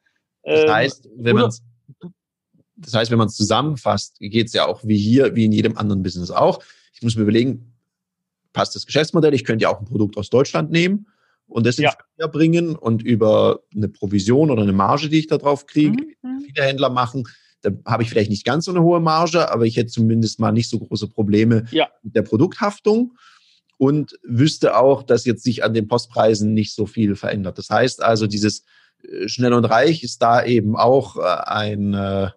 Das 0.43 0.64
ähm, 0.64 0.72
heißt, 0.72 1.10
wenn 1.16 1.36
man 1.36 1.51
das 2.78 2.93
heißt, 2.93 3.12
wenn 3.12 3.18
man 3.18 3.28
es 3.28 3.36
zusammenfasst, 3.36 4.18
geht 4.20 4.47
es 4.47 4.53
ja 4.53 4.66
auch 4.66 4.84
wie 4.84 4.97
hier, 4.97 5.36
wie 5.36 5.45
in 5.45 5.51
jedem 5.51 5.78
anderen 5.78 6.03
Business 6.03 6.30
auch. 6.30 6.62
Ich 6.93 7.01
muss 7.01 7.16
mir 7.16 7.24
überlegen, 7.24 7.74
passt 8.56 8.76
das 8.76 8.86
Geschäftsmodell? 8.86 9.34
Ich 9.34 9.43
könnte 9.43 9.64
ja 9.64 9.70
auch 9.70 9.80
ein 9.80 9.86
Produkt 9.86 10.18
aus 10.18 10.30
Deutschland 10.30 10.72
nehmen 10.72 11.08
und 11.47 11.66
das 11.66 11.78
ja. 11.78 11.91
Verkehr 11.91 12.28
bringen 12.28 12.76
und 12.76 13.03
über 13.03 13.60
eine 13.76 13.89
Provision 13.89 14.49
oder 14.49 14.64
eine 14.64 14.74
Marge, 14.74 15.10
die 15.10 15.20
ich 15.20 15.28
da 15.28 15.38
drauf 15.38 15.68
kriege, 15.68 16.03
mhm. 16.24 16.30
mhm. 16.30 16.39
viele 16.41 16.66
Händler 16.66 16.89
machen. 16.89 17.28
Da 17.62 17.72
habe 17.86 18.03
ich 18.03 18.10
vielleicht 18.10 18.30
nicht 18.30 18.45
ganz 18.45 18.66
so 18.66 18.72
eine 18.72 18.82
hohe 18.82 18.99
Marge, 18.99 19.51
aber 19.51 19.66
ich 19.66 19.78
hätte 19.78 19.91
zumindest 19.91 20.39
mal 20.39 20.51
nicht 20.51 20.70
so 20.70 20.80
große 20.80 21.08
Probleme 21.08 21.66
ja. 21.72 21.88
mit 22.01 22.16
der 22.16 22.22
Produkthaftung 22.24 23.14
und 23.78 24.18
wüsste 24.24 24.78
auch, 24.78 25.03
dass 25.03 25.26
jetzt 25.26 25.43
sich 25.43 25.64
an 25.64 25.74
den 25.74 25.88
Postpreisen 25.88 26.53
nicht 26.53 26.74
so 26.74 26.86
viel 26.86 27.16
verändert. 27.16 27.58
Das 27.58 27.70
heißt 27.70 28.01
also, 28.01 28.26
dieses 28.26 28.64
äh, 29.03 29.28
schnell 29.28 29.53
und 29.53 29.66
reich 29.66 30.03
ist 30.03 30.22
da 30.22 30.43
eben 30.43 30.76
auch 30.76 31.18
äh, 31.18 31.22
ein 31.22 31.93
äh, 31.93 32.30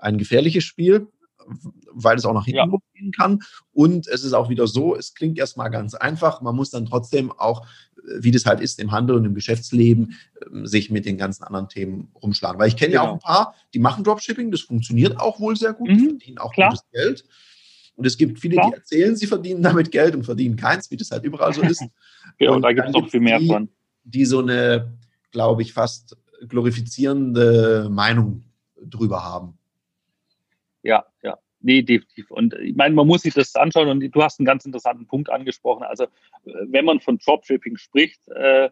ein 0.00 0.18
gefährliches 0.18 0.64
Spiel, 0.64 1.08
weil 1.92 2.16
es 2.16 2.24
auch 2.24 2.34
nach 2.34 2.44
hinten 2.44 2.72
ja. 2.72 2.78
gehen 2.94 3.12
kann. 3.12 3.40
Und 3.72 4.06
es 4.08 4.24
ist 4.24 4.32
auch 4.32 4.48
wieder 4.48 4.66
so, 4.66 4.96
es 4.96 5.14
klingt 5.14 5.38
erstmal 5.38 5.70
ganz 5.70 5.94
einfach, 5.94 6.40
man 6.40 6.56
muss 6.56 6.70
dann 6.70 6.86
trotzdem 6.86 7.32
auch, 7.32 7.66
äh, 7.96 8.18
wie 8.20 8.30
das 8.30 8.46
halt 8.46 8.60
ist 8.60 8.80
im 8.80 8.92
Handel 8.92 9.16
und 9.16 9.24
im 9.24 9.34
Geschäftsleben, 9.34 10.14
ähm, 10.46 10.66
sich 10.66 10.90
mit 10.90 11.06
den 11.06 11.18
ganzen 11.18 11.44
anderen 11.44 11.68
Themen 11.68 12.10
rumschlagen. 12.22 12.58
Weil 12.58 12.68
ich 12.68 12.76
kenne 12.76 12.92
genau. 12.92 13.04
ja 13.04 13.10
auch 13.10 13.18
genau. 13.18 13.32
ein 13.32 13.44
paar, 13.44 13.54
die 13.74 13.78
machen 13.78 14.04
Dropshipping, 14.04 14.50
das 14.50 14.62
funktioniert 14.62 15.18
auch 15.20 15.40
wohl 15.40 15.56
sehr 15.56 15.72
gut, 15.72 15.88
mhm. 15.88 15.98
die 15.98 16.08
verdienen 16.08 16.38
auch 16.38 16.52
Klar. 16.52 16.70
gutes 16.70 16.84
Geld. 16.90 17.24
Und 17.96 18.06
es 18.06 18.16
gibt 18.16 18.38
viele, 18.38 18.54
Klar. 18.54 18.70
die 18.70 18.76
erzählen, 18.76 19.16
sie 19.16 19.26
verdienen 19.26 19.62
damit 19.62 19.90
Geld 19.90 20.14
und 20.14 20.24
verdienen 20.24 20.56
keins, 20.56 20.90
wie 20.90 20.96
das 20.96 21.10
halt 21.10 21.24
überall 21.24 21.52
so 21.52 21.62
ist. 21.62 21.84
ja, 22.38 22.50
und 22.52 22.62
da 22.62 22.72
gibt 22.72 22.86
es 22.86 22.92
noch 22.92 23.08
viel 23.08 23.20
mehr 23.20 23.40
die, 23.40 23.48
von. 23.48 23.68
Die 24.04 24.24
so 24.24 24.38
eine, 24.38 24.96
glaube 25.32 25.62
ich, 25.62 25.72
fast 25.72 26.16
glorifizierende 26.46 27.88
Meinung 27.90 28.44
drüber 28.80 29.24
haben. 29.24 29.58
Ja, 30.82 31.04
ja. 31.22 31.36
Nee, 31.60 31.82
definitiv. 31.82 32.30
Und 32.30 32.54
ich 32.54 32.76
meine, 32.76 32.94
man 32.94 33.06
muss 33.06 33.22
sich 33.22 33.34
das 33.34 33.54
anschauen 33.56 33.88
und 33.88 34.00
du 34.00 34.22
hast 34.22 34.38
einen 34.38 34.46
ganz 34.46 34.64
interessanten 34.64 35.06
Punkt 35.06 35.28
angesprochen. 35.30 35.82
Also, 35.82 36.04
äh, 36.04 36.08
wenn 36.66 36.84
man 36.84 37.00
von 37.00 37.18
Dropshipping 37.18 37.76
spricht, 37.76 38.26
äh, 38.28 38.70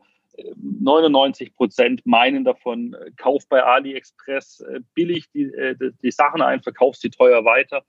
99 0.56 1.54
Prozent 1.54 2.06
meinen 2.06 2.44
davon, 2.44 2.94
äh, 2.94 3.10
kauf 3.16 3.48
bei 3.48 3.62
AliExpress 3.62 4.60
äh, 4.60 4.80
billig 4.94 5.30
die, 5.32 5.44
äh, 5.44 5.76
die 6.02 6.10
Sachen 6.10 6.42
ein, 6.42 6.62
verkauf 6.62 6.96
sie 6.96 7.10
teuer 7.10 7.44
weiter. 7.44 7.84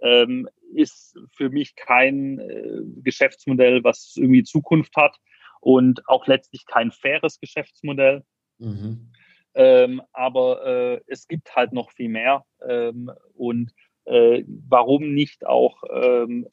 Ähm, 0.00 0.48
ist 0.74 1.18
für 1.32 1.50
mich 1.50 1.74
kein 1.74 2.38
äh, 2.38 2.80
Geschäftsmodell, 3.02 3.82
was 3.82 4.14
irgendwie 4.16 4.44
Zukunft 4.44 4.94
hat 4.96 5.16
und 5.60 6.08
auch 6.08 6.26
letztlich 6.26 6.66
kein 6.66 6.92
faires 6.92 7.40
Geschäftsmodell. 7.40 8.22
Mhm. 8.58 9.10
Ähm, 9.54 10.02
aber 10.12 10.64
äh, 10.64 11.00
es 11.08 11.26
gibt 11.26 11.54
halt 11.56 11.72
noch 11.72 11.90
viel 11.90 12.08
mehr. 12.08 12.44
Ähm, 12.66 13.10
und 13.34 13.72
äh, 14.08 14.44
warum 14.68 15.14
nicht 15.14 15.46
auch 15.46 15.82
ähm, 15.90 16.46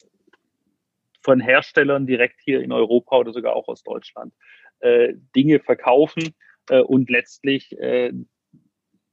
von 1.22 1.40
Herstellern 1.40 2.06
direkt 2.06 2.40
hier 2.40 2.62
in 2.62 2.72
Europa 2.72 3.16
oder 3.16 3.32
sogar 3.32 3.56
auch 3.56 3.68
aus 3.68 3.82
Deutschland 3.82 4.32
äh, 4.80 5.14
Dinge 5.34 5.60
verkaufen 5.60 6.34
äh, 6.68 6.80
und 6.80 7.10
letztlich 7.10 7.72
äh, 7.78 8.12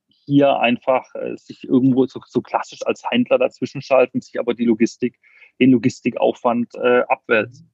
hier 0.08 0.60
einfach 0.60 1.14
äh, 1.16 1.36
sich 1.36 1.64
irgendwo 1.64 2.06
so, 2.06 2.22
so, 2.26 2.42
klassisch 2.42 2.86
als 2.86 3.04
Händler 3.10 3.40
dazwischen 3.40 3.82
schalten, 3.82 4.22
sich 4.22 4.40
aber 4.40 4.54
die 4.54 4.66
Logistik, 4.66 5.20
den 5.60 5.72
Logistikaufwand 5.72 6.76
abwälzen. 6.76 7.74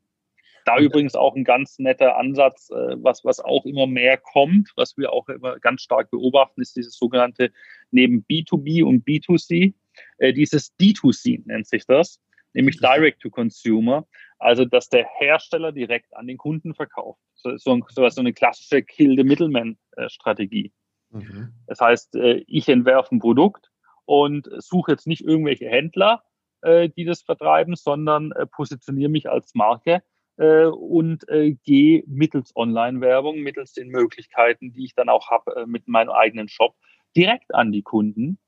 Da 0.69 0.77
übrigens 0.77 1.15
auch 1.15 1.35
ein 1.35 1.43
ganz 1.43 1.79
netter 1.79 2.15
Ansatz, 2.17 2.69
äh, 2.69 2.95
was, 2.97 3.25
was 3.25 3.39
auch 3.39 3.65
immer 3.65 3.87
mehr 3.87 4.17
kommt, 4.17 4.71
was 4.75 4.97
wir 4.97 5.11
auch 5.11 5.27
immer 5.29 5.59
ganz 5.59 5.81
stark 5.81 6.11
beobachten, 6.11 6.61
ist 6.61 6.75
dieses 6.75 6.95
sogenannte 6.95 7.51
neben 7.89 8.23
B2B 8.29 8.83
und 8.83 9.03
B2C, 9.03 9.73
äh, 10.17 10.33
dieses 10.33 10.75
D2C 10.79 11.43
nennt 11.45 11.67
sich 11.67 11.85
das. 11.85 12.19
nämlich 12.53 12.79
Direct 12.79 13.21
to 13.21 13.29
Consumer, 13.29 14.07
also 14.39 14.65
dass 14.65 14.89
der 14.89 15.07
Hersteller 15.19 15.71
direkt 15.71 16.15
an 16.15 16.27
den 16.27 16.37
Kunden 16.37 16.73
verkauft. 16.73 17.21
So, 17.35 17.55
so, 17.57 17.79
so 17.87 18.21
eine 18.21 18.33
klassische 18.33 18.81
Kill 18.81 19.15
the 19.15 19.23
Middleman-Strategie. 19.23 20.73
Mhm. 21.11 21.53
Das 21.67 21.79
heißt, 21.79 22.15
äh, 22.15 22.43
ich 22.47 22.67
entwerfe 22.67 23.15
ein 23.15 23.19
Produkt 23.19 23.69
und 24.05 24.49
suche 24.57 24.93
jetzt 24.93 25.07
nicht 25.07 25.23
irgendwelche 25.23 25.69
Händler, 25.69 26.23
äh, 26.61 26.89
die 26.89 27.05
das 27.05 27.21
vertreiben, 27.21 27.75
sondern 27.75 28.33
positioniere 28.51 29.09
mich 29.09 29.29
als 29.29 29.53
Marke 29.53 30.01
und 30.37 31.25
gehe 31.65 32.03
mittels 32.07 32.55
Online-Werbung, 32.55 33.41
mittels 33.41 33.73
den 33.73 33.89
Möglichkeiten, 33.89 34.71
die 34.71 34.85
ich 34.85 34.95
dann 34.95 35.09
auch 35.09 35.29
habe 35.29 35.67
mit 35.67 35.89
meinem 35.89 36.11
eigenen 36.11 36.47
Shop, 36.47 36.75
direkt 37.13 37.53
an 37.53 37.73
die 37.73 37.81
Kunden 37.81 38.39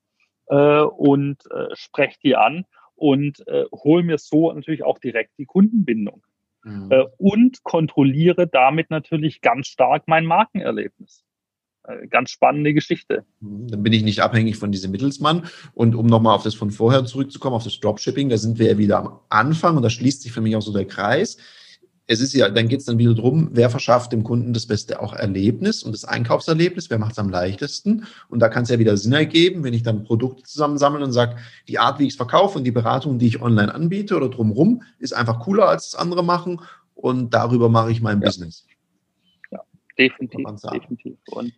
und 0.48 1.38
spreche 1.74 2.18
die 2.24 2.36
an 2.36 2.66
und 2.96 3.44
hole 3.72 4.04
mir 4.04 4.18
so 4.18 4.52
natürlich 4.52 4.84
auch 4.84 5.00
direkt 5.00 5.38
die 5.38 5.46
Kundenbindung. 5.46 6.24
Mhm. 6.64 6.92
und 7.18 7.64
kontrolliere 7.64 8.46
damit 8.46 8.92
natürlich 8.92 9.42
ganz 9.42 9.66
stark 9.66 10.04
mein 10.06 10.28
Markenerlebnis. 10.28 11.24
Äh, 11.84 12.08
ganz 12.08 12.30
spannende 12.30 12.74
Geschichte. 12.74 13.26
Mhm, 13.40 13.68
dann 13.68 13.82
bin 13.82 13.94
ich 13.94 14.04
nicht 14.04 14.22
abhängig 14.22 14.58
von 14.58 14.72
diesem 14.72 14.92
Mittelsmann. 14.92 15.48
Und 15.74 15.96
um 15.96 16.06
nochmal 16.06 16.36
auf 16.36 16.44
das 16.44 16.54
von 16.54 16.70
vorher 16.70 17.06
zurückzukommen, 17.06 17.56
auf 17.56 17.64
das 17.64 17.80
Dropshipping, 17.80 18.30
da 18.30 18.38
sind 18.38 18.60
wir 18.60 18.68
ja 18.68 18.78
wieder 18.78 19.00
am 19.00 19.20
Anfang 19.30 19.78
und 19.78 19.84
da 19.84 19.90
schließt 19.90 20.22
sich 20.22 20.32
für 20.32 20.42
mich 20.42 20.56
auch 20.56 20.62
so 20.62 20.74
der 20.74 20.86
Kreis. 20.86 21.38
Es 22.08 22.20
ist 22.20 22.34
ja, 22.34 22.50
dann 22.50 22.68
geht 22.68 22.80
es 22.80 22.86
dann 22.86 22.98
wieder 22.98 23.14
drum, 23.14 23.50
wer 23.54 23.70
verschafft 23.70 24.12
dem 24.12 24.24
Kunden 24.24 24.54
das 24.54 24.68
beste 24.68 25.02
auch 25.02 25.14
Erlebnis 25.14 25.84
und 25.84 25.94
das 25.94 26.04
Einkaufserlebnis, 26.04 26.90
wer 26.90 26.98
macht 26.98 27.14
es 27.14 27.20
am 27.20 27.30
leichtesten. 27.30 28.06
Und 28.28 28.40
da 28.40 28.50
kann 28.50 28.64
es 28.64 28.70
ja 28.70 28.80
wieder 28.80 28.98
Sinn 28.98 29.14
ergeben, 29.14 29.64
wenn 29.64 29.74
ich 29.74 29.84
dann 29.84 30.04
Produkte 30.04 30.44
zusammensammle 30.44 31.04
und 31.04 31.12
sage, 31.12 31.38
die 31.68 31.80
Art, 31.80 32.00
wie 32.00 32.08
ich 32.08 32.14
es 32.14 32.18
verkaufe 32.18 32.58
und 32.58 32.66
die 32.66 32.72
Beratung, 32.72 33.20
die 33.20 33.28
ich 33.28 33.42
online 33.42 33.74
anbiete 33.74 34.18
oder 34.18 34.30
drumherum, 34.30 34.84
ist 35.00 35.14
einfach 35.14 35.40
cooler 35.40 35.70
als 35.70 35.92
das 35.92 36.00
andere 36.00 36.24
machen 36.24 36.60
und 36.96 37.34
darüber 37.34 37.70
mache 37.70 37.92
ich 37.92 38.02
mein 38.02 38.20
ja. 38.20 38.26
Business. 38.26 38.68
Ja, 39.52 39.64
definitiv, 39.98 40.46
definitiv. 40.72 41.18
Und 41.28 41.54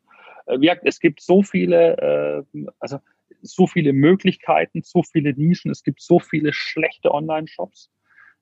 äh, 0.46 0.60
wie 0.60 0.68
gesagt, 0.68 0.84
es 0.86 1.00
gibt 1.00 1.22
so 1.22 1.42
viele, 1.42 2.46
äh, 2.54 2.66
also 2.80 3.00
so 3.42 3.68
viele 3.68 3.94
Möglichkeiten, 3.94 4.82
so 4.84 5.04
viele 5.04 5.34
Nischen, 5.34 5.72
es 5.72 5.84
gibt 5.84 6.02
so 6.02 6.20
viele 6.20 6.54
schlechte 6.54 7.12
Online-Shops, 7.12 7.90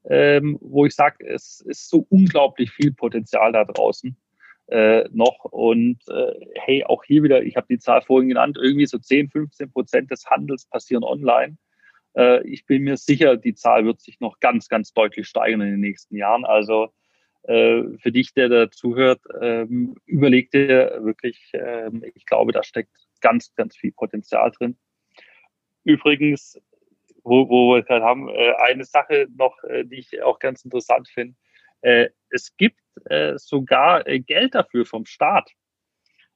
ähm, 0.06 0.58
wo 0.62 0.86
ich 0.86 0.96
sage, 0.96 1.26
es 1.28 1.62
ist 1.62 1.90
so 1.90 2.06
unglaublich 2.10 2.72
viel 2.72 2.92
Potenzial 2.92 3.52
da 3.52 3.66
draußen 3.66 4.16
äh, 4.68 5.08
noch. 5.12 5.46
Und 5.46 6.00
äh, 6.10 6.34
hey, 6.56 6.84
auch 6.84 7.04
hier 7.04 7.24
wieder, 7.24 7.44
ich 7.44 7.56
habe 7.56 7.68
die 7.70 7.80
Zahl 7.80 8.02
vorhin 8.02 8.30
genannt, 8.30 8.58
irgendwie 8.60 8.86
so 8.88 8.98
10, 8.98 9.30
15 9.30 9.72
Prozent 9.72 10.12
des 10.12 10.26
Handels 10.26 10.66
passieren 10.66 11.04
online. 11.04 11.58
Äh, 12.16 12.48
ich 12.48 12.66
bin 12.66 12.84
mir 12.84 12.98
sicher, 12.98 13.38
die 13.38 13.54
Zahl 13.54 13.86
wird 13.86 14.02
sich 14.02 14.20
noch 14.20 14.40
ganz, 14.40 14.68
ganz 14.70 14.94
deutlich 14.94 15.28
steigern 15.28 15.62
in 15.62 15.72
den 15.72 15.80
nächsten 15.80 16.16
Jahren. 16.16 16.46
Also 16.46 16.94
äh, 17.44 17.84
für 18.00 18.12
dich, 18.12 18.34
der 18.34 18.50
da 18.50 18.72
zuhört, 18.72 19.22
ähm, 19.42 19.96
überleg 20.06 20.52
dir 20.52 21.00
wirklich, 21.02 21.52
ähm, 21.54 22.04
ich 22.16 22.26
glaube, 22.26 22.52
da 22.52 22.64
steckt 22.64 22.92
ganz, 23.22 23.54
ganz 23.56 23.76
viel 23.76 23.92
Potenzial 23.92 24.52
drin. 24.52 24.78
Übrigens, 25.84 26.60
wo, 27.24 27.50
wo 27.50 27.76
wir 27.76 27.84
gerade 27.84 28.04
haben, 28.04 28.30
äh, 28.30 28.54
eine 28.58 28.86
Sache 28.86 29.28
noch, 29.36 29.64
äh, 29.64 29.86
die 29.86 30.00
ich 30.00 30.22
auch 30.24 30.40
ganz 30.40 30.64
interessant 30.64 31.08
finde. 31.08 31.36
Äh, 31.82 32.10
es 32.30 32.56
gibt 32.58 32.80
äh, 33.06 33.38
sogar 33.38 34.08
äh, 34.08 34.20
Geld 34.20 34.56
dafür 34.56 34.86
vom 34.86 35.06
Staat, 35.06 35.52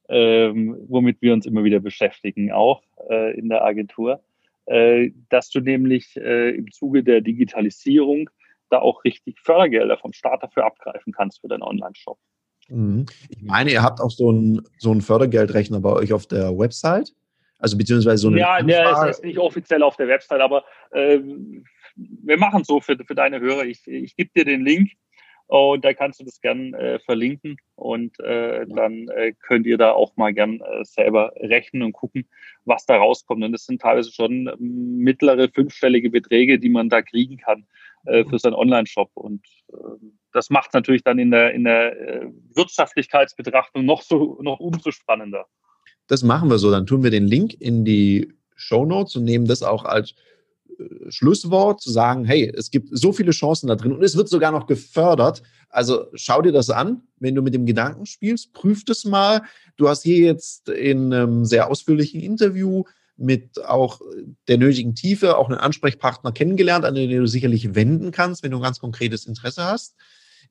ähm, 0.10 0.78
womit 0.88 1.22
wir 1.22 1.34
uns 1.34 1.46
immer 1.46 1.64
wieder 1.64 1.80
beschäftigen, 1.80 2.52
auch 2.52 2.84
äh, 3.10 3.38
in 3.38 3.50
der 3.50 3.64
Agentur, 3.64 4.24
dass 5.30 5.52
du 5.52 5.60
nämlich 5.60 6.16
im 6.16 6.72
Zuge 6.72 7.04
der 7.04 7.22
Digitalisierung 7.22 8.32
da 8.72 8.80
auch 8.80 9.04
richtig 9.04 9.40
Fördergelder 9.40 9.96
vom 9.96 10.12
Staat 10.12 10.42
dafür 10.42 10.66
abgreifen 10.66 11.14
kannst 11.14 11.42
für 11.42 11.48
deinen 11.48 11.62
Online-Shop. 11.62 12.18
Mhm. 12.70 13.06
Ich 13.30 13.44
meine, 13.44 13.72
ihr 13.72 13.84
habt 13.84 14.02
auch 14.02 14.10
so 14.10 14.30
einen 14.30 14.64
so 14.80 14.90
einen 14.90 15.02
Fördergeldrechner 15.02 15.82
bei 15.82 15.92
euch 15.92 16.14
auf 16.14 16.26
der 16.26 16.58
Website. 16.58 17.14
Also 17.60 17.78
beziehungsweise 17.78 18.18
so 18.18 18.28
eine. 18.28 18.40
Ja, 18.40 18.62
der 18.62 18.92
ist, 18.92 19.18
ist 19.18 19.24
nicht 19.24 19.40
offiziell 19.40 19.84
auf 19.84 19.96
der 19.96 20.08
Website, 20.08 20.42
aber 20.42 20.66
äh, 20.92 21.20
wir 21.96 22.38
machen 22.38 22.62
es 22.62 22.68
so 22.68 22.82
für, 22.82 22.98
für 23.06 23.16
deine 23.16 23.40
Hörer. 23.40 23.66
Ich, 23.66 23.88
ich 23.88 24.16
gebe 24.16 24.30
dir 24.36 24.46
den 24.46 24.66
Link 24.66 24.92
und 25.48 25.86
da 25.86 25.94
kannst 25.94 26.20
du 26.20 26.26
das 26.26 26.42
gern 26.42 26.74
äh, 26.74 27.00
verlinken 27.00 27.58
und 27.76 28.20
äh, 28.20 28.66
dann 28.68 29.08
äh, 29.10 29.34
könnt 29.34 29.68
ihr 29.68 29.78
da 29.78 29.92
auch 29.92 30.16
mal 30.18 30.34
gern 30.34 30.60
äh, 30.60 30.84
selber 30.84 31.34
rechnen 31.38 31.84
und 31.84 31.94
gucken, 31.94 32.28
was 32.66 32.86
da 32.86 32.98
rauskommt. 32.98 33.44
Und 33.44 33.52
das 33.52 33.66
sind 33.66 33.82
teilweise 33.82 34.12
schon 34.12 34.52
mittlere 34.60 35.48
fünfstellige 35.50 36.10
Beträge, 36.10 36.58
die 36.58 36.70
man 36.70 36.90
da 36.90 37.04
kriegen 37.04 37.38
kann 37.38 37.68
äh, 38.06 38.26
für 38.26 38.40
seinen 38.40 38.56
Online-Shop. 38.56 39.12
Und 39.14 39.46
äh, 39.72 39.76
das 40.34 40.50
macht 40.50 40.74
natürlich 40.74 41.04
dann 41.04 41.20
in 41.20 41.30
der, 41.30 41.54
in 41.54 41.64
der 41.64 42.00
äh, 42.00 42.28
Wirtschaftlichkeitsbetrachtung 42.56 43.86
noch 43.86 44.02
so 44.02 44.40
noch 44.42 44.60
umso 44.60 44.92
spannender. 44.92 45.46
Das 46.08 46.24
machen 46.24 46.50
wir 46.50 46.60
so. 46.60 46.72
Dann 46.72 46.86
tun 46.86 47.04
wir 47.04 47.12
den 47.12 47.28
Link 47.28 47.54
in 47.60 47.86
die 47.86 48.34
Show 48.56 48.86
Notes 48.86 49.16
und 49.16 49.24
nehmen 49.24 49.48
das 49.48 49.64
auch 49.64 49.86
als 49.86 50.14
äh, 50.80 51.12
Schlusswort 51.12 51.82
zu 51.82 51.92
sagen, 51.92 52.26
hey, 52.26 52.52
es 52.56 52.72
gibt 52.72 52.90
so 52.92 53.12
viele 53.12 53.32
Chancen 53.32 53.68
da 53.68 53.76
drin 53.76 53.94
und 53.94 54.04
es 54.04 54.16
wird 54.16 54.30
sogar 54.30 54.52
noch 54.52 54.68
gefördert. 54.68 55.42
Also 55.70 56.06
schau 56.14 56.42
dir 56.42 56.52
das 56.52 56.70
an, 56.70 57.02
wenn 57.20 57.36
du 57.36 57.42
mit 57.42 57.54
dem 57.54 57.66
Gedanken 57.66 58.06
spielst, 58.06 58.54
prüf 58.54 58.86
das 58.86 59.04
mal. 59.04 59.42
Du 59.78 59.90
hast 59.90 60.04
hier 60.04 60.20
jetzt 60.20 60.70
in 60.70 61.14
einem 61.14 61.46
sehr 61.46 61.70
ausführlichen 61.70 62.22
Interview 62.22 62.84
mit 63.18 63.64
auch 63.64 64.02
der 64.48 64.58
nötigen 64.58 64.96
Tiefe 64.96 65.38
auch 65.38 65.50
einen 65.50 65.58
Ansprechpartner 65.58 66.32
kennengelernt, 66.32 66.86
an 66.86 66.96
den 66.96 67.10
du 67.10 67.28
sicherlich 67.28 67.76
wenden 67.76 68.12
kannst, 68.12 68.44
wenn 68.44 68.52
du 68.52 68.58
ein 68.58 68.64
ganz 68.64 68.80
konkretes 68.80 69.26
Interesse 69.26 69.64
hast. 69.64 69.96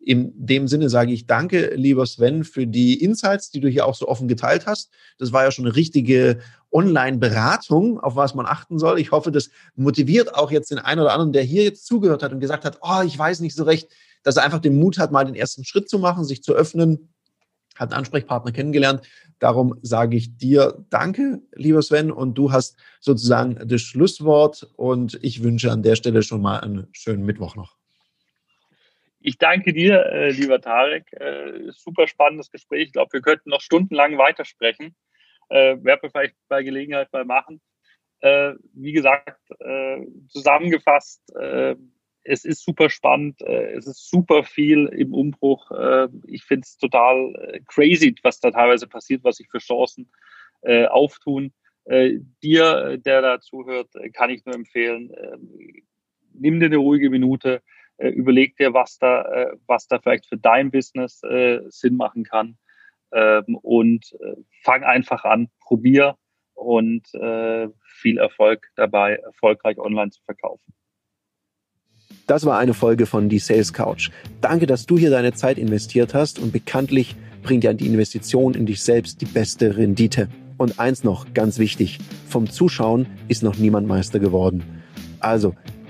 In 0.05 0.33
dem 0.37 0.69
Sinne 0.69 0.91
sage 0.91 1.13
ich 1.13 1.27
danke, 1.27 1.73
lieber 1.75 2.05
Sven, 2.05 2.45
für 2.45 2.67
die 2.67 3.03
Insights, 3.03 3.51
die 3.51 3.61
du 3.61 3.69
hier 3.69 3.87
auch 3.87 3.95
so 3.95 4.07
offen 4.07 4.29
geteilt 4.29 4.67
hast. 4.67 4.91
Das 5.19 5.33
war 5.33 5.45
ja 5.45 5.51
schon 5.51 5.65
eine 5.65 5.75
richtige 5.75 6.41
Online-Beratung, 6.71 7.99
auf 8.01 8.15
was 8.15 8.35
man 8.35 8.45
achten 8.45 8.79
soll. 8.79 8.99
Ich 8.99 9.13
hoffe, 9.13 9.33
das 9.33 9.49
motiviert 9.77 10.35
auch 10.35 10.51
jetzt 10.51 10.71
den 10.71 10.79
einen 10.79 11.01
oder 11.01 11.13
anderen, 11.13 11.33
der 11.33 11.43
hier 11.43 11.63
jetzt 11.63 11.87
zugehört 11.87 12.23
hat 12.23 12.33
und 12.33 12.41
gesagt 12.41 12.67
hat, 12.67 12.81
oh, 12.83 13.03
ich 13.07 13.19
weiß 13.19 13.41
nicht 13.41 13.55
so 13.55 13.65
recht, 13.65 13.89
dass 14.23 14.37
er 14.37 14.45
einfach 14.45 14.59
den 14.59 14.77
Mut 14.77 14.99
hat, 14.99 15.11
mal 15.11 15.25
den 15.25 15.35
ersten 15.35 15.65
Schritt 15.65 15.89
zu 15.89 15.99
machen, 15.99 16.25
sich 16.25 16.43
zu 16.43 16.53
öffnen, 16.53 17.09
hat 17.75 17.91
einen 17.91 17.99
Ansprechpartner 17.99 18.53
kennengelernt. 18.53 19.03
Darum 19.39 19.79
sage 19.83 20.17
ich 20.17 20.37
dir 20.37 20.85
Danke, 20.91 21.41
lieber 21.55 21.81
Sven, 21.81 22.11
und 22.11 22.35
du 22.35 22.53
hast 22.53 22.77
sozusagen 23.01 23.59
das 23.67 23.81
Schlusswort 23.81 24.69
und 24.77 25.19
ich 25.23 25.43
wünsche 25.43 25.73
an 25.73 25.83
der 25.83 25.97
Stelle 25.97 26.23
schon 26.23 26.43
mal 26.43 26.61
einen 26.61 26.89
schönen 26.93 27.25
Mittwoch 27.25 27.57
noch. 27.57 27.77
Ich 29.27 29.39
danke 29.39 29.73
dir, 29.73 30.05
äh, 30.05 30.31
lieber 30.33 30.61
Tarek. 30.61 31.11
Äh, 31.15 31.71
super 31.71 32.07
spannendes 32.07 32.51
Gespräch. 32.51 32.89
Ich 32.89 32.93
glaube, 32.93 33.15
wir 33.15 33.23
könnten 33.23 33.49
noch 33.49 33.63
stundenlang 33.63 34.19
weitersprechen. 34.19 34.95
Äh, 35.49 35.83
werden 35.83 36.01
wir 36.03 36.11
vielleicht 36.11 36.37
bei 36.49 36.63
Gelegenheit 36.63 37.11
mal 37.11 37.25
machen. 37.25 37.63
Äh, 38.21 38.53
wie 38.75 38.93
gesagt, 38.93 39.41
äh, 39.61 40.03
zusammengefasst, 40.29 41.23
äh, 41.37 41.75
es 42.25 42.45
ist 42.45 42.63
super 42.63 42.91
spannend, 42.91 43.41
äh, 43.41 43.73
es 43.73 43.87
ist 43.87 44.11
super 44.11 44.45
viel 44.45 44.89
im 44.89 45.15
Umbruch. 45.15 45.71
Ich 46.27 46.45
finde 46.45 46.65
es 46.65 46.77
total 46.77 47.63
crazy, 47.67 48.15
was 48.23 48.41
da 48.41 48.51
teilweise 48.51 48.87
passiert, 48.87 49.25
was 49.25 49.37
sich 49.37 49.49
für 49.49 49.59
Chancen 49.59 50.11
auftun. 50.63 51.53
dir, 51.87 52.97
der 52.99 53.21
da 53.21 53.41
zuhört, 53.41 53.91
kann 54.15 54.31
ich 54.31 54.45
nur 54.47 54.55
empfehlen, 54.55 55.13
nimm 56.33 56.61
dir 56.61 56.67
eine 56.67 56.79
ruhige 56.79 57.11
Minute, 57.11 57.61
überleg 58.09 58.57
dir, 58.57 58.75
was 58.75 58.99
da, 58.99 59.53
was 59.67 59.87
da 59.87 59.99
vielleicht 59.99 60.27
für 60.27 60.37
dein 60.37 60.71
Business 60.71 61.21
Sinn 61.69 61.97
machen 61.97 62.25
kann 62.25 62.57
ähm, 63.13 63.57
und 63.63 64.17
fang 64.63 64.83
einfach 64.85 65.25
an, 65.25 65.49
probier 65.61 66.17
und 66.55 67.09
viel 67.83 68.19
Erfolg 68.19 68.69
dabei, 68.77 69.17
erfolgreich 69.17 69.79
online 69.79 70.11
zu 70.11 70.23
verkaufen. 70.25 70.75
Das 72.27 72.47
war 72.47 72.59
eine 72.59 72.73
Folge 72.73 73.05
von 73.05 73.29
Die 73.29 73.39
Sales 73.39 73.73
Couch. 73.73 74.11
Danke, 74.41 74.67
dass 74.67 74.87
du 74.87 74.97
hier 74.97 75.11
deine 75.11 75.35
Zeit 75.35 75.59
investiert 75.59 76.15
hast 76.15 76.39
und 76.39 76.53
bekanntlich 76.53 77.17
bringt 77.43 77.65
ja 77.65 77.75
die 77.75 77.87
Investition 77.87 78.55
in 78.55 78.65
dich 78.65 78.83
selbst 78.83 79.21
die 79.21 79.27
beste 79.27 79.77
Rendite. 79.77 80.29
Und 80.57 80.81
eins 80.81 81.05
noch, 81.05 81.35
ganz 81.35 81.59
wichtig, 81.59 81.99
vom 82.29 82.49
Zuschauen 82.49 83.07
ist 83.29 83.43
noch 83.43 83.57
niemand 83.57 83.87
Meister 83.87 84.21
geworden. 84.21 84.63
Also, 85.21 85.55